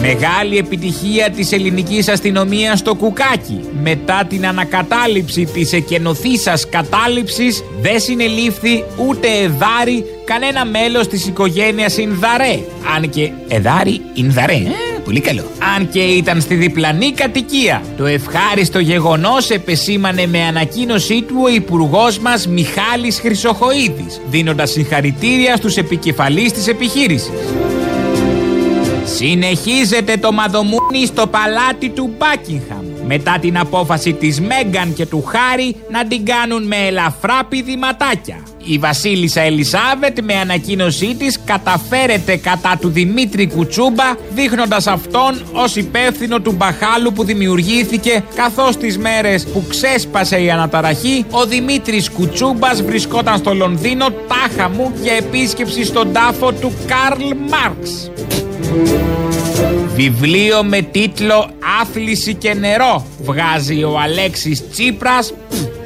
Μεγάλη 0.01 0.57
επιτυχία 0.57 1.29
της 1.29 1.51
ελληνικής 1.51 2.07
αστυνομίας 2.09 2.79
στο 2.79 2.95
Κουκάκι. 2.95 3.59
Μετά 3.83 4.25
την 4.29 4.47
ανακατάληψη 4.47 5.45
της 5.45 5.73
εκενωθήσας 5.73 6.69
κατάληψης 6.69 7.63
δεν 7.81 7.99
συνελήφθη 7.99 8.83
ούτε 9.07 9.27
εδάρι 9.27 10.05
κανένα 10.25 10.65
μέλος 10.65 11.07
της 11.07 11.27
οικογένειας 11.27 11.97
Ινδαρέ. 11.97 12.59
Αν 12.95 13.09
και 13.09 13.31
εδάρι 13.47 14.01
Ινδαρέ, 14.13 14.53
ε, 14.53 14.99
πολύ 15.03 15.19
καλό. 15.19 15.43
Αν 15.77 15.89
και 15.89 15.99
ήταν 15.99 16.41
στη 16.41 16.55
διπλανή 16.55 17.11
κατοικία. 17.11 17.81
Το 17.97 18.05
ευχάριστο 18.05 18.79
γεγονός 18.79 19.49
επεσήμανε 19.49 20.27
με 20.27 20.43
ανακοίνωσή 20.43 21.21
του 21.21 21.35
ο 21.43 21.49
υπουργός 21.49 22.19
μας 22.19 22.47
Μιχάλης 22.47 23.19
Χρυσοχοίδης, 23.19 24.21
δίνοντας 24.29 24.71
συγχαρητήρια 24.71 25.55
στους 25.55 25.77
επικεφαλείς 25.77 26.51
της 26.51 26.67
επιχείρησης. 26.67 27.29
Συνεχίζεται 29.15 30.17
το 30.17 30.31
μαδομούνι 30.31 31.05
στο 31.05 31.27
παλάτι 31.27 31.89
του 31.89 32.13
Μπάκιγχαμ 32.17 32.85
μετά 33.05 33.37
την 33.41 33.57
απόφαση 33.57 34.13
της 34.13 34.41
Μέγκαν 34.41 34.93
και 34.93 35.05
του 35.05 35.23
Χάρη 35.23 35.75
να 35.91 36.07
την 36.07 36.25
κάνουν 36.25 36.63
με 36.63 36.75
ελαφρά 36.75 37.45
πηδηματάκια. 37.49 38.43
Η 38.63 38.77
βασίλισσα 38.77 39.41
Ελισάβετ 39.41 40.19
με 40.21 40.33
ανακοίνωσή 40.33 41.15
της 41.15 41.39
καταφέρεται 41.45 42.35
κατά 42.35 42.77
του 42.81 42.89
Δημήτρη 42.89 43.47
Κουτσούμπα 43.47 44.15
δείχνοντας 44.33 44.87
αυτόν 44.87 45.41
ως 45.51 45.75
υπεύθυνο 45.75 46.39
του 46.39 46.51
μπαχάλου 46.51 47.13
που 47.13 47.23
δημιουργήθηκε 47.23 48.23
καθώς 48.35 48.77
τις 48.77 48.97
μέρες 48.97 49.47
που 49.47 49.63
ξέσπασε 49.69 50.41
η 50.41 50.51
αναταραχή 50.51 51.25
ο 51.31 51.45
Δημήτρης 51.45 52.09
Κουτσούμπας 52.09 52.83
βρισκόταν 52.83 53.37
στο 53.37 53.53
Λονδίνο 53.53 54.05
τάχα 54.09 54.69
μου 54.69 54.91
για 55.01 55.13
επίσκεψη 55.13 55.85
στον 55.85 56.13
τάφο 56.13 56.51
του 56.51 56.71
Καρλ 56.87 57.35
Μάρξ. 57.49 58.11
Βιβλίο 59.95 60.63
με 60.63 60.81
τίτλο 60.81 61.49
«Άθληση 61.81 62.33
και 62.33 62.53
νερό» 62.53 63.05
βγάζει 63.21 63.83
ο 63.83 63.99
Αλέξης 63.99 64.69
Τσίπρας 64.69 65.33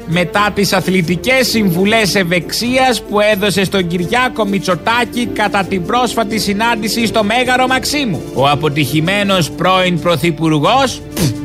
μετά 0.06 0.50
τις 0.54 0.72
αθλητικές 0.72 1.48
συμβουλές 1.48 2.14
ευεξίας 2.14 3.02
που 3.02 3.20
έδωσε 3.20 3.64
στον 3.64 3.86
Κυριάκο 3.86 4.44
Μητσοτάκη 4.44 5.26
κατά 5.26 5.64
την 5.64 5.86
πρόσφατη 5.86 6.38
συνάντηση 6.38 7.06
στο 7.06 7.24
Μέγαρο 7.24 7.66
Μαξίμου. 7.66 8.22
Ο 8.34 8.48
αποτυχημένος 8.48 9.50
πρώην 9.50 10.00
Πρωθυπουργός 10.00 11.02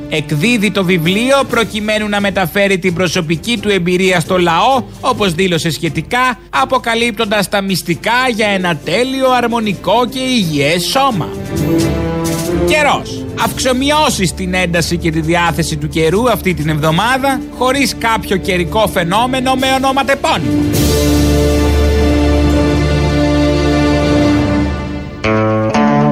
εκδίδει 0.09 0.71
το 0.71 0.83
βιβλίο 0.83 1.43
προκειμένου 1.49 2.09
να 2.09 2.19
μεταφέρει 2.21 2.79
την 2.79 2.93
προσωπική 2.93 3.57
του 3.57 3.69
εμπειρία 3.69 4.19
στο 4.19 4.37
λαό, 4.37 4.83
όπως 5.01 5.33
δήλωσε 5.33 5.71
σχετικά, 5.71 6.39
αποκαλύπτοντας 6.49 7.49
τα 7.49 7.61
μυστικά 7.61 8.29
για 8.35 8.47
ένα 8.47 8.75
τέλειο, 8.75 9.31
αρμονικό 9.31 10.07
και 10.09 10.19
υγιές 10.19 10.83
σώμα. 10.83 11.27
Καιρός. 12.67 13.25
Αυξομοιώσεις 13.43 14.29
στην 14.29 14.53
ένταση 14.53 14.97
και 14.97 15.11
τη 15.11 15.21
διάθεση 15.21 15.77
του 15.77 15.87
καιρού 15.87 16.29
αυτή 16.31 16.53
την 16.53 16.69
εβδομάδα, 16.69 17.41
χωρίς 17.57 17.95
κάποιο 17.97 18.37
καιρικό 18.37 18.87
φαινόμενο 18.87 19.53
με 19.53 19.67
ονοματεπώνυμο. 19.75 21.28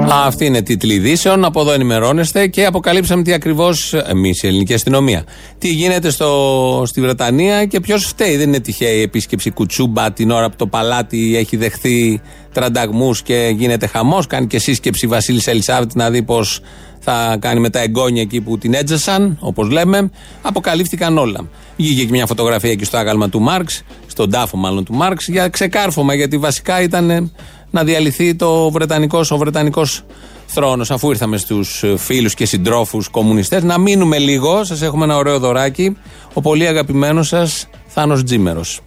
Αυτή 0.09 0.45
είναι 0.45 0.61
τίτλη 0.61 0.93
ειδήσεων. 0.93 1.45
Από 1.45 1.61
εδώ 1.61 1.71
ενημερώνεστε 1.71 2.47
και 2.47 2.65
αποκαλύψαμε 2.65 3.23
τι 3.23 3.33
ακριβώς 3.33 3.93
εμείς, 3.93 4.43
η 4.43 4.47
ελληνική 4.47 4.73
αστυνομία. 4.73 5.23
Τι 5.57 5.67
γίνεται 5.69 6.09
στο, 6.09 6.83
στη 6.85 7.01
Βρετανία 7.01 7.65
και 7.65 7.79
ποιος 7.79 8.05
φταίει. 8.05 8.37
Δεν 8.37 8.47
είναι 8.47 8.59
τυχαία 8.59 8.91
η 8.91 9.01
επίσκεψη 9.01 9.51
Κουτσούμπα 9.51 10.11
την 10.11 10.31
ώρα 10.31 10.49
που 10.49 10.55
το 10.55 10.67
παλάτι 10.67 11.37
έχει 11.37 11.57
δεχθεί 11.57 12.21
τρανταγμούς 12.53 13.21
και 13.21 13.53
γίνεται 13.57 13.87
χαμός. 13.87 14.27
Κάνει 14.27 14.47
και 14.47 14.59
σύσκεψη 14.59 15.07
Βασίλης 15.07 15.47
Ελισάβετ 15.47 15.93
να 15.93 16.09
δει 16.09 16.23
πώς 16.23 16.61
θα 16.99 17.37
κάνει 17.39 17.59
με 17.59 17.69
τα 17.69 17.79
εγγόνια 17.79 18.21
εκεί 18.21 18.41
που 18.41 18.57
την 18.57 18.73
έτζεσαν, 18.73 19.37
όπως 19.39 19.69
λέμε. 19.69 20.09
Αποκαλύφθηκαν 20.41 21.17
όλα. 21.17 21.47
Βγήκε 21.77 22.03
και 22.03 22.11
μια 22.11 22.25
φωτογραφία 22.25 22.71
εκεί 22.71 22.85
στο 22.85 22.97
άγαλμα 22.97 23.29
του 23.29 23.39
Μάρξ, 23.41 23.83
στον 24.07 24.29
τάφο 24.29 24.57
μάλλον 24.57 24.83
του 24.83 24.93
Μάρξ, 24.93 25.27
για 25.27 25.47
ξεκάρφωμα 25.47 26.13
γιατί 26.13 26.37
βασικά 26.37 26.81
ήταν 26.81 27.31
να 27.71 27.83
διαλυθεί 27.83 28.35
το 28.35 28.71
βρετανικός, 28.71 29.31
ο 29.31 29.37
Βρετανικός 29.37 30.03
θρόνος. 30.45 30.91
Αφού 30.91 31.09
ήρθαμε 31.09 31.37
στους 31.37 31.83
φίλους 31.97 32.33
και 32.33 32.45
συντρόφους 32.45 33.07
κομμουνιστές, 33.07 33.63
να 33.63 33.77
μείνουμε 33.77 34.17
λίγο. 34.17 34.63
Σας 34.63 34.81
έχουμε 34.81 35.03
ένα 35.03 35.15
ωραίο 35.17 35.39
δωράκι. 35.39 35.97
Ο 36.33 36.41
πολύ 36.41 36.67
αγαπημένος 36.67 37.27
σας 37.27 37.67
Θάνος 37.87 38.23
Τζίμερος. 38.23 38.79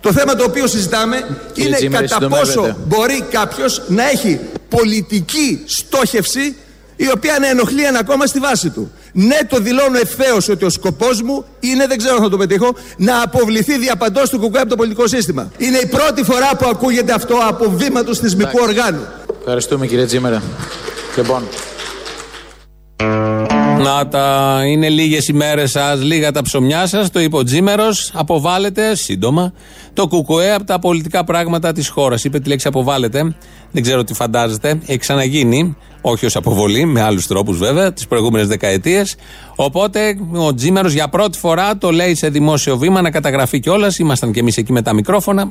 Το 0.00 0.12
θέμα 0.12 0.34
το 0.34 0.44
οποίο 0.44 0.66
συζητάμε 0.66 1.16
είναι 1.54 1.76
κατά 1.76 2.28
πόσο 2.28 2.76
μπορεί 2.86 3.24
κάποιος 3.30 3.82
να 3.88 4.10
έχει 4.10 4.40
πολιτική 4.68 5.62
στόχευση 5.64 6.56
η 6.98 7.10
οποία 7.14 7.38
να 7.40 7.48
ενοχλεί 7.48 7.84
ένα 7.84 8.04
κόμμα 8.04 8.26
στη 8.26 8.38
βάση 8.38 8.70
του. 8.70 8.92
Ναι, 9.12 9.38
το 9.48 9.58
δηλώνω 9.58 9.98
ευθέως 9.98 10.48
ότι 10.48 10.64
ο 10.64 10.70
σκοπός 10.70 11.22
μου 11.22 11.44
είναι, 11.60 11.86
δεν 11.86 11.98
ξέρω 11.98 12.14
αν 12.14 12.22
θα 12.22 12.28
το 12.28 12.36
πετύχω, 12.36 12.74
να 12.96 13.22
αποβληθεί 13.22 13.78
διαπαντός 13.78 14.30
του 14.30 14.38
κουκουέ 14.38 14.60
από 14.60 14.70
το 14.70 14.76
πολιτικό 14.76 15.06
σύστημα. 15.06 15.50
Είναι 15.56 15.78
η 15.78 15.86
πρώτη 15.86 16.24
φορά 16.24 16.56
που 16.58 16.68
ακούγεται 16.68 17.12
αυτό 17.12 17.36
από 17.48 17.70
βήμα 17.70 18.04
του 18.04 18.16
θεσμικού 18.16 18.58
οργάνου. 18.62 19.06
Ευχαριστούμε 19.40 19.86
κύριε 19.86 20.04
Τζίμερα. 20.04 20.42
Λοιπόν. 21.16 21.42
Να 23.82 24.08
τα 24.08 24.60
είναι 24.66 24.88
λίγες 24.88 25.28
οι 25.28 25.32
μέρε 25.32 25.66
σας, 25.66 26.02
λίγα 26.02 26.32
τα 26.32 26.42
ψωμιά 26.42 26.86
σας. 26.86 27.10
Το 27.10 27.20
είπε 27.20 27.36
ο 27.36 27.42
Τζίμερος. 27.42 28.10
Αποβάλλεται 28.14 28.94
σύντομα 28.94 29.52
το 29.92 30.06
κουκουέ 30.06 30.52
από 30.54 30.64
τα 30.64 30.78
πολιτικά 30.78 31.24
πράγματα 31.24 31.72
της 31.72 31.88
χώρας. 31.88 32.24
Είπε 32.24 32.40
τη 32.40 32.48
λέξη 32.48 32.68
αποβάλλεται. 32.68 33.36
Δεν 33.70 33.82
ξέρω 33.82 34.04
τι 34.04 34.14
φαντάζεστε. 34.14 34.78
Έχει 34.86 34.98
ξαναγίνει. 34.98 35.76
Όχι 36.00 36.26
ως 36.26 36.36
αποβολή, 36.36 36.84
με 36.84 37.02
άλλους 37.02 37.26
τρόπους 37.26 37.58
βέβαια, 37.58 37.92
τις 37.92 38.06
προηγούμενες 38.06 38.48
δεκαετίες. 38.48 39.16
Οπότε 39.56 40.16
ο 40.32 40.54
Τζίμερος 40.54 40.92
για 40.92 41.08
πρώτη 41.08 41.38
φορά 41.38 41.78
το 41.78 41.90
λέει 41.90 42.14
σε 42.14 42.28
δημόσιο 42.28 42.76
βήμα 42.76 43.00
να 43.00 43.10
καταγραφεί 43.10 43.60
κιόλας. 43.60 43.98
Ήμασταν 43.98 44.32
κι 44.32 44.38
εμείς 44.38 44.56
εκεί 44.56 44.72
με 44.72 44.82
τα 44.82 44.92
μικρόφωνα. 44.92 45.50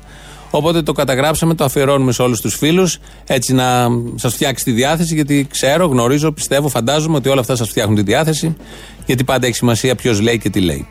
Οπότε 0.51 0.81
το 0.81 0.91
καταγράψαμε, 0.91 1.53
το 1.53 1.63
αφιερώνουμε 1.63 2.11
σε 2.11 2.21
όλους 2.21 2.41
τους 2.41 2.55
φίλους. 2.55 2.99
Έτσι 3.27 3.53
να 3.53 3.87
σας 4.15 4.33
φτιάξει 4.33 4.63
τη 4.63 4.71
διάθεση, 4.71 5.13
γιατί 5.13 5.47
ξέρω, 5.49 5.85
γνωρίζω, 5.85 6.31
πιστεύω, 6.31 6.69
φαντάζομαι 6.69 7.15
ότι 7.15 7.29
όλα 7.29 7.39
αυτά 7.39 7.55
σας 7.55 7.69
φτιάχνουν 7.69 7.95
τη 7.95 8.01
διάθεση. 8.01 8.55
Γιατί 9.05 9.23
πάντα 9.23 9.45
έχει 9.47 9.55
σημασία 9.55 9.95
ποιος 9.95 10.21
λέει 10.21 10.37
και 10.37 10.49
τι 10.49 10.61
λέει. 10.61 10.87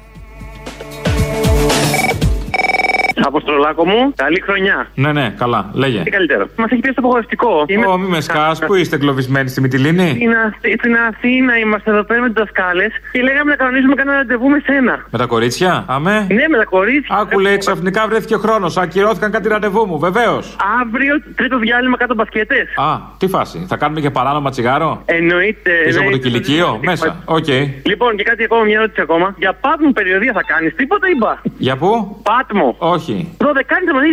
Αποστρολάκο 3.27 3.87
μου, 3.87 4.13
καλή 4.17 4.41
χρονιά. 4.41 4.87
Ναι, 4.95 5.13
ναι, 5.13 5.35
καλά, 5.39 5.71
λέγε. 5.73 6.03
Τι 6.03 6.11
καλύτερο. 6.11 6.49
Μας 6.57 6.71
έχει 6.71 6.81
πει 6.81 6.91
στο 6.91 7.01
απογορευτικό. 7.01 7.65
Ω, 7.93 7.99
μη 7.99 8.07
με 8.09 8.21
σκάς, 8.21 8.59
πού 8.67 8.75
είστε 8.75 8.97
εγκλωβισμένοι 8.97 9.49
στη 9.49 9.61
Μυτιλίνη; 9.61 10.09
Στην, 10.15 10.31
Αθ- 10.47 10.79
στην 10.79 10.97
Αθήνα 11.09 11.59
είμαστε 11.59 11.91
εδώ 11.91 12.03
πέρα 12.05 12.21
με 12.21 12.27
του 12.29 12.35
δασκάλες 12.37 12.93
και 13.13 13.23
λέγαμε 13.23 13.51
να 13.51 13.57
κανονίσουμε 13.57 13.95
κανένα 13.95 14.17
ραντεβού 14.17 14.49
με 14.49 14.63
σένα. 14.67 15.07
Με 15.11 15.19
τα 15.19 15.27
κορίτσια, 15.27 15.85
αμέ; 15.89 16.27
Ναι, 16.31 16.45
με 16.49 16.57
τα 16.57 16.65
κορίτσια. 16.65 17.17
Άκου 17.17 17.39
λέει, 17.39 17.57
ξαφνικά 17.59 18.07
βρέθηκε 18.09 18.37
χρόνος. 18.37 18.77
Ακυρώθηκαν 18.77 19.31
κάτι 19.31 19.49
ραντεβού 19.49 19.87
μου, 19.87 19.99
βεβαίως. 19.99 20.57
Αύριο 20.81 21.15
τρίτο 21.37 21.59
διάλειμμα 21.59 21.97
κάτω 21.97 22.15
μπασκέτες. 22.15 22.67
Α, 22.77 22.99
τι 23.19 23.27
φάση. 23.29 23.65
Θα 23.69 23.77
κάνουμε 23.77 24.01
και 24.01 24.11
παράνομα 24.11 24.51
τσιγάρο; 24.51 25.03
Εννοείται. 25.05 25.71
Πίσω 25.85 25.99
από 26.01 26.09
το 26.11 26.15
εννοείται. 26.15 26.29
κηλικείο, 26.29 26.81
μέσα. 26.85 27.23
Οκ. 27.25 27.47
Λοιπόν, 27.83 28.17
και 28.17 28.23
κάτι 28.23 28.43
ακόμα, 28.45 28.63
μια 28.65 28.77
ερώτηση 28.79 29.01
ακόμα. 29.01 29.35
Για 29.39 29.53
πάτμο 29.53 29.91
περιοδία 29.93 30.33
θα 30.33 30.43
κάνεις 30.47 30.75
τίποτα, 30.75 31.07
είπα. 31.17 31.43
Για 31.59 31.77
πού; 31.77 32.21
Πάτμο. 32.23 32.75
Όχι. 32.79 33.16
Δωδεκάνητε 33.45 33.93
μαζί 33.93 34.07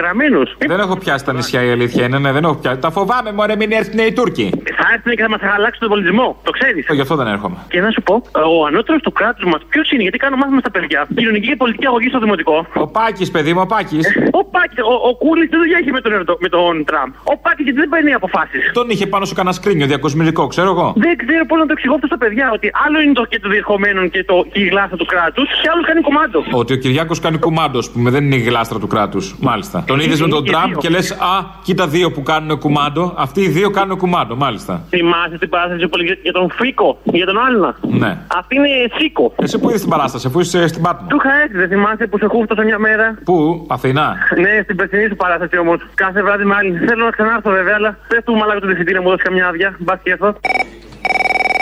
γραμμένου. 0.00 0.42
Δεν 0.72 0.78
έχω 0.84 0.96
πιάσει 1.02 1.24
τα 1.24 1.32
νησιά 1.32 1.60
η 1.68 1.70
αλήθεια 1.70 2.04
είναι, 2.06 2.18
ναι, 2.18 2.32
δεν 2.32 2.44
έχω 2.44 2.54
πιάσει. 2.54 2.78
Τα 2.86 2.90
φοβάμαι, 2.90 3.32
μωρέ, 3.32 3.56
μην 3.56 3.70
έρθουν 3.72 3.98
οι 4.06 4.12
Τούρκοι. 4.12 4.46
Θα 4.80 4.86
έρθουν 4.94 5.12
και 5.16 5.22
θα 5.26 5.30
μας 5.34 5.40
αλλάξουν 5.56 5.80
τον 5.86 5.88
πολιτισμό. 5.88 6.28
Το 6.42 6.50
ξέρεις. 6.58 6.86
Ε, 6.88 6.94
Γι' 6.94 7.00
αυτό 7.00 7.14
δεν 7.20 7.26
έρχομαι. 7.26 7.56
Και 7.72 7.80
να 7.80 7.90
σου 7.90 8.02
πω, 8.08 8.14
ο 8.58 8.66
ανώτερος 8.66 9.00
του 9.02 9.12
κράτους 9.12 9.44
μας 9.52 9.60
ποιος 9.68 9.90
είναι, 9.92 10.02
γιατί 10.02 10.18
κάνω 10.18 10.36
μάθημα 10.36 10.60
στα 10.60 10.70
παιδιά. 10.70 11.00
Κοινωνική 11.16 11.46
και 11.48 11.56
πολιτική 11.56 11.86
αγωγή 11.86 12.08
στο 12.08 12.18
δημοτικό. 12.18 12.66
Ο 12.74 12.86
Πάκης, 12.86 13.30
παιδί 13.30 13.52
μου, 13.54 13.60
ο 13.62 13.66
Πάκης. 13.66 14.04
Ο 14.40 14.44
Πάκης, 14.54 14.78
ο, 14.92 14.94
ο 15.08 15.12
Κούλης 15.22 15.48
τι 15.50 15.56
δουλειά 15.56 15.78
έχει 15.82 15.90
με 15.96 16.00
τον, 16.00 16.12
Ερντο- 16.12 16.38
με 16.44 16.48
τον 16.48 16.84
Τραμπ. 16.84 17.10
Ο 17.32 17.34
Πάκης 17.44 17.64
γιατί 17.64 17.78
δεν 17.78 17.88
παίρνει 17.88 18.12
αποφάσεις. 18.12 18.62
Τον 18.72 18.86
είχε 18.90 19.06
πάνω 19.06 19.24
σου 19.24 19.34
κανένα 19.34 19.54
σκρίνιο 19.54 19.86
διακοσμητικό, 19.86 20.46
ξέρω 20.46 20.68
εγώ. 20.74 20.92
Δεν 20.96 21.16
ξέρω 21.16 21.44
πώς 21.46 21.58
να 21.58 21.66
το 21.66 21.72
εξηγώ 21.76 21.94
αυτό 21.94 22.06
στα 22.06 22.18
παιδιά. 22.18 22.50
Ότι 22.56 22.70
άλλο 22.86 23.00
είναι 23.00 23.12
το 23.12 23.24
και 23.24 23.38
το 23.40 23.48
διερχομένων 23.48 24.10
και, 24.10 24.24
το, 24.24 24.46
και 24.52 24.60
η 24.60 24.66
γλάστα 24.72 24.96
του 24.96 25.06
κράτους, 25.12 25.46
και 25.62 25.68
άλλο 25.72 25.82
κάνει 25.88 26.00
κομμάτο. 26.00 26.38
Ότι 26.60 26.72
ο 26.72 26.76
Κυριάκος 26.76 27.20
κάνει 27.20 27.38
κουμάντο, 27.38 27.80
που 27.92 28.10
δεν 28.10 28.24
είναι 28.24 28.36
η 28.36 28.44
γλάστρα 28.48 28.78
του 28.78 28.86
κράτους. 28.86 29.34
Μάλιστα. 29.40 29.84
Τον 29.86 30.00
είδες 30.00 30.20
με 30.20 30.28
τον 30.28 30.42
και 30.44 30.50
Τραμπ 30.50 30.68
δύο. 30.68 30.78
και 30.78 30.88
λες, 30.88 31.10
Α, 31.10 31.44
κοίτα 31.62 31.86
δύο 31.88 32.10
που 32.12 32.22
κάνουν 32.22 32.58
κουμάντο. 32.58 33.14
Αυτοί 33.16 33.40
οι 33.40 33.48
δύο 33.48 33.70
κάνουν 33.70 33.96
κουμάντο, 33.96 34.36
μάλιστα. 34.36 34.82
Θυμάσαι 34.88 35.38
την 35.38 35.48
παράσταση 35.48 35.88
που 35.88 35.96
έλεγε 35.98 36.18
για 36.22 36.32
τον 36.32 36.50
Φίκο, 36.58 36.98
για 37.04 37.26
τον 37.26 37.38
Άλλνα. 37.46 37.76
Ναι. 38.02 38.18
Αυτή 38.38 38.54
είναι 38.56 38.68
Σίκο. 38.98 39.32
Εσύ 39.42 39.58
που 39.58 39.68
είδες 39.68 39.80
την 39.80 39.90
παράσταση, 39.90 40.26
αφού 40.26 40.40
είσαι 40.40 40.66
στην 40.66 40.82
Πάτμο. 40.82 41.06
Του 41.08 41.16
είχα 41.24 41.32
έρθει, 41.42 41.56
δεν 41.56 41.68
θυμάσαι 41.68 42.06
που 42.06 42.18
σε 42.18 42.26
χούφτωσα 42.26 42.62
μια 42.64 42.78
μέρα. 42.78 43.18
Πού, 43.24 43.66
Αθηνά; 43.68 44.16
Ναι, 44.40 44.60
στην 44.62 44.76
περσινή 44.76 45.06
σου 45.08 45.16
παράσταση 45.16 45.58
όμως. 45.58 45.78
Κάθε 45.94 46.22
βράδυ 46.22 46.44
με 46.44 46.54
άλλη. 46.54 46.72
Θέλω 46.86 47.04
να 47.04 47.10
ξανάρθω 47.10 47.50
βέβαια, 47.50 47.74
αλλά 47.78 47.98
πες 48.08 48.20
του 48.24 48.34
μαλάκα 48.36 48.60
του 48.60 48.66
διευθυντή 48.66 48.92
να 48.92 49.02
μου 49.02 49.08
δώσει 49.08 49.22
καμιά 49.22 49.46
άδεια. 49.48 49.76
Μπας 49.78 49.98
και 50.02 50.10
έρθω. 50.10 50.34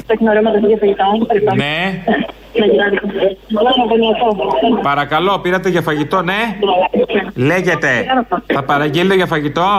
Έχει 0.06 0.28
ωραίο 0.28 0.42
μαγαζί 0.42 0.66
για 0.66 0.76
φαγητά. 0.76 1.04
Ναι. 1.54 1.76
Να 2.60 2.66
γυρνάτε. 2.66 3.00
Όλα 3.60 3.70
να 3.78 4.82
Παρακαλώ, 4.90 5.38
πήρατε 5.38 5.68
για 5.68 5.82
φαγητό, 5.88 6.22
ναι; 6.22 6.40
Λέγεται. 7.34 7.90
Θα 8.46 8.62
παραγγείλετε 8.62 9.14
για 9.14 9.26
φαγητό; 9.26 9.70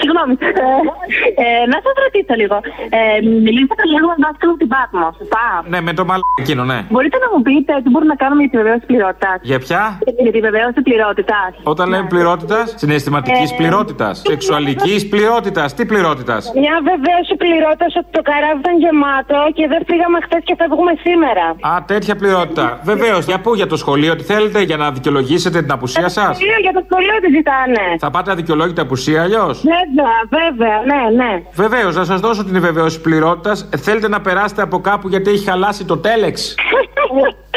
Συγγνώμη. 0.00 0.34
Ε, 0.40 1.44
ε, 1.44 1.66
να 1.72 1.78
σας 1.84 1.94
ρωτήσω 2.04 2.34
λίγο. 2.40 2.56
Ε, 2.98 3.00
μιλήσατε 3.46 3.82
λίγο 3.92 4.06
με 4.12 4.16
δάσκαλο 4.24 4.54
την 4.62 4.68
Πάτμο, 4.74 5.06
σωστά; 5.18 5.46
Ναι, 5.72 5.78
με 5.88 5.92
το 5.98 6.02
μαλάκι 6.10 6.40
εκείνο, 6.44 6.62
ναι. 6.72 6.78
Μπορείτε 6.92 7.16
να 7.24 7.28
μου 7.32 7.40
πείτε 7.46 7.72
τι 7.82 7.88
μπορούμε 7.92 8.12
να 8.14 8.20
κάνουμε 8.22 8.40
για 8.44 8.50
τη 8.52 8.56
βεβαίωση 8.62 8.84
πληρότητας; 8.90 9.36
Για 9.50 9.58
ποια; 9.64 9.82
Για 10.24 10.32
τη 10.36 10.40
βεβαίωση 10.48 10.78
πληρότητας. 10.88 11.50
Όταν 11.72 11.86
λέμε 11.92 12.06
πληρότητας, 12.14 12.64
συναισθηματικής 12.82 13.48
Ε, 13.52 13.56
πληρότητας, 13.60 14.14
σεξουαλικής 14.30 15.00
πληρότητας, 15.12 15.68
τι 15.76 15.82
πληρότητας; 15.90 16.42
Μια 16.64 16.76
βεβαίωση 16.90 17.32
πληρότητας 17.42 17.92
ότι 18.00 18.10
το 18.16 18.22
καράβι 18.30 18.58
ήταν 18.64 18.74
γεμάτο 18.84 19.37
και 19.56 19.66
δεν 19.72 19.80
φύγαμε 19.88 20.18
χθες 20.24 20.42
και 20.44 20.54
φεύγουμε 20.58 20.92
σήμερα. 21.06 21.44
Α, 21.70 21.84
τέτοια 21.92 22.16
πληρότητα. 22.16 22.80
Βεβαίως, 22.82 23.24
για 23.24 23.40
πού, 23.40 23.54
για 23.54 23.66
το 23.66 23.76
σχολείο, 23.76 24.16
τι 24.16 24.24
θέλετε, 24.24 24.60
για 24.62 24.76
να 24.76 24.90
δικαιολογήσετε 24.90 25.60
την 25.62 25.72
απουσία 25.72 26.08
σας; 26.08 26.36
Σχολείο, 26.36 26.58
Για 26.60 26.72
το 26.72 26.82
σχολείο 26.88 27.16
τη 27.24 27.28
ζητάνε. 27.36 27.84
Θα 27.98 28.10
πάτε 28.10 28.30
αδικαιολόγητα 28.30 28.82
απουσία 28.82 29.22
αλλιώς; 29.22 29.62
Βέβαια, 29.76 30.14
βέβαια, 30.38 30.76
ναι, 30.90 31.24
ναι. 31.24 31.42
Βεβαίως, 31.54 31.96
να 31.96 32.04
σας 32.04 32.20
δώσω 32.20 32.44
την 32.44 32.60
βεβαίωση 32.60 33.00
πληρότητας. 33.00 33.68
Θέλετε 33.76 34.08
να 34.08 34.20
περάσετε 34.20 34.62
από 34.62 34.80
κάπου 34.80 35.08
γιατί 35.08 35.30
έχει 35.30 35.44
χαλάσει 35.44 35.84
το 35.84 35.96
τέλεξ. 35.96 36.54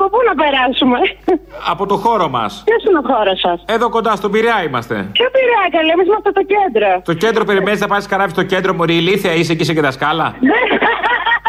Από 0.00 0.08
πού 0.10 0.18
να 0.28 0.34
περάσουμε; 0.42 0.98
Από 1.72 1.86
το 1.86 1.96
χώρο 1.96 2.28
μας. 2.28 2.62
Ποιος 2.64 2.82
είναι 2.84 2.98
ο 2.98 3.14
χώρος 3.14 3.40
σας; 3.40 3.64
Εδώ 3.66 3.88
κοντά 3.88 4.16
στον 4.16 4.30
Πειραιά 4.30 4.62
είμαστε. 4.62 4.94
Ποιο 5.12 5.26
πειρά, 5.34 5.78
καλέ, 5.78 5.92
εμείς 5.92 6.06
είμαστε 6.06 6.30
στο 6.30 6.42
κέντρο. 6.54 7.02
Το 7.04 7.14
κέντρο 7.14 7.44
περιμένεις 7.44 7.80
να 7.80 7.86
πάρει 7.86 8.04
καράβι 8.06 8.30
στο 8.30 8.42
κέντρο, 8.42 8.74
Μωρή 8.74 8.96
ηλίθεια, 8.96 9.32
είσαι 9.34 9.52
εκεί 9.52 9.64
σε 9.64 9.74
και 9.74 9.80
δασκάλα. 9.80 10.34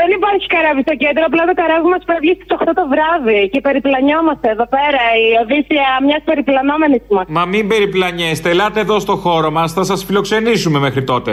Δεν 0.00 0.08
υπάρχει 0.18 0.46
καράβι 0.54 0.80
στο 0.86 0.94
κέντρο, 1.02 1.22
απλά 1.30 1.42
το 1.50 1.54
καράβι 1.60 1.86
μα 1.94 1.98
φεύγει 2.10 2.32
στι 2.36 2.46
8 2.48 2.72
το 2.80 2.84
βράδυ 2.92 3.40
και 3.52 3.60
περιπλανιόμαστε 3.66 4.46
εδώ 4.54 4.66
πέρα. 4.76 5.02
Η 5.24 5.26
Οδύσσια 5.42 5.86
μια 6.08 6.20
περιπλανόμενη 6.28 6.98
μα. 7.16 7.22
Μα 7.38 7.44
μην 7.52 7.64
περιπλανιέστε, 7.72 8.48
ελάτε 8.54 8.80
εδώ 8.86 8.96
στο 9.06 9.14
χώρο 9.24 9.50
μα, 9.56 9.62
θα 9.68 9.84
σα 9.90 9.96
φιλοξενήσουμε 10.06 10.78
μέχρι 10.86 11.02
τότε. 11.12 11.32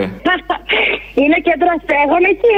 Είναι 1.24 1.38
κέντρο 1.48 1.68
αστέγων 1.78 2.24
εκεί. 2.34 2.58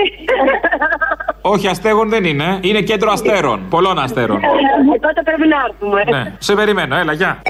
Όχι, 1.42 1.68
αστέγων 1.68 2.10
δεν 2.10 2.24
είναι, 2.24 2.60
είναι 2.62 2.82
κέντρο 2.82 3.12
αστέρων. 3.12 3.58
Πολλών 3.70 4.00
αστέρων. 4.00 4.38
Ε, 4.38 5.00
Τότε 5.02 5.22
πρέπει 5.24 5.48
να 5.48 5.58
έρθουμε. 5.68 6.04
Ναι, 6.18 6.34
σε 6.40 6.56
περιμένω, 6.56 6.96
έλα, 6.96 7.14
γεια. 7.14 7.42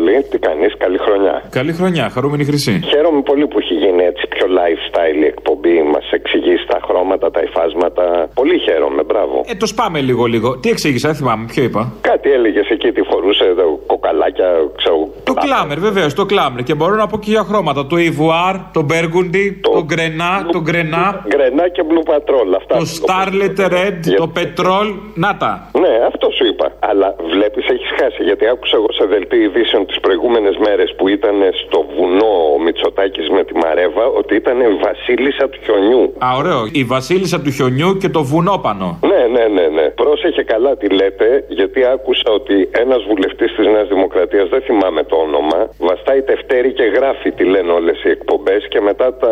Έλα, 0.00 0.18
Αποστολή, 0.18 0.22
τι 0.30 0.38
κάνεις, 0.38 0.72
καλή 0.76 0.98
χρονιά. 0.98 1.42
Καλή 1.50 1.72
χρονιά, 1.72 2.10
χαρούμενη 2.10 2.44
χρυσή. 2.44 2.80
Χαίρομαι 2.92 3.22
πολύ 3.22 3.46
που 3.46 3.58
έχει 3.58 3.74
γίνει 3.74 4.02
έτσι 4.04 4.26
πιο 4.28 4.46
lifestyle 4.58 5.22
η 5.22 5.26
εκπομπή. 5.26 5.82
Μας 5.92 6.06
εξηγείς 6.10 6.66
τα 6.66 6.78
χρώματα, 6.86 7.30
τα 7.30 7.40
υφάσματα. 7.48 8.04
Πολύ 8.34 8.58
χαίρομαι, 8.58 9.02
μπράβο. 9.02 9.44
Ε, 9.46 9.54
το 9.54 9.66
σπάμε 9.66 10.00
λίγο 10.00 10.24
λίγο. 10.24 10.58
Τι 10.58 10.68
εξήγησα, 10.70 11.08
δεν 11.08 11.16
θυμάμαι, 11.16 11.44
ποιο 11.52 11.62
είπα; 11.62 11.92
Κάτι 12.00 12.30
έλεγες 12.30 12.68
εκεί, 12.68 12.92
τι 12.92 13.02
φορούσε 13.02 13.44
εδώ, 13.44 13.80
κοκαλάκια, 13.86 14.48
ξέρω. 14.76 15.08
Το 15.24 15.34
κλάμερ, 15.34 15.78
βεβαίως, 15.78 16.14
το 16.14 16.24
κλάμερ. 16.26 16.62
Και 16.62 16.74
μπορώ 16.74 16.94
να 16.94 17.06
πω 17.06 17.18
και 17.18 17.30
για 17.30 17.42
χρώματα. 17.42 17.86
Το 17.86 17.96
Ivoire, 18.08 18.58
το 18.72 18.86
Burgundy, 18.90 19.46
το 19.60 19.84
Γκρενά, 19.84 20.46
το 20.52 20.60
Γκρενά. 20.60 21.24
Γκρενά 21.28 21.68
και 21.68 21.82
Blue 21.88 22.06
Patrol, 22.12 22.48
αυτά. 22.56 22.74
Το 22.76 22.86
Starlet 22.98 23.56
Red, 23.76 23.98
το 24.16 24.32
Petrol. 24.36 24.88
Να 25.14 25.36
τα. 25.36 25.70
Ναι, 25.82 25.92
αυτό 26.06 26.26
σου 26.36 26.44
είπα. 26.46 26.66
Αλλά 26.78 27.14
βλέπεις, 27.34 27.64
έχεις 27.74 27.90
χάσει. 27.98 28.22
Γιατί 28.22 28.46
άκουσα 28.46 28.76
εγώ 28.76 28.90
σε 28.92 29.04
δελτίο 29.04 29.42
ειδήσεων 29.42 29.86
τις 29.90 30.00
προηγούμενες 30.00 30.56
μέρες 30.66 30.94
που 30.96 31.08
ήταν 31.08 31.36
στο 31.62 31.78
βουνό 31.94 32.32
ο 32.54 32.58
Μητσοτάκης 32.64 33.28
με 33.36 33.44
τη 33.44 33.54
Μαρέβα 33.62 34.04
ότι 34.20 34.34
ήταν 34.34 34.56
η 34.60 34.78
Βασίλισσα 34.86 35.44
του 35.48 35.58
χιονιού. 35.64 36.02
Α, 36.26 36.28
ωραίο. 36.36 36.60
Η 36.72 36.84
Βασίλισσα 36.84 37.40
του 37.40 37.50
χιονιού 37.50 37.96
και 37.96 38.08
το 38.08 38.22
βουνόπανο. 38.22 38.98
Ναι, 39.34 39.44
ναι, 39.44 39.60
ναι, 39.60 39.66
ναι. 39.76 39.86
Πρόσεχε 40.02 40.42
καλά 40.42 40.76
τι 40.76 40.88
λέτε, 40.98 41.44
γιατί 41.48 41.80
άκουσα 41.94 42.30
ότι 42.38 42.56
ένας 42.84 43.00
βουλευτής 43.08 43.50
της 43.56 43.66
Νέας 43.66 43.88
Δημοκρατίας, 43.88 44.48
δεν 44.48 44.62
θυμάμαι 44.62 45.02
το 45.02 45.16
όνομα, 45.16 45.58
βαστάει 45.78 46.22
τευτέρι 46.22 46.72
και 46.72 46.82
γράφει 46.82 47.30
τι 47.32 47.44
λένε 47.44 47.72
όλες 47.72 48.04
οι 48.04 48.08
εκπομπές 48.08 48.66
και 48.68 48.80
μετά 48.80 49.14
τα. 49.14 49.30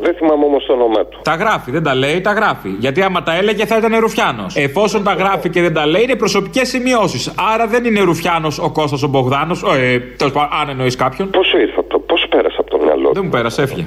Δεν 0.00 0.14
θυμάμαι 0.14 0.44
όμως 0.44 0.64
το 0.66 0.72
όνομά 0.72 1.06
του. 1.06 1.18
Τα 1.22 1.34
γράφει, 1.34 1.70
δεν 1.70 1.82
τα 1.82 1.94
λέει, 1.94 2.20
τα 2.20 2.32
γράφει. 2.32 2.68
Γιατί 2.78 3.02
άμα 3.02 3.22
τα 3.22 3.36
έλεγε 3.36 3.66
θα 3.66 3.76
ήταν 3.76 3.98
Ρουφιάνος. 3.98 4.56
Εφόσον 4.56 5.04
τα 5.04 5.12
γράφει 5.12 5.48
και 5.50 5.60
δεν 5.60 5.74
τα 5.74 5.86
λέει, 5.86 6.02
είναι 6.02 6.16
προσωπικές 6.16 6.68
σημειώσεις. 6.68 7.34
Άρα 7.54 7.66
δεν 7.66 7.84
είναι 7.84 8.00
Ρουφιάνος 8.00 8.58
ο 8.58 8.70
Κώστας 8.72 9.02
ο 9.02 9.08
Μπογδάνος. 9.08 9.62
Ε, 9.62 9.98
τέλος 10.16 10.32
πάντων, 10.32 10.58
αν 10.60 10.68
εννοείς 10.68 10.96
κάποιον. 10.96 11.30
Πώς 11.30 11.46
σου 11.46 11.58
ήρθε 11.58 11.80
αυτό, 11.80 11.98
πώς 11.98 12.26
πέρασε 12.28 12.56
από 12.58 12.70
το 12.70 12.78
μυαλό 12.84 13.10
Δεν 13.12 13.22
μου 13.24 13.30
πέρασε, 13.30 13.62
έφυγε. 13.62 13.84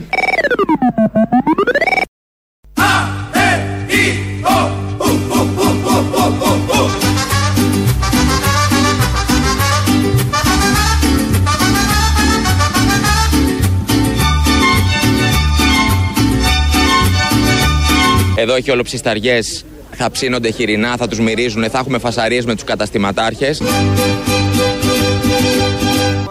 Εδώ 18.41 18.55
έχει 18.55 18.71
ολοψισταριές, 18.71 19.65
θα 19.91 20.11
ψήνονται 20.11 20.51
χοιρινά, 20.51 20.95
θα 20.97 21.07
τους 21.07 21.19
μυρίζουν, 21.19 21.69
θα 21.69 21.79
έχουμε 21.79 21.97
φασαρίες 21.97 22.45
με 22.45 22.53
τους 22.53 22.63
καταστηματάρχες. 22.63 23.57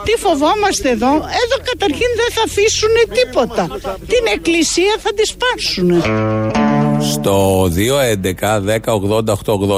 Τι 0.05 0.13
φοβόμαστε 0.19 0.91
εδώ; 0.91 1.07
Εδώ 1.15 1.57
καταρχήν 1.71 2.07
δεν 2.17 2.31
θα 2.33 2.43
αφήσουν 2.47 2.89
τίποτα. 3.13 3.67
Την 4.07 4.27
εκκλησία 4.35 4.95
θα 4.99 5.11
τη 5.15 5.27
σπάσουν. 5.27 6.03
Στο 7.01 7.63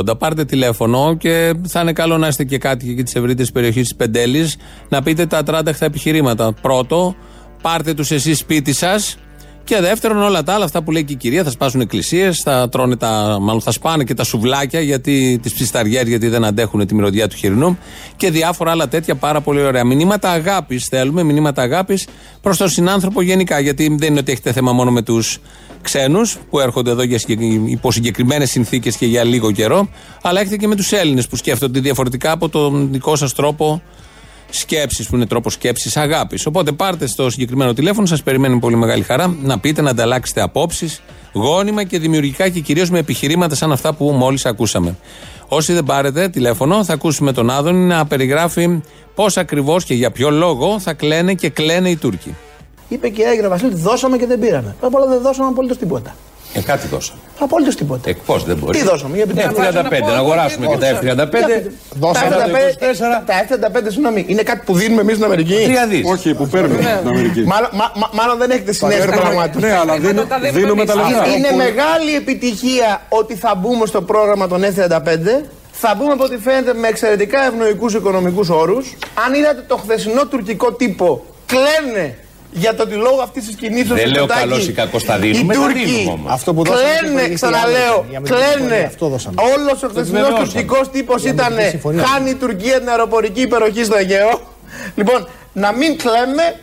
2.11.10.80.880 0.06 0.18
πάρτε 0.18 0.44
τηλέφωνο 0.44 1.16
και 1.18 1.54
θα 1.68 1.80
είναι 1.80 1.92
καλό 1.92 2.18
να 2.18 2.28
είστε 2.28 2.44
και 2.44 2.58
κάτοικοι 2.58 2.94
και 2.94 3.02
της 3.02 3.14
ευρύτερης 3.14 3.52
περιοχής 3.52 3.82
της 3.82 3.94
Πεντέλης 3.94 4.56
να 4.88 5.02
πείτε 5.02 5.26
τα 5.26 5.42
τράνταχτα 5.42 5.84
επιχειρήματα. 5.84 6.52
Πρώτο, 6.52 7.14
πάρτε 7.62 7.94
τους 7.94 8.10
εσείς 8.10 8.38
σπίτι 8.38 8.72
σας. 8.72 9.16
Και 9.64 9.80
δεύτερον, 9.80 10.22
όλα 10.22 10.42
τα 10.42 10.54
άλλα, 10.54 10.64
αυτά 10.64 10.82
που 10.82 10.90
λέει 10.90 11.04
και 11.04 11.12
η 11.12 11.16
κυρία, 11.16 11.44
θα 11.44 11.50
σπάσουν 11.50 11.80
εκκλησίες, 11.80 12.40
θα 12.42 12.68
τρώνε 12.68 12.96
τα. 12.96 13.38
μάλλον 13.40 13.60
θα 13.60 13.70
σπάνε 13.70 14.04
και 14.04 14.14
τα 14.14 14.24
σουβλάκια, 14.24 14.80
γιατί 14.80 15.38
τις 15.42 15.52
ψισταριές, 15.52 16.08
γιατί 16.08 16.28
δεν 16.28 16.44
αντέχουν 16.44 16.86
τη 16.86 16.94
μυρωδιά 16.94 17.28
του 17.28 17.36
χοιρινού 17.36 17.78
και 18.16 18.30
διάφορα 18.30 18.70
άλλα 18.70 18.88
τέτοια 18.88 19.14
πάρα 19.14 19.40
πολύ 19.40 19.62
ωραία. 19.62 19.84
Μηνύματα 19.84 20.30
αγάπης 20.30 20.86
θέλουμε, 20.90 21.22
μηνύματα 21.22 21.62
αγάπης 21.62 22.06
προς 22.40 22.56
τον 22.56 22.68
συνάνθρωπο 22.68 23.22
γενικά. 23.22 23.60
Γιατί 23.60 23.96
δεν 23.98 24.10
είναι 24.10 24.20
ότι 24.20 24.32
έχετε 24.32 24.52
θέμα 24.52 24.72
μόνο 24.72 24.90
με 24.90 25.02
τους 25.02 25.38
ξένους 25.82 26.38
που 26.50 26.60
έρχονται 26.60 26.90
εδώ 26.90 27.02
για 27.02 27.20
υπό 27.66 27.90
συγκεκριμένες 27.90 28.50
συνθήκες 28.50 28.96
και 28.96 29.06
για 29.06 29.24
λίγο 29.24 29.52
καιρό, 29.52 29.88
αλλά 30.22 30.40
έχετε 30.40 30.56
και 30.56 30.66
με 30.66 30.76
τους 30.76 30.92
Έλληνες 30.92 31.28
που 31.28 31.36
σκέφτονται 31.36 31.80
διαφορετικά 31.80 32.30
από 32.30 32.48
τον 32.48 32.88
δικό 32.92 33.16
σας 33.16 33.32
τρόπο 33.32 33.82
σκέψη, 34.50 35.06
που 35.08 35.16
είναι 35.16 35.26
τρόπος 35.26 35.52
σκέψης 35.52 35.96
αγάπης. 35.96 36.46
Οπότε 36.46 36.72
πάρτε 36.72 37.06
στο 37.06 37.30
συγκεκριμένο 37.30 37.72
τηλέφωνο, 37.72 38.06
σας 38.06 38.22
περιμένει 38.22 38.58
πολύ 38.58 38.76
μεγάλη 38.76 39.02
χαρά 39.02 39.36
να 39.42 39.58
πείτε, 39.58 39.82
να 39.82 39.90
ανταλλάξετε 39.90 40.40
απόψεις, 40.40 41.02
γόνιμα 41.32 41.84
και 41.84 41.98
δημιουργικά 41.98 42.48
και 42.48 42.60
κυρίως 42.60 42.90
με 42.90 42.98
επιχειρήματα 42.98 43.54
σαν 43.54 43.72
αυτά 43.72 43.92
που 43.94 44.10
μόλις 44.10 44.46
ακούσαμε. 44.46 44.96
Όσοι 45.48 45.72
δεν 45.72 45.84
πάρετε 45.84 46.28
τηλέφωνο, 46.28 46.84
θα 46.84 46.92
ακούσουμε 46.92 47.32
τον 47.32 47.50
Άδωνη 47.50 47.86
να 47.86 48.06
περιγράφει 48.06 48.82
πώς 49.14 49.36
ακριβώς 49.36 49.84
και 49.84 49.94
για 49.94 50.10
ποιο 50.10 50.30
λόγο 50.30 50.80
θα 50.80 50.92
κλαίνε 50.92 51.34
και 51.34 51.48
κλαίνε 51.48 51.90
οι 51.90 51.96
Τούρκοι. 51.96 52.36
Είπε 52.88 53.08
και 53.08 53.22
έγινε 53.22 53.48
Βασίλη, 53.48 53.74
δώσαμε 53.74 54.16
και 54.16 54.26
δεν 54.26 54.38
πήραμε. 54.38 54.76
Απ' 54.80 54.94
όλα 54.94 55.06
δεν 55.06 55.20
δώσαμε 55.20 55.48
απολύτως 55.48 55.78
τίποτα. 55.78 56.14
Ε, 56.54 56.60
κάτι 56.60 56.86
δώσαμε. 56.86 57.18
Απολύτως 57.38 57.76
τίποτα. 57.76 58.10
Ε, 58.10 58.12
πώ 58.26 58.38
δεν 58.38 58.56
μπορείς. 58.56 58.80
Τι 58.80 58.86
δώσαμε, 58.86 59.16
για 59.16 59.26
F35, 59.26 60.06
να 60.06 60.12
αγοράσουμε 60.12 60.66
και 60.66 60.76
τα 60.76 60.98
F35. 60.98 61.70
Δώσαμε 62.00 62.30
τα 62.30 62.46
F35. 62.46 63.58
Τα 63.58 63.80
F35, 63.80 63.82
συγγνώμη, 63.88 64.24
είναι 64.28 64.42
κάτι 64.42 64.62
που 64.64 64.74
δίνουμε 64.74 65.00
εμείς 65.00 65.12
στην 65.12 65.24
Αμερική; 65.24 65.54
Τρία 65.64 65.86
δις. 65.86 66.02
Όχι, 66.06 66.34
που 66.34 66.48
παίρνουμε 66.48 66.82
στην 66.82 67.08
Αμερική. 67.08 67.44
Μάλλον 68.12 68.38
δεν 68.38 68.50
έχετε 68.50 68.72
συνέστηση 68.72 69.08
πραγμάτου. 69.08 69.58
Ναι, 69.58 69.72
αλλά 69.72 69.98
δίνουμε 70.52 70.84
τα 70.84 70.94
λεφτά. 70.94 71.26
Είναι 71.36 71.50
μεγάλη 71.56 72.14
επιτυχία 72.16 73.02
ότι 73.08 73.34
θα 73.34 73.54
μπούμε 73.54 73.86
στο 73.86 74.02
πρόγραμμα 74.02 74.48
των 74.48 74.62
F35. 74.62 75.44
Θα 75.72 75.94
μπούμε 75.98 76.12
από 76.12 76.24
ό,τι 76.24 76.36
φαίνεται 76.36 76.74
με 76.74 76.88
εξαιρετικά 76.88 77.44
ευνοϊκούς 77.46 77.94
οικονομικούς 77.94 78.48
όρους. 78.48 78.96
Αν 79.26 79.34
είδατε 79.34 79.64
το 79.66 79.76
χθεσινό 79.76 80.26
τουρκικό 80.26 80.72
τύπο, 80.72 81.24
κλαίνε 81.46 82.16
για 82.52 82.74
το 82.74 82.82
ότι 82.82 82.94
λόγω 82.94 83.20
αυτής 83.22 83.44
της 83.46 83.54
κινήσεω. 83.54 83.96
Δεν 83.96 84.10
λέω 84.10 84.26
καλό 84.26 84.56
ή 84.56 84.72
κακό 84.72 84.98
θα 84.98 85.18
δίνουμε. 85.18 85.54
Οι 85.54 85.56
Τούρκοι 85.56 86.18
αυτό 86.26 86.54
που 86.54 86.62
κλαίνε, 86.62 87.34
ξαναλέω, 87.34 88.06
κλαίνε. 88.22 88.90
Όλος 89.34 89.82
ο 89.82 89.88
χθεσινός 89.88 90.28
τουρκικός 90.38 90.90
τύπος 90.90 91.24
ήταν 91.24 91.54
χάνει 92.04 92.30
η 92.30 92.34
Τουρκία 92.34 92.78
την 92.78 92.88
αεροπορική 92.88 93.40
υπεροχή 93.40 93.84
στο 93.84 93.96
Αιγαίο. 93.96 94.40
Λοιπόν, 94.94 95.28
να 95.52 95.72
μην 95.72 95.96
κλαίμε. 95.96 96.60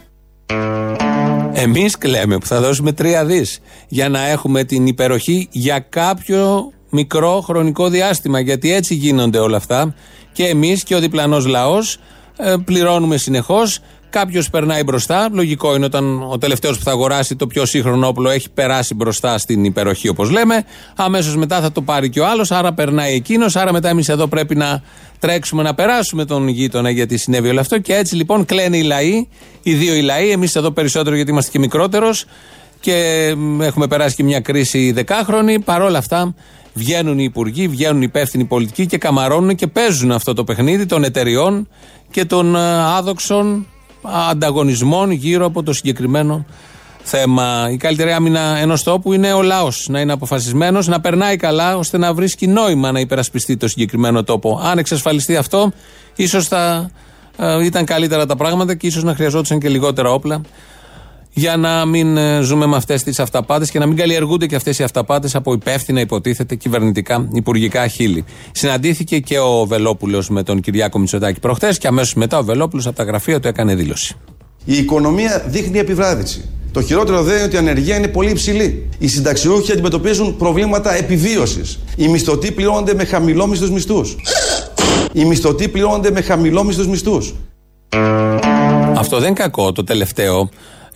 Εμείς 1.54 1.98
κλαίμε 1.98 2.38
που 2.38 2.46
θα 2.46 2.60
δώσουμε 2.60 2.92
τρία 2.92 3.26
δις 3.26 3.60
για 3.88 4.10
να 4.10 4.28
έχουμε 4.28 4.64
την 4.64 4.88
υπεροχή 4.88 5.48
για 5.52 5.80
κάποιο 5.80 6.72
μικρό 6.90 7.42
χρονικό 7.42 7.90
διάστημα. 7.90 8.40
Γιατί 8.40 8.74
έτσι 8.74 8.94
γίνονται 8.94 9.40
όλα 9.40 9.58
αυτά. 9.58 9.96
Και 10.32 10.46
εμείς 10.46 10.84
και 10.84 10.96
ο 10.96 11.00
διπλανός 11.00 11.46
λαός 11.46 12.00
ε, 12.38 12.56
πληρώνουμε 12.66 13.18
συνεχώς 13.18 13.80
Κάποιος 14.10 14.50
περνάει 14.50 14.84
μπροστά. 14.84 15.30
Λογικό 15.32 15.76
είναι 15.76 15.86
όταν 15.86 16.24
ο 16.32 16.38
τελευταίος 16.38 16.78
που 16.78 16.84
θα 16.84 16.92
αγοράσει 16.92 17.36
το 17.36 17.48
πιο 17.48 17.66
σύγχρονο 17.66 18.08
όπλο 18.08 18.30
έχει 18.30 18.50
περάσει 18.50 18.94
μπροστά 18.94 19.38
στην 19.38 19.64
υπεροχή, 19.64 20.08
όπως 20.08 20.30
λέμε. 20.30 20.64
Αμέσως 20.96 21.36
μετά 21.36 21.62
θα 21.62 21.72
το 21.72 21.82
πάρει 21.82 22.10
και 22.10 22.20
ο 22.20 22.28
άλλος. 22.28 22.52
Άρα 22.52 22.74
περνάει 22.74 23.14
εκείνος. 23.14 23.56
Άρα 23.56 23.72
μετά 23.72 23.90
εμείς 23.90 24.10
εδώ 24.10 24.28
πρέπει 24.28 24.56
να 24.56 24.82
τρέξουμε 25.20 25.64
να 25.64 25.74
περάσουμε 25.74 26.26
τον 26.26 26.48
γείτονα 26.48 26.90
γιατί 26.90 27.18
συνέβη 27.18 27.50
όλο 27.50 27.60
αυτό. 27.60 27.80
Και 27.80 27.96
έτσι 27.96 28.16
λοιπόν 28.16 28.46
κλαίνε 28.46 28.78
οι 28.78 28.84
λαοί, 28.84 29.28
οι 29.64 29.74
δύο 29.74 29.96
οι 29.96 30.02
λαοί. 30.02 30.30
Εμείς 30.30 30.56
εδώ 30.56 30.72
περισσότερο 30.72 31.16
γιατί 31.16 31.32
είμαστε 31.32 31.52
και 31.52 31.60
μικρότερος 31.60 32.26
και 32.80 33.28
έχουμε 33.62 33.88
περάσει 33.88 34.16
και 34.16 34.24
μια 34.24 34.40
κρίση 34.40 34.92
δεκάχρονη. 34.92 35.60
Παρόλα 35.60 35.98
αυτά 35.98 36.36
βγαίνουν 36.74 37.20
οι 37.20 37.24
υπουργοί, 37.24 37.68
βγαίνουν 37.68 38.02
οι 38.02 38.06
υπεύθυνοι 38.08 38.46
πολιτικοί 38.46 38.86
και 38.86 38.98
καμαρώνουν 38.98 39.56
και 39.56 39.68
παίζουν 39.68 40.12
αυτό 40.12 40.34
το 40.34 40.44
παιχνίδι 40.44 40.86
των 40.86 41.04
εταιριών 41.04 41.68
και 42.12 42.26
των 42.26 42.56
ε, 42.56 42.84
άδοξων 42.84 43.68
ανταγωνισμών 44.30 45.12
γύρω 45.12 45.46
από 45.46 45.64
το 45.64 45.74
συγκεκριμένο 45.74 46.46
θέμα. 47.04 47.70
Η 47.72 47.78
καλύτερη 47.78 48.12
άμυνα 48.12 48.58
ενός 48.58 48.84
τόπου 48.84 49.14
είναι 49.14 49.34
ο 49.34 49.42
λαός 49.42 49.88
να 49.90 50.00
είναι 50.00 50.12
αποφασισμένος, 50.12 50.88
να 50.88 51.00
περνάει 51.00 51.36
καλά, 51.36 51.78
ώστε 51.78 51.98
να 51.98 52.14
βρίσκει 52.14 52.48
νόημα 52.48 52.92
να 52.92 53.00
υπερασπιστεί 53.00 53.58
το 53.58 53.68
συγκεκριμένο 53.68 54.24
τόπο. 54.24 54.60
Αν 54.64 54.78
εξασφαλιστεί 54.78 55.36
αυτό, 55.36 55.72
ίσως 56.16 56.48
θα 56.48 56.90
ε, 57.38 57.66
ήταν 57.66 57.86
καλύτερα 57.86 58.26
τα 58.26 58.36
πράγματα 58.36 58.76
και 58.76 58.88
ίσως 58.88 59.04
να 59.04 59.16
χρειαζόταν 59.16 59.60
και 59.60 59.70
λιγότερα 59.70 60.10
όπλα 60.10 60.42
για 61.38 61.58
να 61.58 61.86
μην 61.86 62.18
ε, 62.18 62.42
ζούμε 62.42 62.66
με 62.66 62.76
αυτές 62.76 63.04
τις 63.04 63.20
αυταπάτες 63.20 63.72
και 63.72 63.80
να 63.80 63.86
μην 63.86 63.98
καλλιεργούνται 63.98 64.46
και 64.46 64.56
αυτές 64.56 64.80
οι 64.80 64.84
αυταπάτες 64.84 65.36
από 65.36 65.54
υπεύθυνα, 65.54 66.00
υποτίθεται, 66.00 66.56
κυβερνητικά, 66.56 67.28
υπουργικά 67.34 67.88
χείλη. 67.88 68.26
Συναντήθηκε 68.52 69.20
και 69.20 69.40
ο 69.40 69.66
Βελόπουλος 69.66 70.30
με 70.30 70.44
τον 70.44 70.60
Κυριάκο 70.60 71.00
Μητσοτάκη 71.00 71.40
προχθές 71.40 71.78
και 71.78 71.88
αμέσως 71.88 72.14
μετά 72.14 72.38
ο 72.38 72.44
Βελόπουλος 72.44 72.88
από 72.88 72.96
τα 72.96 73.04
γραφεία 73.04 73.40
του 73.40 73.48
έκανε 73.48 73.76
δήλωση. 73.76 74.16
Η 74.66 74.78
οικονομία 74.78 75.44
δείχνει 75.48 75.80
επιβράδυση. 75.80 76.50
Το 76.72 76.82
χειρότερο 76.82 77.24
δεν 77.24 77.36
είναι 77.36 77.44
ότι 77.44 77.56
η 77.56 77.58
ανεργία 77.58 77.96
είναι 77.96 78.08
πολύ 78.08 78.30
υψηλή. 78.30 78.90
Οι 78.98 79.08
συνταξιούχοι 79.08 79.72
αντιμετωπίζουν 79.72 80.38
προβλήματα 80.38 80.96
επιβίωσης. 80.96 81.80
Οι 81.96 82.08
μισθωτοί 82.08 82.52
πληρώνονται 82.52 82.94
με 82.94 83.06
χαμηλόμισθους 83.06 83.70
μισθούς. 83.70 84.16
Οι 85.14 85.26
μισθωτοί 85.26 85.68
πληρώνονται 85.68 86.12
με 86.12 86.22
χαμηλόμισθους 86.22 86.88
μισθούς. 86.88 87.34
Αυτό 88.96 89.18
δεν 89.18 89.28
είναι 89.28 89.40
κακό 89.40 89.72
το 89.72 89.84
τελευταίο. 89.84 90.50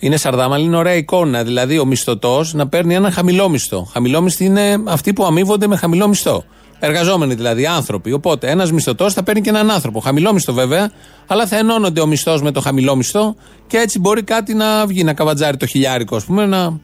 Είναι 0.04 0.16
σαρδάμα, 0.16 0.58
είναι 0.58 0.76
ωραία 0.76 0.94
εικόνα. 0.94 1.44
Δηλαδή, 1.44 1.78
ο 1.78 1.84
μισθωτός 1.84 2.54
να 2.54 2.68
παίρνει 2.68 2.94
ένα 2.94 3.10
χαμηλό 3.10 3.48
μισθό. 3.48 3.88
Χαμηλόμισθοι 3.92 4.44
είναι 4.44 4.82
αυτοί 4.84 5.12
που 5.12 5.24
αμείβονται 5.24 5.66
με 5.66 5.76
χαμηλό 5.76 6.08
μισθό. 6.08 6.44
Εργαζόμενοι 6.78 7.34
δηλαδή, 7.34 7.66
άνθρωποι. 7.66 8.12
Οπότε, 8.12 8.50
ένας 8.50 8.72
μισθωτός 8.72 9.12
θα 9.12 9.22
παίρνει 9.22 9.40
και 9.40 9.48
έναν 9.48 9.70
άνθρωπο. 9.70 10.00
Χαμηλό 10.00 10.32
μισθό 10.32 10.52
βέβαια, 10.52 10.90
αλλά 11.26 11.46
θα 11.46 11.56
ενώνονται 11.56 12.00
ο 12.00 12.06
μισθός 12.06 12.42
με 12.42 12.50
το 12.50 12.60
χαμηλό 12.60 12.96
μισθό 12.96 13.34
και 13.66 13.76
έτσι 13.76 13.98
μπορεί 13.98 14.22
κάτι 14.22 14.54
να 14.54 14.86
βγει, 14.86 15.04
να 15.04 15.14
καβατζάρει 15.14 15.56
το 15.56 15.66
χιλιάρικο, 15.66 16.16
ας 16.16 16.24
πούμε, 16.24 16.46
να 16.46 16.80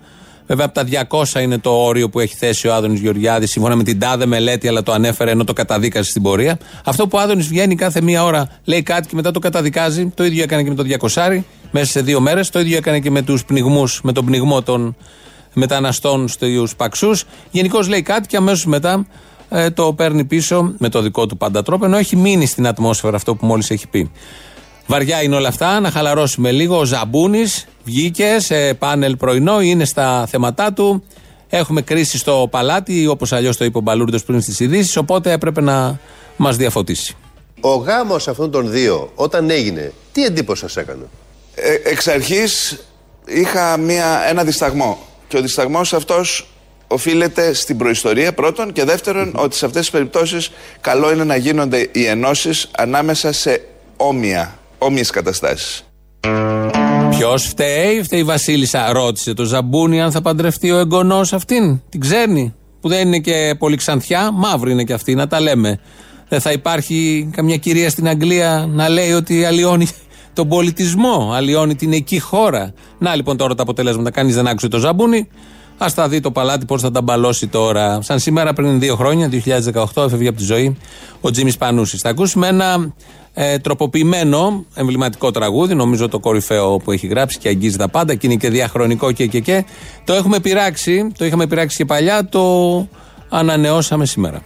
Βέβαια, 0.49 0.65
από 0.65 0.75
τα 0.75 1.07
200 1.35 1.41
είναι 1.41 1.59
το 1.59 1.71
όριο 1.71 2.09
που 2.09 2.21
έχει 2.21 2.37
θέσει 2.37 2.69
ο 2.69 2.75
Άδωνης 2.75 3.01
Γεωργιάδης, 3.01 3.51
σύμφωνα 3.51 3.77
με 3.77 3.83
την 3.83 3.99
τάδε 3.99 4.27
μελέτη, 4.27 4.69
αλλά 4.69 4.83
το 4.83 4.93
ανέφερε 4.93 5.31
ενώ 5.31 5.45
το 5.45 5.53
καταδίκασε 5.53 6.11
στην 6.11 6.23
πορεία. 6.23 6.59
Αυτό 6.85 7.09
που 7.09 7.19
ο 7.19 7.21
Άδωνης 7.21 7.49
βγαίνει 7.49 7.75
κάθε 7.75 8.01
μία 8.01 8.25
ώρα, 8.25 8.49
λέει 8.65 8.83
κάτι 8.83 9.09
και 9.09 9.15
μετά 9.15 9.31
το 9.31 9.39
καταδικάζει. 9.39 10.07
Το 10.07 10.25
ίδιο 10.25 10.43
έκανε 10.43 10.63
και 10.63 10.69
με 10.69 10.75
το 10.75 10.85
200 11.15 11.43
μέσα 11.71 11.91
σε 11.91 12.01
δύο 12.01 12.21
μέρες. 12.21 12.51
Το 12.51 12.61
ίδιο 12.61 12.77
έκανε 12.77 13.01
και 13.01 13.11
με 13.11 13.23
τους 13.23 13.45
πνιγμούς, 13.45 14.01
με 14.03 14.13
τον 14.13 14.25
πνιγμό 14.25 14.63
των 14.63 14.97
μεταναστών 15.53 16.29
στους 16.29 16.77
Παξούς. 16.77 17.25
Γενικώς 17.51 17.89
λέει 17.89 18.03
κάτι 18.03 18.29
και 18.29 18.37
αμέσως 18.37 18.67
μετά 18.67 19.07
ε, 19.49 19.71
το 19.71 19.93
παίρνει 19.93 20.25
πίσω 20.25 20.75
με 20.79 20.89
το 20.89 21.03
δικό 21.03 21.27
του 21.27 21.37
πάντα 21.37 21.63
τρόπο, 21.63 21.85
ενώ 21.85 21.97
έχει 21.97 22.17
μείνει 22.17 22.47
στην 22.47 22.67
ατμόσφαιρα 22.67 23.17
αυτό 23.17 23.35
που 23.35 23.47
μόλις 23.47 23.71
έχει 23.71 23.89
πει. 23.89 24.11
Βαριά 24.87 25.23
είναι 25.23 25.35
όλα 25.35 25.49
αυτά, 25.49 25.81
να 25.81 25.91
χαλαρώσουμε 25.91 26.51
λίγο. 26.51 26.79
Ο 26.79 26.85
Ζαμπούνης 26.85 27.67
βγήκε 27.89 28.37
σε 28.39 28.75
πάνελ 28.75 29.17
πρωινό, 29.17 29.61
είναι 29.61 29.85
στα 29.85 30.27
θέματά 30.27 30.73
του. 30.73 31.03
Έχουμε 31.49 31.83
κρίση 31.83 32.19
στο 32.19 32.49
παλάτι, 32.51 33.07
όπως 33.07 33.33
αλλιώς 33.33 33.57
το 33.57 33.65
είπε 33.65 33.79
ο 33.79 33.81
Μπαλούρδος 33.81 34.25
πριν 34.25 34.41
στις 34.41 34.61
ειδήσεις, 34.61 34.97
οπότε 34.97 35.33
έπρεπε 35.33 35.61
να 35.61 36.01
μας 36.37 36.57
διαφωτίσει. 36.57 37.17
Ο 37.61 37.75
γάμος 37.75 38.29
αυτών 38.29 38.51
των 38.51 38.71
δύο, 38.71 39.13
όταν 39.15 39.51
έγινε, 39.51 39.93
τι 40.13 40.25
εντύπωση 40.25 40.61
σας 40.61 40.77
έκανε; 40.77 41.05
Ε, 41.55 41.91
εξ 41.91 42.09
αρχής 42.09 42.79
είχα 43.27 43.77
μια, 43.77 44.29
ένα 44.29 44.45
δισταγμό. 44.45 44.99
Και 45.29 45.37
ο 45.37 45.41
δισταγμός 45.41 45.93
αυτός 45.93 46.49
οφείλεται 46.89 47.53
στην 47.53 47.77
προϊστορία 47.77 48.33
πρώτον 48.35 48.73
και 48.73 48.85
δεύτερον 48.85 49.33
ότι 49.37 49.57
σε 49.57 49.67
αυτές 49.67 49.81
τις 49.81 49.91
περιπτώσεις 49.91 50.51
καλό 50.81 51.13
είναι 51.13 51.25
να 51.25 51.37
γίνονται 51.37 51.89
οι 51.93 52.05
ενώσεις 52.05 52.69
ανάμεσα 52.77 53.33
σε 53.33 53.65
όμοια 53.97 54.59
όμοιες 54.79 55.11
καταστάσεις. 55.11 55.83
Ποιος 57.19 57.45
φταίει, 57.45 58.03
φταίει 58.03 58.21
η 58.21 58.25
Βασίλισσα. 58.25 58.93
Ρώτησε 58.93 59.35
το 59.35 59.45
Ζαμπούνι 59.45 60.01
αν 60.01 60.11
θα 60.11 60.21
παντρευτεί 60.21 60.71
ο 60.71 60.79
εγγονός 60.79 61.33
αυτήν. 61.33 61.81
Την 61.89 62.01
ξέρει. 62.01 62.55
Που 62.81 62.89
δεν 62.89 63.07
είναι 63.07 63.19
και 63.19 63.55
πολύ 63.59 63.77
ξανθιά, 63.77 64.31
μαύρη 64.33 64.73
είναι 64.73 64.85
και 64.85 64.93
αυτή, 64.93 65.15
να 65.15 65.27
τα 65.27 65.41
λέμε. 65.41 65.81
Δεν 66.29 66.41
θα 66.41 66.53
υπάρχει 66.53 67.29
καμιά 67.33 67.57
κυρία 67.57 67.91
στην 67.91 68.09
Αγγλία 68.09 68.69
να 68.71 68.89
λέει 68.89 69.13
ότι 69.13 69.45
αλλοιώνει 69.45 69.89
τον 70.33 70.49
πολιτισμό, 70.49 71.31
αλλοιώνει 71.35 71.75
την 71.75 71.93
εκεί 71.93 72.19
χώρα. 72.19 72.73
Να 72.99 73.15
λοιπόν 73.15 73.37
τώρα 73.37 73.55
τα 73.55 73.63
αποτελέσματα. 73.63 74.11
Κανείς 74.11 74.35
δεν 74.35 74.47
άκουσε 74.47 74.69
το 74.69 74.79
Ζαμπούνι. 74.79 75.29
Α 75.79 75.87
τα 75.95 76.09
δει 76.09 76.21
το 76.21 76.31
παλάτι 76.31 76.65
πώς 76.65 76.83
θα 76.83 76.91
τα 76.91 77.03
μπαλώσει 77.03 77.47
τώρα. 77.47 78.03
Σαν 78.03 78.19
σήμερα 78.19 78.53
πριν 78.53 78.81
δύο 78.81 78.97
χρόνια, 78.97 79.31
2018, 79.33 80.05
έφευγε 80.05 80.29
από 80.29 80.39
τη 80.39 80.45
ζωή 80.45 80.77
ο 81.21 81.31
Τζίμις 81.31 81.57
Πανούσης. 81.57 82.01
Θα 82.01 82.09
ακούσουμε 82.09 82.47
ένα 82.47 82.93
ε, 83.35 83.59
τροποποιημένο 83.59 84.65
εμβληματικό 84.75 85.31
τραγούδι, 85.31 85.75
νομίζω 85.75 86.09
το 86.09 86.19
κορυφαίο 86.19 86.77
που 86.77 86.93
έχει 86.93 87.07
γράψει 87.07 87.39
και 87.39 87.49
αγγίζει 87.49 87.77
τα 87.77 87.89
πάντα 87.89 88.15
και 88.15 88.27
είναι 88.27 88.37
και 88.37 88.51
διαχρονικό 88.51 89.13
και 89.13 89.27
και 89.27 89.41
και. 89.41 89.65
Το 90.05 90.13
έχουμε 90.13 90.41
πειράξει, 90.41 91.13
το 91.19 91.25
είχαμε 91.25 91.47
πειράξει 91.47 91.77
και 91.77 91.85
παλιά, 91.85 92.29
το 92.29 92.87
ανανεώσαμε 93.29 94.07
σήμερα. 94.07 94.43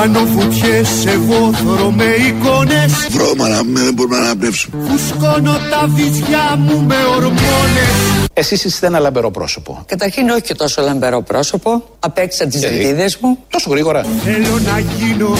Κάνω 0.00 0.26
φουτιές 0.26 1.06
εγώ 1.06 1.52
θωρώ 1.52 1.90
με 1.90 2.04
εικόνες 2.04 3.06
Βρώμα 3.10 3.48
να 3.48 3.64
μην 3.64 3.94
μπορούμε 3.94 4.18
να 4.18 4.24
αναπνεύσουμε. 4.24 4.88
Φουσκώνω 4.88 5.52
τα 5.70 5.86
βυζιά 5.86 6.56
μου 6.58 6.84
με 6.86 6.94
ορμόνες 7.16 8.28
Εσείς 8.32 8.64
είστε 8.64 8.86
ένα 8.86 8.98
λαμπερό 8.98 9.30
πρόσωπο. 9.30 9.84
Καταρχήν 9.86 10.28
όχι 10.28 10.40
και 10.40 10.54
τόσο 10.54 10.82
λαμπερό 10.82 11.22
πρόσωπο. 11.22 11.82
Απέξα 11.98 12.46
τις 12.46 12.60
Γιατί; 12.60 12.76
ρητίδες 12.76 13.18
μου. 13.20 13.38
Τόσο 13.50 13.70
γρήγορα. 13.70 14.04
Θέλω 14.24 14.58
να 14.72 14.78
γίνω 14.78 15.36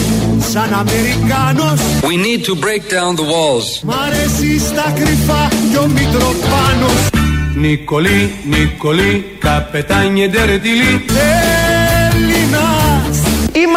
σαν 0.51 0.73
Αμερικάνος 0.73 1.79
We 2.01 2.15
need 2.25 2.45
to 2.45 2.53
break 2.55 2.83
down 2.93 3.15
the 3.15 3.27
walls. 3.33 3.67
Μ' 3.83 3.91
αρέσει 3.91 4.59
στα 4.59 4.93
κρυφά 4.95 5.47
κι 5.71 5.77
ο 5.77 5.87
Μητροπάνος 5.87 7.09
Νικολή, 7.55 8.31
Νικολή, 8.45 9.25
καπετάνιε 9.39 10.27
ντερτιλί. 10.27 11.05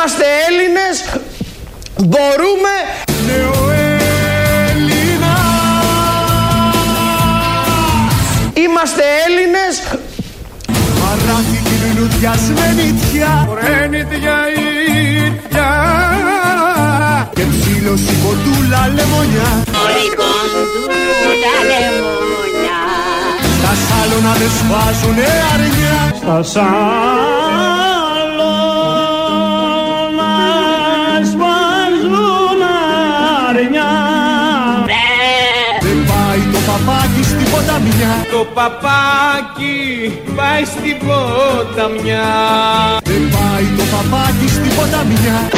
Έλληνας 0.02 0.14
Είμαστε 0.14 0.24
Έλληνες, 0.48 0.96
μπορούμε. 1.96 2.74
Είμαστε 8.64 9.02
Έλληνες. 9.24 9.74
Παράθη 11.00 11.58
την 11.64 11.98
λουδιασμένη 11.98 13.00
τιά 13.12 13.48
Ρένιτια 13.62 14.38
ήτια 15.26 15.70
Και 17.34 17.42
ψήλωση 17.50 18.14
κοντούλα 18.24 18.82
λεμονιά 18.94 19.50
Στα 23.58 23.72
σάλωνα 23.84 24.32
δεν 24.32 24.50
σφάζουνε 24.58 25.26
αρνιά. 25.52 26.14
Στα 26.20 26.42
σάλωνα 26.42 27.31
Το 38.30 38.46
παπάκι 38.54 40.12
πάει 40.36 40.64
στην 40.64 40.96
ποταμιά. 41.06 42.24
Δεν 43.04 43.22
πάει 43.30 43.64
το 43.76 43.82
παπάκι 43.96 44.48
στην 44.48 44.74
ποταμιά 44.76 45.50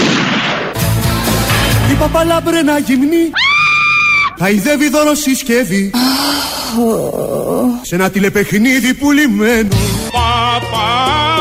Η 1.90 1.94
παπαλάμπρενα 1.94 2.78
γυμνή 2.78 3.30
Χαϊδεύει 4.38 4.88
δώρο 4.88 5.14
συσκευή 5.14 5.90
Σε 7.82 7.94
ένα 7.94 8.10
τηλεπαιχνίδι 8.10 8.94
πουλημένο. 8.94 9.68
Παπαλά 10.12 11.34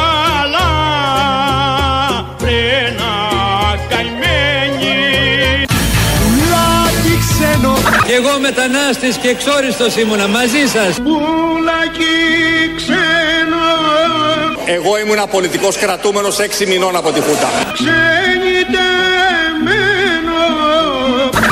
Κι 8.13 8.19
εγώ 8.19 8.39
μετανάστης 8.39 9.17
και 9.17 9.27
εξόριστος 9.27 9.95
ήμουνα 9.95 10.27
μαζί 10.27 10.67
σας. 10.73 10.95
Πουλάκι 10.95 12.15
ξένο. 12.75 13.65
Εγώ 14.65 14.99
ήμουν 14.99 15.29
πολιτικός 15.31 15.77
κρατούμενος 15.77 16.39
6 16.39 16.65
μηνών 16.65 16.95
από 16.95 17.11
τη 17.11 17.19
Χούτα. 17.21 17.49
Ξενιτεμένο. 17.73 17.99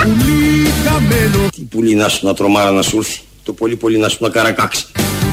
Πουλί 0.04 0.74
καμένο 0.86 1.48
Τι 1.56 1.62
πουλί 1.62 1.96
να 1.96 2.08
σου 2.08 2.26
να 2.26 2.34
τρομάρα 2.34 2.72
να 2.72 2.82
σου 2.82 2.98
έρθει. 2.98 3.20
Το 3.44 3.54
πολύ 3.54 3.76
πολύ 3.76 3.98
να 3.98 4.10
σου 4.10 4.18
να 4.20 4.30
καρακάξει. 4.30 4.86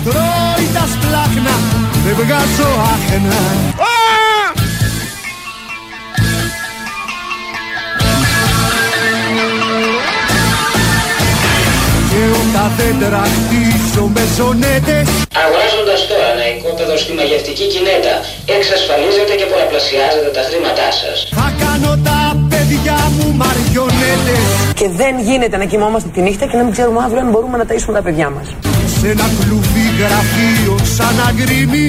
Τρώει 0.05 0.67
τα 0.75 0.89
σπλάχνα 0.93 1.55
Δεν 2.05 2.15
βγάζω 2.15 2.69
άχνα 2.95 3.41
όταν 13.09 13.21
δέντρα 13.21 13.23
χτίζω 13.35 14.05
με 14.15 14.23
ζωνέτες 14.37 15.09
Αγοράζοντας 15.43 16.01
τώρα 16.11 16.29
ένα 16.35 16.47
οικόπεδο 16.53 16.95
στη 17.03 17.13
μαγευτική 17.19 17.67
κινέτα, 17.73 18.15
εξασφαλίζετε 18.57 19.33
και 19.41 19.47
πολλαπλασιάζετε 19.53 20.31
τα 20.39 20.43
χρήματά 20.49 20.89
σας. 21.01 21.17
Θα 21.39 21.49
κάνω 21.63 21.93
τα 22.09 22.21
παιδιά 22.51 22.99
μου 23.15 23.27
μαριονέτες 23.41 24.45
Και 24.81 24.89
δεν 25.01 25.15
γίνεται 25.29 25.57
να 25.63 25.67
κοιμόμαστε 25.71 26.09
τη 26.15 26.21
νύχτα 26.27 26.45
και 26.51 26.57
να 26.61 26.63
μην 26.67 26.73
ξέρουμε 26.77 27.01
αύριο 27.07 27.21
αν 27.25 27.29
μπορούμε 27.33 27.57
να 27.61 27.65
ταΐσουμε 27.69 27.95
τα 27.99 28.03
παιδιά 28.07 28.29
μας. 28.35 28.47
Σε 28.99 29.07
ένα 29.15 29.27
κλουβί 29.39 29.87
γραφείο 30.01 30.75
σαν 30.97 31.17
αγκρίμι 31.29 31.85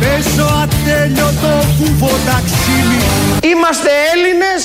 Παίζω 0.00 0.48
ατέλειωτο 0.62 1.54
κουβό 1.78 2.12
ταξίμι 2.28 3.00
Είμαστε 3.50 3.90
Έλληνες, 4.12 4.60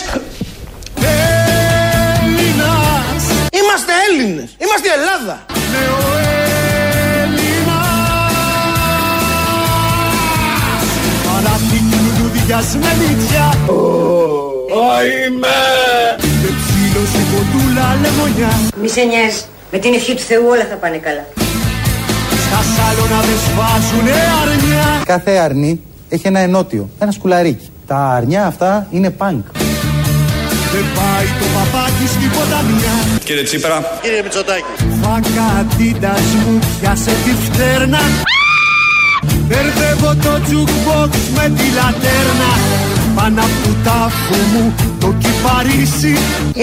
είμαστε 3.59 3.91
Έλληνες, 4.07 4.49
είμαστε 4.63 4.87
η 4.91 4.93
Ελλάδα 4.99 5.35
Ναι 5.71 5.83
ο 5.97 6.03
Έλληνας 7.21 8.03
Παραθήκη 11.25 11.99
λουδιασμένη 12.17 13.09
τιά 13.27 13.49
Είμαι. 15.27 15.59
Και 16.19 16.49
ψήλωση 16.59 17.21
κοντούλα 17.31 17.97
λεμονιά 18.01 18.51
Μη 18.81 18.89
σε 18.89 19.01
νοιάζει. 19.01 19.41
Με 19.71 19.77
την 19.77 19.93
ευχή 19.93 20.13
του 20.15 20.21
Θεού 20.21 20.45
όλα 20.47 20.65
θα 20.69 20.75
πάνε 20.75 20.97
καλά. 20.97 21.25
Στα 22.45 22.59
σάλωνα 22.75 23.21
δεν 23.21 23.37
σφάζουνε 23.45 24.11
αρνιά 24.41 25.03
Κάθε 25.05 25.31
αρνί 25.31 25.81
έχει 26.09 26.27
ένα 26.27 26.39
ενότιο, 26.39 26.89
ένα 26.99 27.11
σκουλαρίκι. 27.11 27.71
Τα 27.87 27.97
αρνιά 27.97 28.45
αυτά 28.45 28.87
είναι 28.91 29.09
πανκ. 29.09 29.45
Δεν 30.73 30.85
πάει 30.97 31.27
το 31.39 31.45
παπάκι 31.55 32.05
στην 32.13 32.29
ποταμιά 32.35 32.95
Κύριε 33.23 33.43
Τσίπρα. 33.43 33.77
Κύριε 34.01 34.21
Μητσοτάκη. 34.23 34.71
Φακατίτας 35.01 36.27
μου 36.45 36.59
πιάσε 36.79 37.13
τη 37.25 37.33
φτέρνα 37.45 37.99
Μπερδεύω 39.47 40.11
το 40.25 40.33
jukebox 40.47 41.11
με 41.35 41.45
τη 41.57 41.65
λατέρνα 41.77 42.51
Πάνω 43.15 43.41
απ' 43.41 43.57
του 43.63 43.75
τάφου 43.83 44.39
μου 44.53 44.73
το 44.99 45.15
κυπαρίσι 45.21 46.17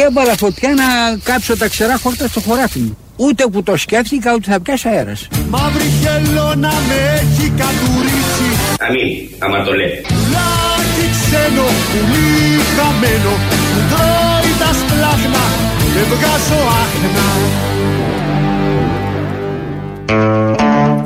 Έβαλα 0.07 0.37
φωτιά 0.37 0.75
να 0.75 0.85
κάψω 1.23 1.57
τα 1.57 1.69
ξερά 1.69 1.99
χόρτα 2.03 2.29
στο 2.29 2.41
χωράφι 2.41 2.79
μου. 2.79 2.97
Ούτε 3.17 3.47
που 3.47 3.63
το 3.63 3.77
σκέφτηκα 3.77 4.35
ούτε 4.35 4.51
θα 4.51 4.61
πιάσει 4.61 4.89
αέρας. 4.89 5.29
Μαύρη 5.49 5.91
χελώνα 6.01 6.73
με 6.89 6.99
έχει 7.21 7.53
κατουρίσει 7.61 8.49
Αμήν, 8.87 9.11
άμα 9.39 9.65
το 9.65 9.73
λέει. 9.75 9.95
Λάκι 10.35 11.07
ξένο, 11.17 11.67
πουλί 11.91 12.61
χαμένο 12.77 13.33
Που 13.49 13.60
τρώει 13.91 14.53
τα 14.63 14.71
σπλάχνα, 14.81 15.45
δεν 15.95 16.07
βγάζω 16.13 16.61
άχνα 16.83 17.29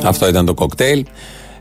Αυτό 0.08 0.28
ήταν 0.28 0.46
το 0.46 0.54
κοκτέιλ. 0.54 1.04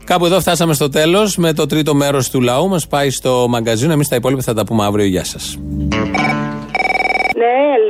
Κάπου 0.04 0.26
εδώ 0.26 0.40
φτάσαμε 0.40 0.74
στο 0.74 0.90
τέλος 0.90 1.38
με 1.38 1.54
το 1.54 1.66
τρίτο 1.66 1.96
μέρος 1.96 2.30
του 2.30 2.42
λαού. 2.42 2.68
Μας 2.68 2.88
πάει 2.88 3.10
στο 3.10 3.46
μαγκαζίνο. 3.50 3.94
Εμείς 3.94 4.08
τα 4.08 4.16
υπόλοιπα 4.16 4.42
θα 4.42 4.54
τα 4.54 4.64
πούμε 4.64 4.86
αύριο. 4.86 5.06
Γεια 5.06 5.24
σας. 5.24 5.58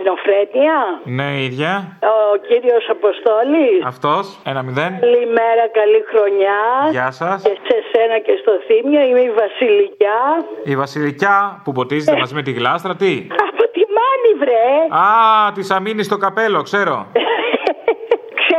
Ναι, 0.03 0.09
Ελληνοφρένεια. 0.09 0.79
Ναι, 1.17 1.43
ίδια. 1.43 1.97
Ο 2.01 2.37
κύριος 2.47 2.85
Αποστόλης. 2.89 3.85
Αυτός, 3.85 4.39
ένα 4.43 4.61
μηδέν. 4.63 4.99
Καλημέρα, 4.99 5.63
καλή 5.79 6.01
χρονιά. 6.11 6.59
Γεια 6.91 7.11
σας. 7.11 7.41
Και 7.43 7.57
σε 7.67 7.77
σένα 7.91 8.17
και 8.25 8.33
στο 8.41 8.51
Θήμιο. 8.67 9.01
Είμαι 9.01 9.19
η 9.19 9.31
Βασιλικιά. 9.43 10.19
Η 10.63 10.75
Βασιλικιά 10.75 11.61
που 11.63 11.71
ποτίζεται 11.71 12.17
μαζί 12.17 12.33
με 12.33 12.41
τη 12.41 12.51
γλάστρα, 12.51 12.95
τι; 12.95 13.27
Από 13.49 13.63
τη 13.75 13.81
Μάνη, 13.97 14.31
βρε. 14.41 14.65
Α, 15.03 15.51
της 15.55 15.71
αμήνει 15.71 16.03
στο 16.03 16.17
καπέλο, 16.17 16.61
ξέρω. 16.61 16.95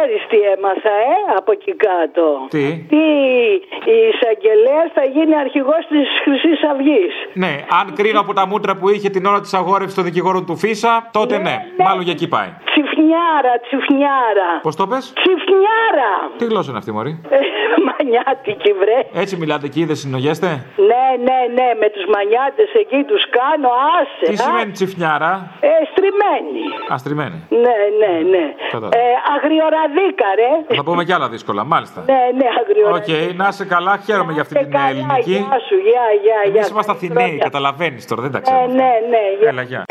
Ξέρεις 0.06 0.26
τι 0.32 0.38
έμαθα, 0.54 0.94
ε, 1.12 1.16
από 1.38 1.50
εκεί 1.52 1.72
κάτω. 1.86 2.24
Τι; 2.54 2.66
Τι, 2.92 3.04
η 3.94 3.96
εισαγγελέα 4.10 4.84
θα 4.94 5.04
γίνει 5.14 5.34
αρχηγός 5.44 5.82
της 5.88 6.06
Χρυσής 6.24 6.60
Αυγής. 6.70 7.14
Ναι, 7.42 7.52
αν 7.80 7.86
κρίνω 7.98 8.20
από 8.20 8.32
τα 8.32 8.46
μούτρα 8.46 8.76
που 8.76 8.88
είχε 8.88 9.08
την 9.10 9.24
ώρα 9.26 9.40
της 9.40 9.54
αγόρευσης 9.54 9.94
των 9.94 10.04
δικηγόρων 10.04 10.46
του 10.46 10.56
Φίσα, 10.56 11.08
τότε 11.12 11.38
ναι, 11.38 11.56
μάλλον 11.86 12.02
για 12.02 12.12
εκεί 12.12 12.28
πάει. 12.28 12.50
Τσιφνιάρα, 12.70 13.52
τσιφνιάρα. 13.64 14.50
Πώς 14.62 14.76
το 14.76 14.86
πες; 14.86 15.12
Τσιφνιάρα. 15.20 16.12
Τι 16.38 16.44
γλώσσα 16.44 16.68
είναι 16.70 16.78
αυτή, 16.82 16.92
Μωρή; 16.92 17.12
Ε, 17.36 17.38
Μανιάτικη, 17.86 18.72
βρε. 18.80 18.98
Έτσι 19.22 19.36
μιλάτε 19.36 19.66
εκεί, 19.70 19.82
δεν 19.84 19.96
συνογέστε. 19.96 20.48
Ναι, 20.90 21.06
ναι, 21.26 21.38
ναι, 21.58 21.68
με 21.82 21.88
τους 21.94 22.04
μανιάτες 22.14 22.70
εκεί 22.82 23.00
τους 23.10 23.22
κάνω, 23.38 23.70
άσε. 23.98 24.24
Τι 24.30 24.36
α. 24.42 24.42
σημαίνει 24.44 24.70
τσιφνιάρα; 24.76 25.32
Ε, 25.60 25.72
στριμμένη. 25.90 26.64
Α, 26.94 27.01
στριμμένη. 27.01 27.38
Ναι, 27.64 27.76
ναι, 28.00 28.12
ναι. 28.32 28.44
Κατάλαβα. 28.72 28.96
Ε, 28.98 29.02
αγριοραδίκα, 29.94 30.26
ρε. 30.68 30.76
Θα 30.76 30.82
πούμε 30.84 31.04
κι 31.04 31.12
άλλα 31.12 31.28
δύσκολα, 31.28 31.64
μάλιστα. 31.64 32.04
Ναι, 32.06 32.14
ναι, 32.14 32.48
Οκ, 32.60 32.68
αγριοραδίκα. 32.68 33.34
να 33.42 33.48
είσαι 33.48 33.64
καλά, 33.64 33.96
χαίρομαι 34.04 34.32
για 34.32 34.42
αυτή 34.42 34.54
την 34.58 34.70
καλά, 34.70 34.88
ελληνική. 34.88 35.30
Γεια 35.30 35.58
σου, 35.68 35.76
γεια, 35.88 36.04
γεια, 36.24 36.38
Εμείς 36.44 36.58
γεια. 36.60 36.68
είμαστε 36.70 36.92
Αθηναίοι, 36.92 37.38
καταλαβαίνεις 37.38 38.06
τώρα, 38.06 38.22
δεν 38.22 38.30
τα 38.30 38.40
ξέρω. 38.40 38.58
Ναι, 38.66 38.66
ναι, 38.66 38.90
ναι, 39.10 39.22
γεια. 39.40 39.48
Έλα, 39.48 39.62
γεια. 39.62 39.84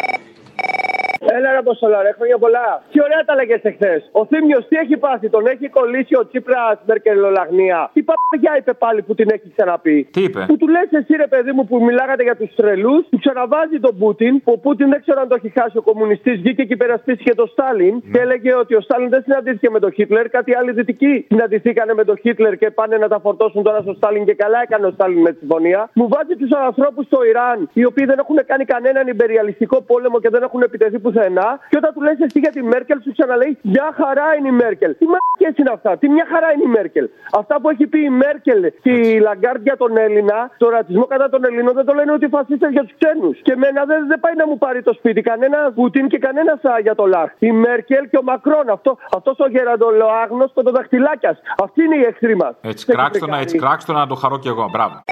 Έλα 1.25 1.51
ρε 1.51 1.57
Αποστολά, 1.57 2.01
ρε, 2.01 2.11
χρόνια 2.17 2.37
πολλά. 2.37 2.83
Τι 2.91 3.01
ωραία 3.01 3.21
τα 3.25 3.35
λέγες 3.35 3.61
εχθές. 3.63 4.09
Ο 4.11 4.25
Θήμιος 4.25 4.67
τι 4.69 4.75
έχει 4.83 4.97
πάθει, 4.97 5.29
τον 5.29 5.45
έχει 5.53 5.67
κολλήσει 5.69 6.15
ο 6.21 6.27
Τσίπρας 6.27 6.77
Μερκελολαγνία. 6.85 7.89
Τι 7.93 8.01
παπαριά 8.09 8.53
είπε 8.59 8.73
πάλι 8.73 9.01
που 9.01 9.13
την 9.15 9.27
έχει 9.35 9.47
ξαναπεί. 9.55 9.97
Τι 10.11 10.21
είπε; 10.23 10.41
Που 10.47 10.57
του 10.57 10.67
λες 10.67 10.89
εσύ 10.91 11.13
ρε 11.15 11.27
παιδί 11.27 11.51
μου 11.51 11.63
που 11.69 11.83
μιλάγατε 11.83 12.23
για 12.23 12.35
τους 12.35 12.55
τρελούς, 12.55 13.01
του 13.11 13.19
ξαναβάζει 13.23 13.77
τον 13.79 13.97
Πούτιν, 13.99 14.43
που 14.43 14.51
ο 14.55 14.57
Πούτιν 14.57 14.89
δεν 14.89 14.99
ξέρω 15.01 15.21
αν 15.21 15.27
το 15.27 15.35
έχει 15.39 15.49
χάσει 15.59 15.77
ο 15.77 15.81
κομμουνιστής, 15.81 16.37
βγήκε 16.41 16.63
και 16.63 16.73
υπερασπίστηκε 16.73 17.33
τον 17.35 17.47
Στάλιν 17.47 18.01
και 18.11 18.19
έλεγε 18.19 18.55
ότι 18.55 18.75
ο 18.75 18.81
Στάλιν 18.81 19.09
δεν 19.09 19.21
συναντήθηκε 19.21 19.69
με 19.69 19.79
τον 19.79 19.91
Χίτλερ, 19.93 20.29
κάτι 20.29 20.55
άλλοι 20.55 20.71
δυτικοί 20.71 21.25
συναντηθήκανε 21.27 21.93
με 21.93 22.03
τον 22.03 22.17
Χίτλερ 22.17 22.57
και 22.57 22.69
πάνε 22.71 22.97
να 22.97 23.07
τα 23.07 23.19
φορτώσουν 23.19 23.63
τώρα 23.63 23.81
στο 23.81 23.93
Στάλιν 23.93 24.25
και 24.25 24.33
καλά 24.33 24.59
έκανε 24.65 24.85
ο 24.85 24.91
Στάλιν 24.91 25.21
με 25.21 25.31
τη 25.31 25.37
συμφωνία. 25.37 25.89
Μου 25.93 26.07
βάζει 26.13 26.35
τους 26.35 26.51
ανθρώπους 26.51 27.05
στο 27.05 27.23
Ιράν, 27.23 27.69
οι 27.73 27.85
οποίοι 27.85 28.05
δεν 28.05 28.17
έχουν 28.19 28.37
κάνει 28.45 28.65
κανέναν 28.65 29.07
υπεριαλιστικό 29.07 29.81
πόλεμο 29.81 30.19
και 30.19 30.29
δεν 30.29 30.43
έχουν 30.43 30.61
επιτεθεί 30.61 30.99
πουθενά. 31.13 31.49
Και 31.69 31.77
όταν 31.81 31.93
του 31.93 32.01
λες 32.01 32.19
εσύ 32.19 32.39
για 32.39 32.53
τη 32.55 32.61
Μέρκελ, 32.63 32.97
σου 33.03 33.11
ξαναλέεις 33.17 33.57
Μια 33.61 33.89
χαρά 33.99 34.27
είναι 34.37 34.47
η 34.47 34.57
Μέρκελ. 34.63 34.91
Τι 34.99 35.05
μαρκέ 35.13 35.49
είναι 35.61 35.71
αυτά, 35.77 35.91
τι 35.97 36.05
μια 36.09 36.25
χαρά 36.31 36.47
είναι 36.53 36.63
η 36.69 36.71
Μέρκελ. 36.77 37.05
Αυτά 37.41 37.55
που 37.61 37.69
έχει 37.69 37.85
πει 37.87 37.99
η 38.03 38.09
Μέρκελ 38.23 38.61
και 38.85 38.91
η 38.91 39.19
Λαγκάρντ 39.19 39.61
για 39.63 39.77
τον 39.77 39.97
Έλληνα, 39.97 40.37
το 40.57 40.69
ρατσισμό 40.69 41.05
κατά 41.05 41.29
τον 41.29 41.45
Ελλήνων, 41.45 41.73
δεν 41.73 41.85
το 41.85 41.93
λένε 41.93 42.11
ότι 42.11 42.27
φασίστες 42.27 42.71
για 42.71 42.83
τους 42.85 42.93
ξένους. 42.99 43.37
Και 43.45 43.51
εμένα 43.51 43.85
δεν, 43.85 44.07
δεν 44.07 44.19
πάει 44.19 44.35
να 44.41 44.47
μου 44.47 44.57
πάρει 44.57 44.81
το 44.83 44.93
σπίτι 44.93 45.21
κανένα 45.21 45.57
Πουτίν 45.75 46.07
και 46.07 46.17
κανένα 46.17 46.59
για 46.81 46.95
το 46.95 47.05
Λαχ. 47.05 47.29
Η 47.39 47.51
Μέρκελ 47.51 48.09
και 48.09 48.17
ο 48.17 48.23
Μακρόν, 48.23 48.69
αυτό 48.69 48.97
αυτός 49.17 49.39
ο 49.39 49.47
γεραντολοάγνο 49.47 50.45
με 50.55 50.63
το 50.63 50.71
δαχτυλάκια. 50.71 51.37
Αυτή 51.63 51.83
είναι 51.83 51.95
η 51.95 52.03
εχθρή 52.09 52.35
μας. 52.35 52.55
Έτσι, 52.61 52.85
κράξτε 52.85 53.25
έτσι, 53.39 53.57
κράξτε 53.57 53.91
να 53.93 54.07
το 54.07 54.15
χαρώ 54.15 54.39
κι 54.39 54.47
εγώ. 54.47 54.69
Μπράβο. 54.71 55.03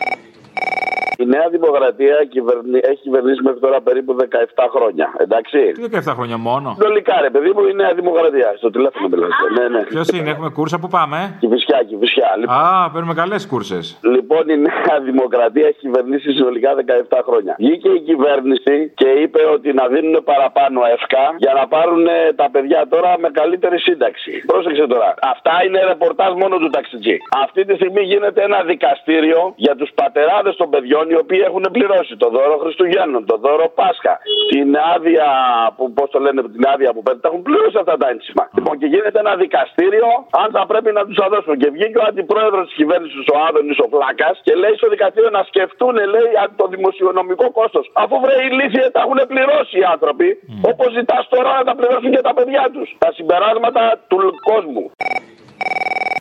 Η 1.24 1.26
Νέα 1.26 1.48
Δημοκρατία 1.56 2.18
κυβερνη... 2.34 2.78
έχει 2.92 3.02
κυβερνήσει 3.08 3.42
μέχρι 3.48 3.60
τώρα 3.66 3.82
περίπου 3.82 4.12
17 4.20 4.66
χρόνια. 4.76 5.08
Εντάξει. 5.18 5.60
Τι 5.72 5.82
17 5.92 6.14
χρόνια 6.18 6.38
μόνο; 6.38 6.68
Συνολικά, 6.80 7.16
ρε 7.22 7.30
παιδί 7.34 7.50
μου, 7.56 7.62
η 7.72 7.74
Νέα 7.82 7.94
Δημοκρατία. 8.00 8.54
Στο 8.58 8.70
τηλέφωνο 8.76 9.08
μιλάτε. 9.08 9.34
Ναι, 9.58 9.66
ναι. 9.74 9.82
Ποιος 9.94 10.08
είναι, 10.08 10.30
έχουμε 10.30 10.50
κούρσα 10.50 10.78
που 10.80 10.88
πάμε; 10.98 11.38
Και 11.40 11.48
φυσικά, 11.54 11.78
και 11.88 11.96
φυσικά. 12.00 12.30
Λοιπόν... 12.40 12.56
Α, 12.56 12.90
παίρνουμε 12.94 13.14
καλές 13.14 13.48
κούρσες. 13.52 13.86
Λοιπόν, 14.16 14.44
η 14.56 14.58
Νέα 14.68 14.96
Δημοκρατία 15.10 15.68
έχει 15.68 15.80
κυβερνήσει 15.80 16.32
συνολικά 16.32 16.70
17 17.10 17.20
χρόνια. 17.28 17.56
Βγήκε 17.60 17.90
η 17.90 18.02
κυβέρνηση 18.10 18.76
και 18.96 19.10
είπε 19.24 19.42
ότι 19.56 19.74
να 19.74 19.86
δίνουν 19.88 20.24
παραπάνω 20.24 20.80
ΕΦΚΑ 20.96 21.26
για 21.44 21.54
να 21.60 21.64
πάρουν 21.68 22.06
τα 22.36 22.48
παιδιά 22.54 22.88
τώρα 22.94 23.12
με 23.24 23.30
καλύτερη 23.40 23.78
σύνταξη. 23.80 24.32
Πρόσεξε 24.52 24.86
τώρα. 24.88 25.10
Αυτά 25.34 25.54
είναι 25.66 25.80
ρεπορτάζ 25.92 26.32
μόνο 26.44 26.56
του 26.58 26.70
ταξιτζή. 26.70 27.18
Αυτή 27.46 27.62
τη 27.66 27.74
στιγμή 27.80 28.02
γίνεται 28.12 28.42
ένα 28.50 28.60
δικαστήριο 28.72 29.54
για 29.56 29.76
τους 29.76 29.90
πατεράδες 29.96 30.56
των 30.56 30.70
παιδιών 30.70 31.06
οι 31.12 31.16
οποίοι 31.24 31.41
έχουν 31.49 31.64
πληρώσει 31.76 32.14
το 32.24 32.28
δώρο 32.36 32.55
Χριστουγέννων, 32.64 33.22
το 33.32 33.36
δώρο 33.45 33.68
Πάσχα, 33.80 34.14
την 34.51 34.68
άδεια 34.93 35.28
που, 35.76 35.84
πώς 35.97 36.07
το 36.14 36.20
λένε, 36.26 36.39
την 36.57 36.66
άδεια 36.74 36.89
που 36.93 37.01
παίρνουν, 37.03 37.22
τα 37.24 37.30
έχουν 37.32 37.41
πληρώσει 37.47 37.78
αυτά 37.84 37.95
τα 38.01 38.07
ένσημα. 38.14 38.43
Λοιπόν, 38.57 38.74
και 38.80 38.88
γίνεται 38.93 39.20
ένα 39.26 39.34
δικαστήριο 39.43 40.07
αν 40.41 40.47
θα 40.55 40.64
πρέπει 40.72 40.89
να 40.97 41.01
τους 41.05 41.16
τα 41.22 41.28
δώσουν. 41.34 41.53
Και 41.62 41.70
βγήκε 41.76 41.97
ο 42.03 42.05
αντιπρόεδρος 42.12 42.66
της 42.68 42.76
κυβέρνησης, 42.82 43.24
ο 43.34 43.36
Άδωνης, 43.47 43.78
ο 43.86 43.88
Φλάκας, 43.93 44.36
και 44.45 44.53
λέει 44.62 44.74
στο 44.80 44.88
δικαστήριο 44.95 45.32
να 45.38 45.43
σκεφτούν, 45.49 45.95
λέει, 46.14 46.28
το 46.62 46.66
δημοσιονομικό 46.76 47.47
κόστος. 47.59 47.86
Αφού 48.03 48.16
βρε 48.24 48.36
ηλίθιε 48.49 48.86
τα 48.95 48.99
έχουν 49.05 49.20
πληρώσει 49.32 49.76
οι 49.80 49.86
άνθρωποι, 49.93 50.28
mm. 50.39 50.70
όπως 50.72 50.88
ζητάς 50.97 51.24
τώρα 51.34 51.49
να 51.59 51.64
τα 51.70 51.74
πληρώσουν 51.80 52.12
και 52.16 52.24
τα 52.28 52.34
παιδιά 52.38 52.64
τους. 52.74 52.88
Τα 53.03 53.09
συμπεράσματα 53.18 53.84
του 54.09 54.18
κόσμου. 54.49 54.86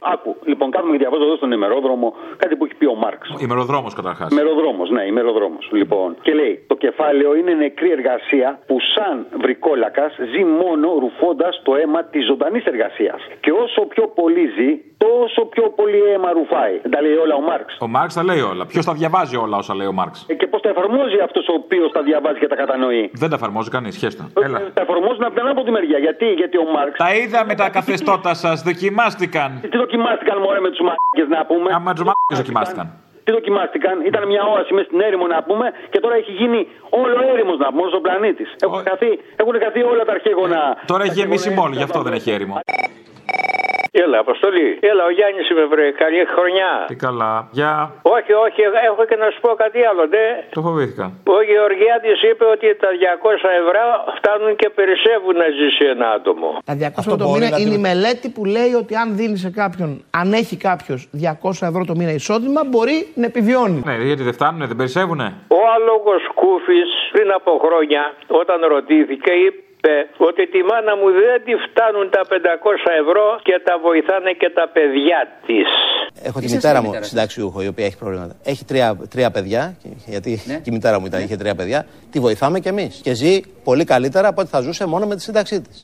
Άκου, 0.02 0.36
λοιπόν, 0.44 0.70
κάνουμε 0.70 0.96
διαβάζω 0.96 1.22
εδώ 1.24 1.36
στον 1.36 1.52
ημερόδρομο 1.52 2.14
κάτι 2.36 2.56
που 2.56 2.64
έχει 2.64 2.74
πει 2.74 2.86
ο 2.86 2.94
Μάρξ. 2.94 3.34
Ημεροδρόμος 3.38 3.94
καταρχάς. 3.94 4.32
Ημεροδρόμος, 4.32 4.90
ναι, 4.90 5.02
ημεροδρόμος. 5.06 5.68
Λοιπόν, 5.72 6.16
και 6.22 6.32
λέει: 6.34 6.64
Το 6.66 6.74
κεφάλαιο 6.74 7.34
είναι 7.36 7.52
νεκρή 7.54 7.90
εργασία 7.90 8.58
που 8.66 8.76
σαν 8.94 9.26
βρικόλακας 9.40 10.12
ζει 10.32 10.44
μόνο 10.44 10.98
ρουφώντας 10.98 11.60
το 11.64 11.74
αίμα 11.74 12.04
της 12.04 12.26
ζωντανής 12.26 12.64
εργασίας. 12.64 13.20
Και 13.40 13.52
όσο 13.52 13.80
πιο 13.82 14.04
πολύ 14.08 14.44
ζει, 14.56 14.70
τόσο 14.98 15.40
πιο 15.44 15.62
πολύ 15.78 16.00
αίμα 16.12 16.32
ρουφάει. 16.32 16.80
Τα 16.90 17.00
λέει 17.02 17.16
όλα 17.24 17.34
ο 17.34 17.40
Μάρξ. 17.40 17.76
Ο 17.80 17.88
Μάρξ 17.88 18.14
τα 18.14 18.24
λέει 18.24 18.40
όλα. 18.40 18.66
Ποιος 18.66 18.84
τα 18.84 18.92
διαβάζει 18.92 19.36
όλα 19.36 19.56
όσα 19.56 19.74
λέει 19.74 19.86
ο 19.86 19.92
Μάρξ; 19.92 20.26
Ε, 20.28 20.34
και 20.34 20.46
πώ 20.46 20.49
τα 20.62 20.68
εφαρμόζει 20.74 21.18
αυτός 21.26 21.44
ο 21.52 21.54
οποίος 21.60 21.88
τα 21.92 22.02
διαβάζει 22.08 22.38
και 22.38 22.50
τα 22.52 22.56
κατανοεί. 22.62 23.10
Δεν 23.22 23.28
τα 23.32 23.36
εφαρμόζει 23.40 23.70
κανείς, 23.76 23.94
σχέστο. 23.94 24.24
Έλα. 24.46 24.58
Τα 24.76 24.82
εφαρμόζουν 24.86 25.24
από 25.24 25.34
την 25.34 25.46
άλλη 25.46 25.64
τη 25.68 25.70
μεριά. 25.70 25.98
Γιατί, 26.06 26.26
γιατί 26.40 26.56
ο 26.64 26.66
Μάρξ. 26.74 26.94
Τα 27.04 27.14
είδα 27.14 27.40
με 27.50 27.54
τα 27.54 27.66
καθεστώτα 27.76 28.32
σας, 28.34 28.62
δοκιμάστηκαν. 28.62 29.50
Τι 29.70 29.76
δοκιμάστηκαν 29.84 30.36
μωρέ 30.44 30.60
με 30.60 30.70
τους 30.70 30.80
μάρκε 30.88 31.24
να 31.36 31.40
πούμε; 31.50 31.68
Άμα 31.78 31.92
τους 31.94 32.04
μάρκε 32.08 32.34
δοκιμάστηκαν. 32.42 32.86
Τι 33.24 33.32
δοκιμάστηκαν, 33.32 33.94
ήταν 34.10 34.22
μια 34.32 34.42
όραση 34.52 34.72
μέσα 34.74 34.86
στην 34.86 35.00
έρημο 35.00 35.26
να 35.26 35.42
πούμε 35.42 35.66
και 35.90 36.00
τώρα 36.00 36.14
έχει 36.14 36.32
γίνει 36.40 36.60
όλο 36.90 37.16
έρημος 37.34 37.58
να 37.58 37.68
πούμε, 37.72 37.88
στον 37.88 38.02
πλανήτη. 38.02 38.44
Έχουν, 38.64 38.82
χαθεί, 38.88 39.10
έχουν 39.36 39.54
χαθεί 39.62 39.80
όλα 39.82 40.04
τα 40.04 40.12
αρχαίγωνα. 40.12 40.60
Ε, 40.82 40.84
τώρα 40.86 41.02
έχει 41.04 41.12
γεμίσει 41.20 41.50
μόλι, 41.50 41.74
γι' 41.76 41.82
αυτό 41.82 42.02
δεν 42.02 42.12
έχει 42.12 42.30
έρημο. 42.30 42.54
Έλα, 43.92 44.18
Αποστολή. 44.18 44.78
Έλα, 44.90 45.02
ο 45.04 45.10
Γιάννης 45.16 45.50
είμαι 45.50 45.64
βρε. 45.72 45.90
Καλή 46.02 46.24
χρονιά. 46.34 46.72
Τι 46.90 46.96
καλά. 47.06 47.48
Γεια. 47.50 47.92
Όχι, 48.16 48.32
όχι, 48.46 48.60
έχω 48.90 49.02
και 49.08 49.16
να 49.22 49.30
σου 49.32 49.40
πω 49.40 49.48
κάτι 49.64 49.78
άλλο, 49.90 50.06
ναι. 50.14 50.26
Το 50.56 50.60
φοβήθηκα. 50.66 51.06
Ο 51.38 51.42
Γεωργιάδη 51.50 52.12
είπε 52.30 52.44
ότι 52.54 52.66
τα 52.82 52.88
200 52.88 53.48
ευρώ 53.62 53.84
φτάνουν 54.16 54.56
και 54.56 54.68
περισσεύουν 54.78 55.36
να 55.42 55.48
ζήσει 55.58 55.84
ένα 55.94 56.08
άτομο. 56.18 56.48
Τα 56.64 56.74
200 56.74 56.98
ευρώ 56.98 57.16
το 57.16 57.28
μήνα 57.28 57.48
είναι 57.62 57.74
η 57.80 57.84
μελέτη 57.88 58.28
που 58.34 58.44
λέει 58.56 58.72
ότι 58.82 58.92
αν 59.02 59.16
δίνει 59.16 59.36
σε 59.36 59.50
κάποιον, 59.50 60.04
αν 60.20 60.32
έχει 60.32 60.56
κάποιος 60.56 61.08
200 61.22 61.50
ευρώ 61.70 61.82
το 61.90 61.94
μήνα 61.98 62.12
εισόδημα, 62.12 62.60
μπορεί 62.70 62.98
να 63.14 63.26
επιβιώνει. 63.26 63.82
Ναι, 63.84 63.94
γιατί 64.10 64.22
δεν 64.22 64.32
φτάνουν, 64.38 64.60
δεν 64.70 64.76
περισσεύουνε. 64.76 65.26
Ο 65.48 65.60
άλογος 65.74 66.22
Κούφης 66.34 66.90
πριν 67.12 67.32
από 67.38 67.50
χρόνια, 67.64 68.02
όταν 68.26 68.58
ρωτήθηκε, 68.74 69.32
είπε 69.44 69.60
ότι 70.16 70.42
τη 70.54 70.60
μάνα 70.70 70.92
μου 70.96 71.08
δεν 71.22 71.36
τη 71.46 71.54
φτάνουν 71.64 72.06
τα 72.10 72.22
500 72.28 72.32
ευρώ 73.02 73.26
και 73.42 73.60
τα 73.64 73.74
βοηθάνε 73.86 74.30
και 74.32 74.50
τα 74.58 74.68
παιδιά 74.74 75.20
της. 75.46 75.68
Έχω 76.22 76.40
τη 76.40 76.48
μητέρα 76.54 76.82
μου 76.82 76.90
συνταξιούχο 77.00 77.62
η 77.62 77.66
οποία 77.66 77.86
έχει 77.86 77.98
προβλήματα. 77.98 78.34
Έχει 78.44 78.64
τρία, 78.64 78.96
τρία 79.10 79.30
παιδιά, 79.30 79.76
γιατί 80.06 80.42
ναι. 80.46 80.54
και 80.54 80.70
η 80.70 80.72
μητέρα 80.72 81.00
μου 81.00 81.06
ήταν, 81.06 81.18
ναι. 81.18 81.24
είχε 81.24 81.36
τρία 81.36 81.54
παιδιά. 81.54 81.86
Τη 82.10 82.18
βοηθάμε 82.20 82.60
κι 82.60 82.68
εμείς. 82.68 83.00
Και 83.02 83.14
ζει 83.14 83.40
πολύ 83.70 83.84
καλύτερα 83.94 84.26
από 84.32 84.40
ό,τι 84.42 84.50
θα 84.54 84.60
ζούσε 84.66 84.84
μόνο 84.92 85.04
με 85.10 85.14
τη 85.18 85.22
σύνταξή 85.28 85.56
της. 85.64 85.76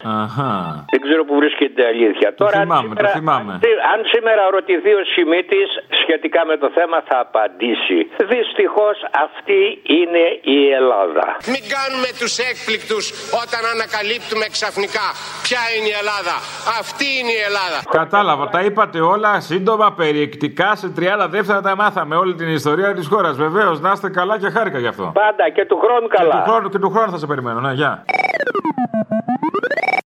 Δεν 0.92 1.00
ξέρω 1.06 1.22
που 1.28 1.34
βρίσκεται 1.40 1.78
η 1.82 1.86
αλήθεια. 1.94 2.28
Το 2.34 2.44
Τώρα, 2.44 2.58
θυμάμαι, 2.60 2.88
σήμερα, 2.88 3.06
το 3.06 3.18
θυμάμαι. 3.18 3.52
Αν, 3.92 3.98
σήμερα 4.12 4.42
ρωτηθεί 4.56 4.92
ο 5.00 5.02
Σιμίτης 5.12 5.70
σχετικά 6.02 6.40
με 6.50 6.56
το 6.62 6.68
θέμα, 6.76 6.96
θα 7.08 7.16
απαντήσει. 7.26 7.98
Δυστυχώς 8.34 8.96
αυτή 9.26 9.60
είναι 9.98 10.24
η 10.56 10.60
Ελλάδα. 10.78 11.26
Μην 11.54 11.62
κάνουμε 11.76 12.08
τους 12.20 12.34
έκπληκτους 12.50 13.04
όταν 13.42 13.62
ανακαλύπτουμε 13.74 14.46
ξαφνικά 14.56 15.06
ποια 15.46 15.62
είναι 15.74 15.88
η 15.94 15.96
Ελλάδα. 16.02 16.34
Αυτή 16.82 17.06
είναι 17.18 17.34
η 17.40 17.42
Ελλάδα. 17.48 17.78
Κατάλαβα, 18.00 18.44
τα 18.56 18.60
είπατε 18.66 18.98
όλα 19.14 19.32
σύντομα, 19.50 19.86
περιεκτικά, 20.02 20.68
σε 20.82 20.88
30 20.98 21.26
δεύτερα 21.36 21.60
τα 21.66 21.72
μάθαμε 21.82 22.14
όλη 22.22 22.34
την 22.40 22.48
ιστορία 22.60 22.90
της 22.98 23.06
χώρας. 23.12 23.34
Βεβαίως, 23.46 23.76
να 23.84 23.90
είστε 23.94 24.08
καλά 24.18 24.34
και 24.42 24.48
χάρηκα 24.56 24.78
γι' 24.84 24.92
αυτό. 24.94 25.06
Πάντα 25.24 25.44
και 25.56 25.64
του 25.70 25.78
χρόνου 25.84 26.06
καλά. 26.16 26.34
Και 26.34 26.36
του 26.38 26.44
χρόνου, 26.50 26.68
και 26.72 26.80
του 26.84 26.90
χρόνου 26.94 27.10
θα 27.14 27.18
σε 27.22 27.26
περιμένω, 27.32 27.58
ναι, 27.60 27.72
γεια. 27.76 28.04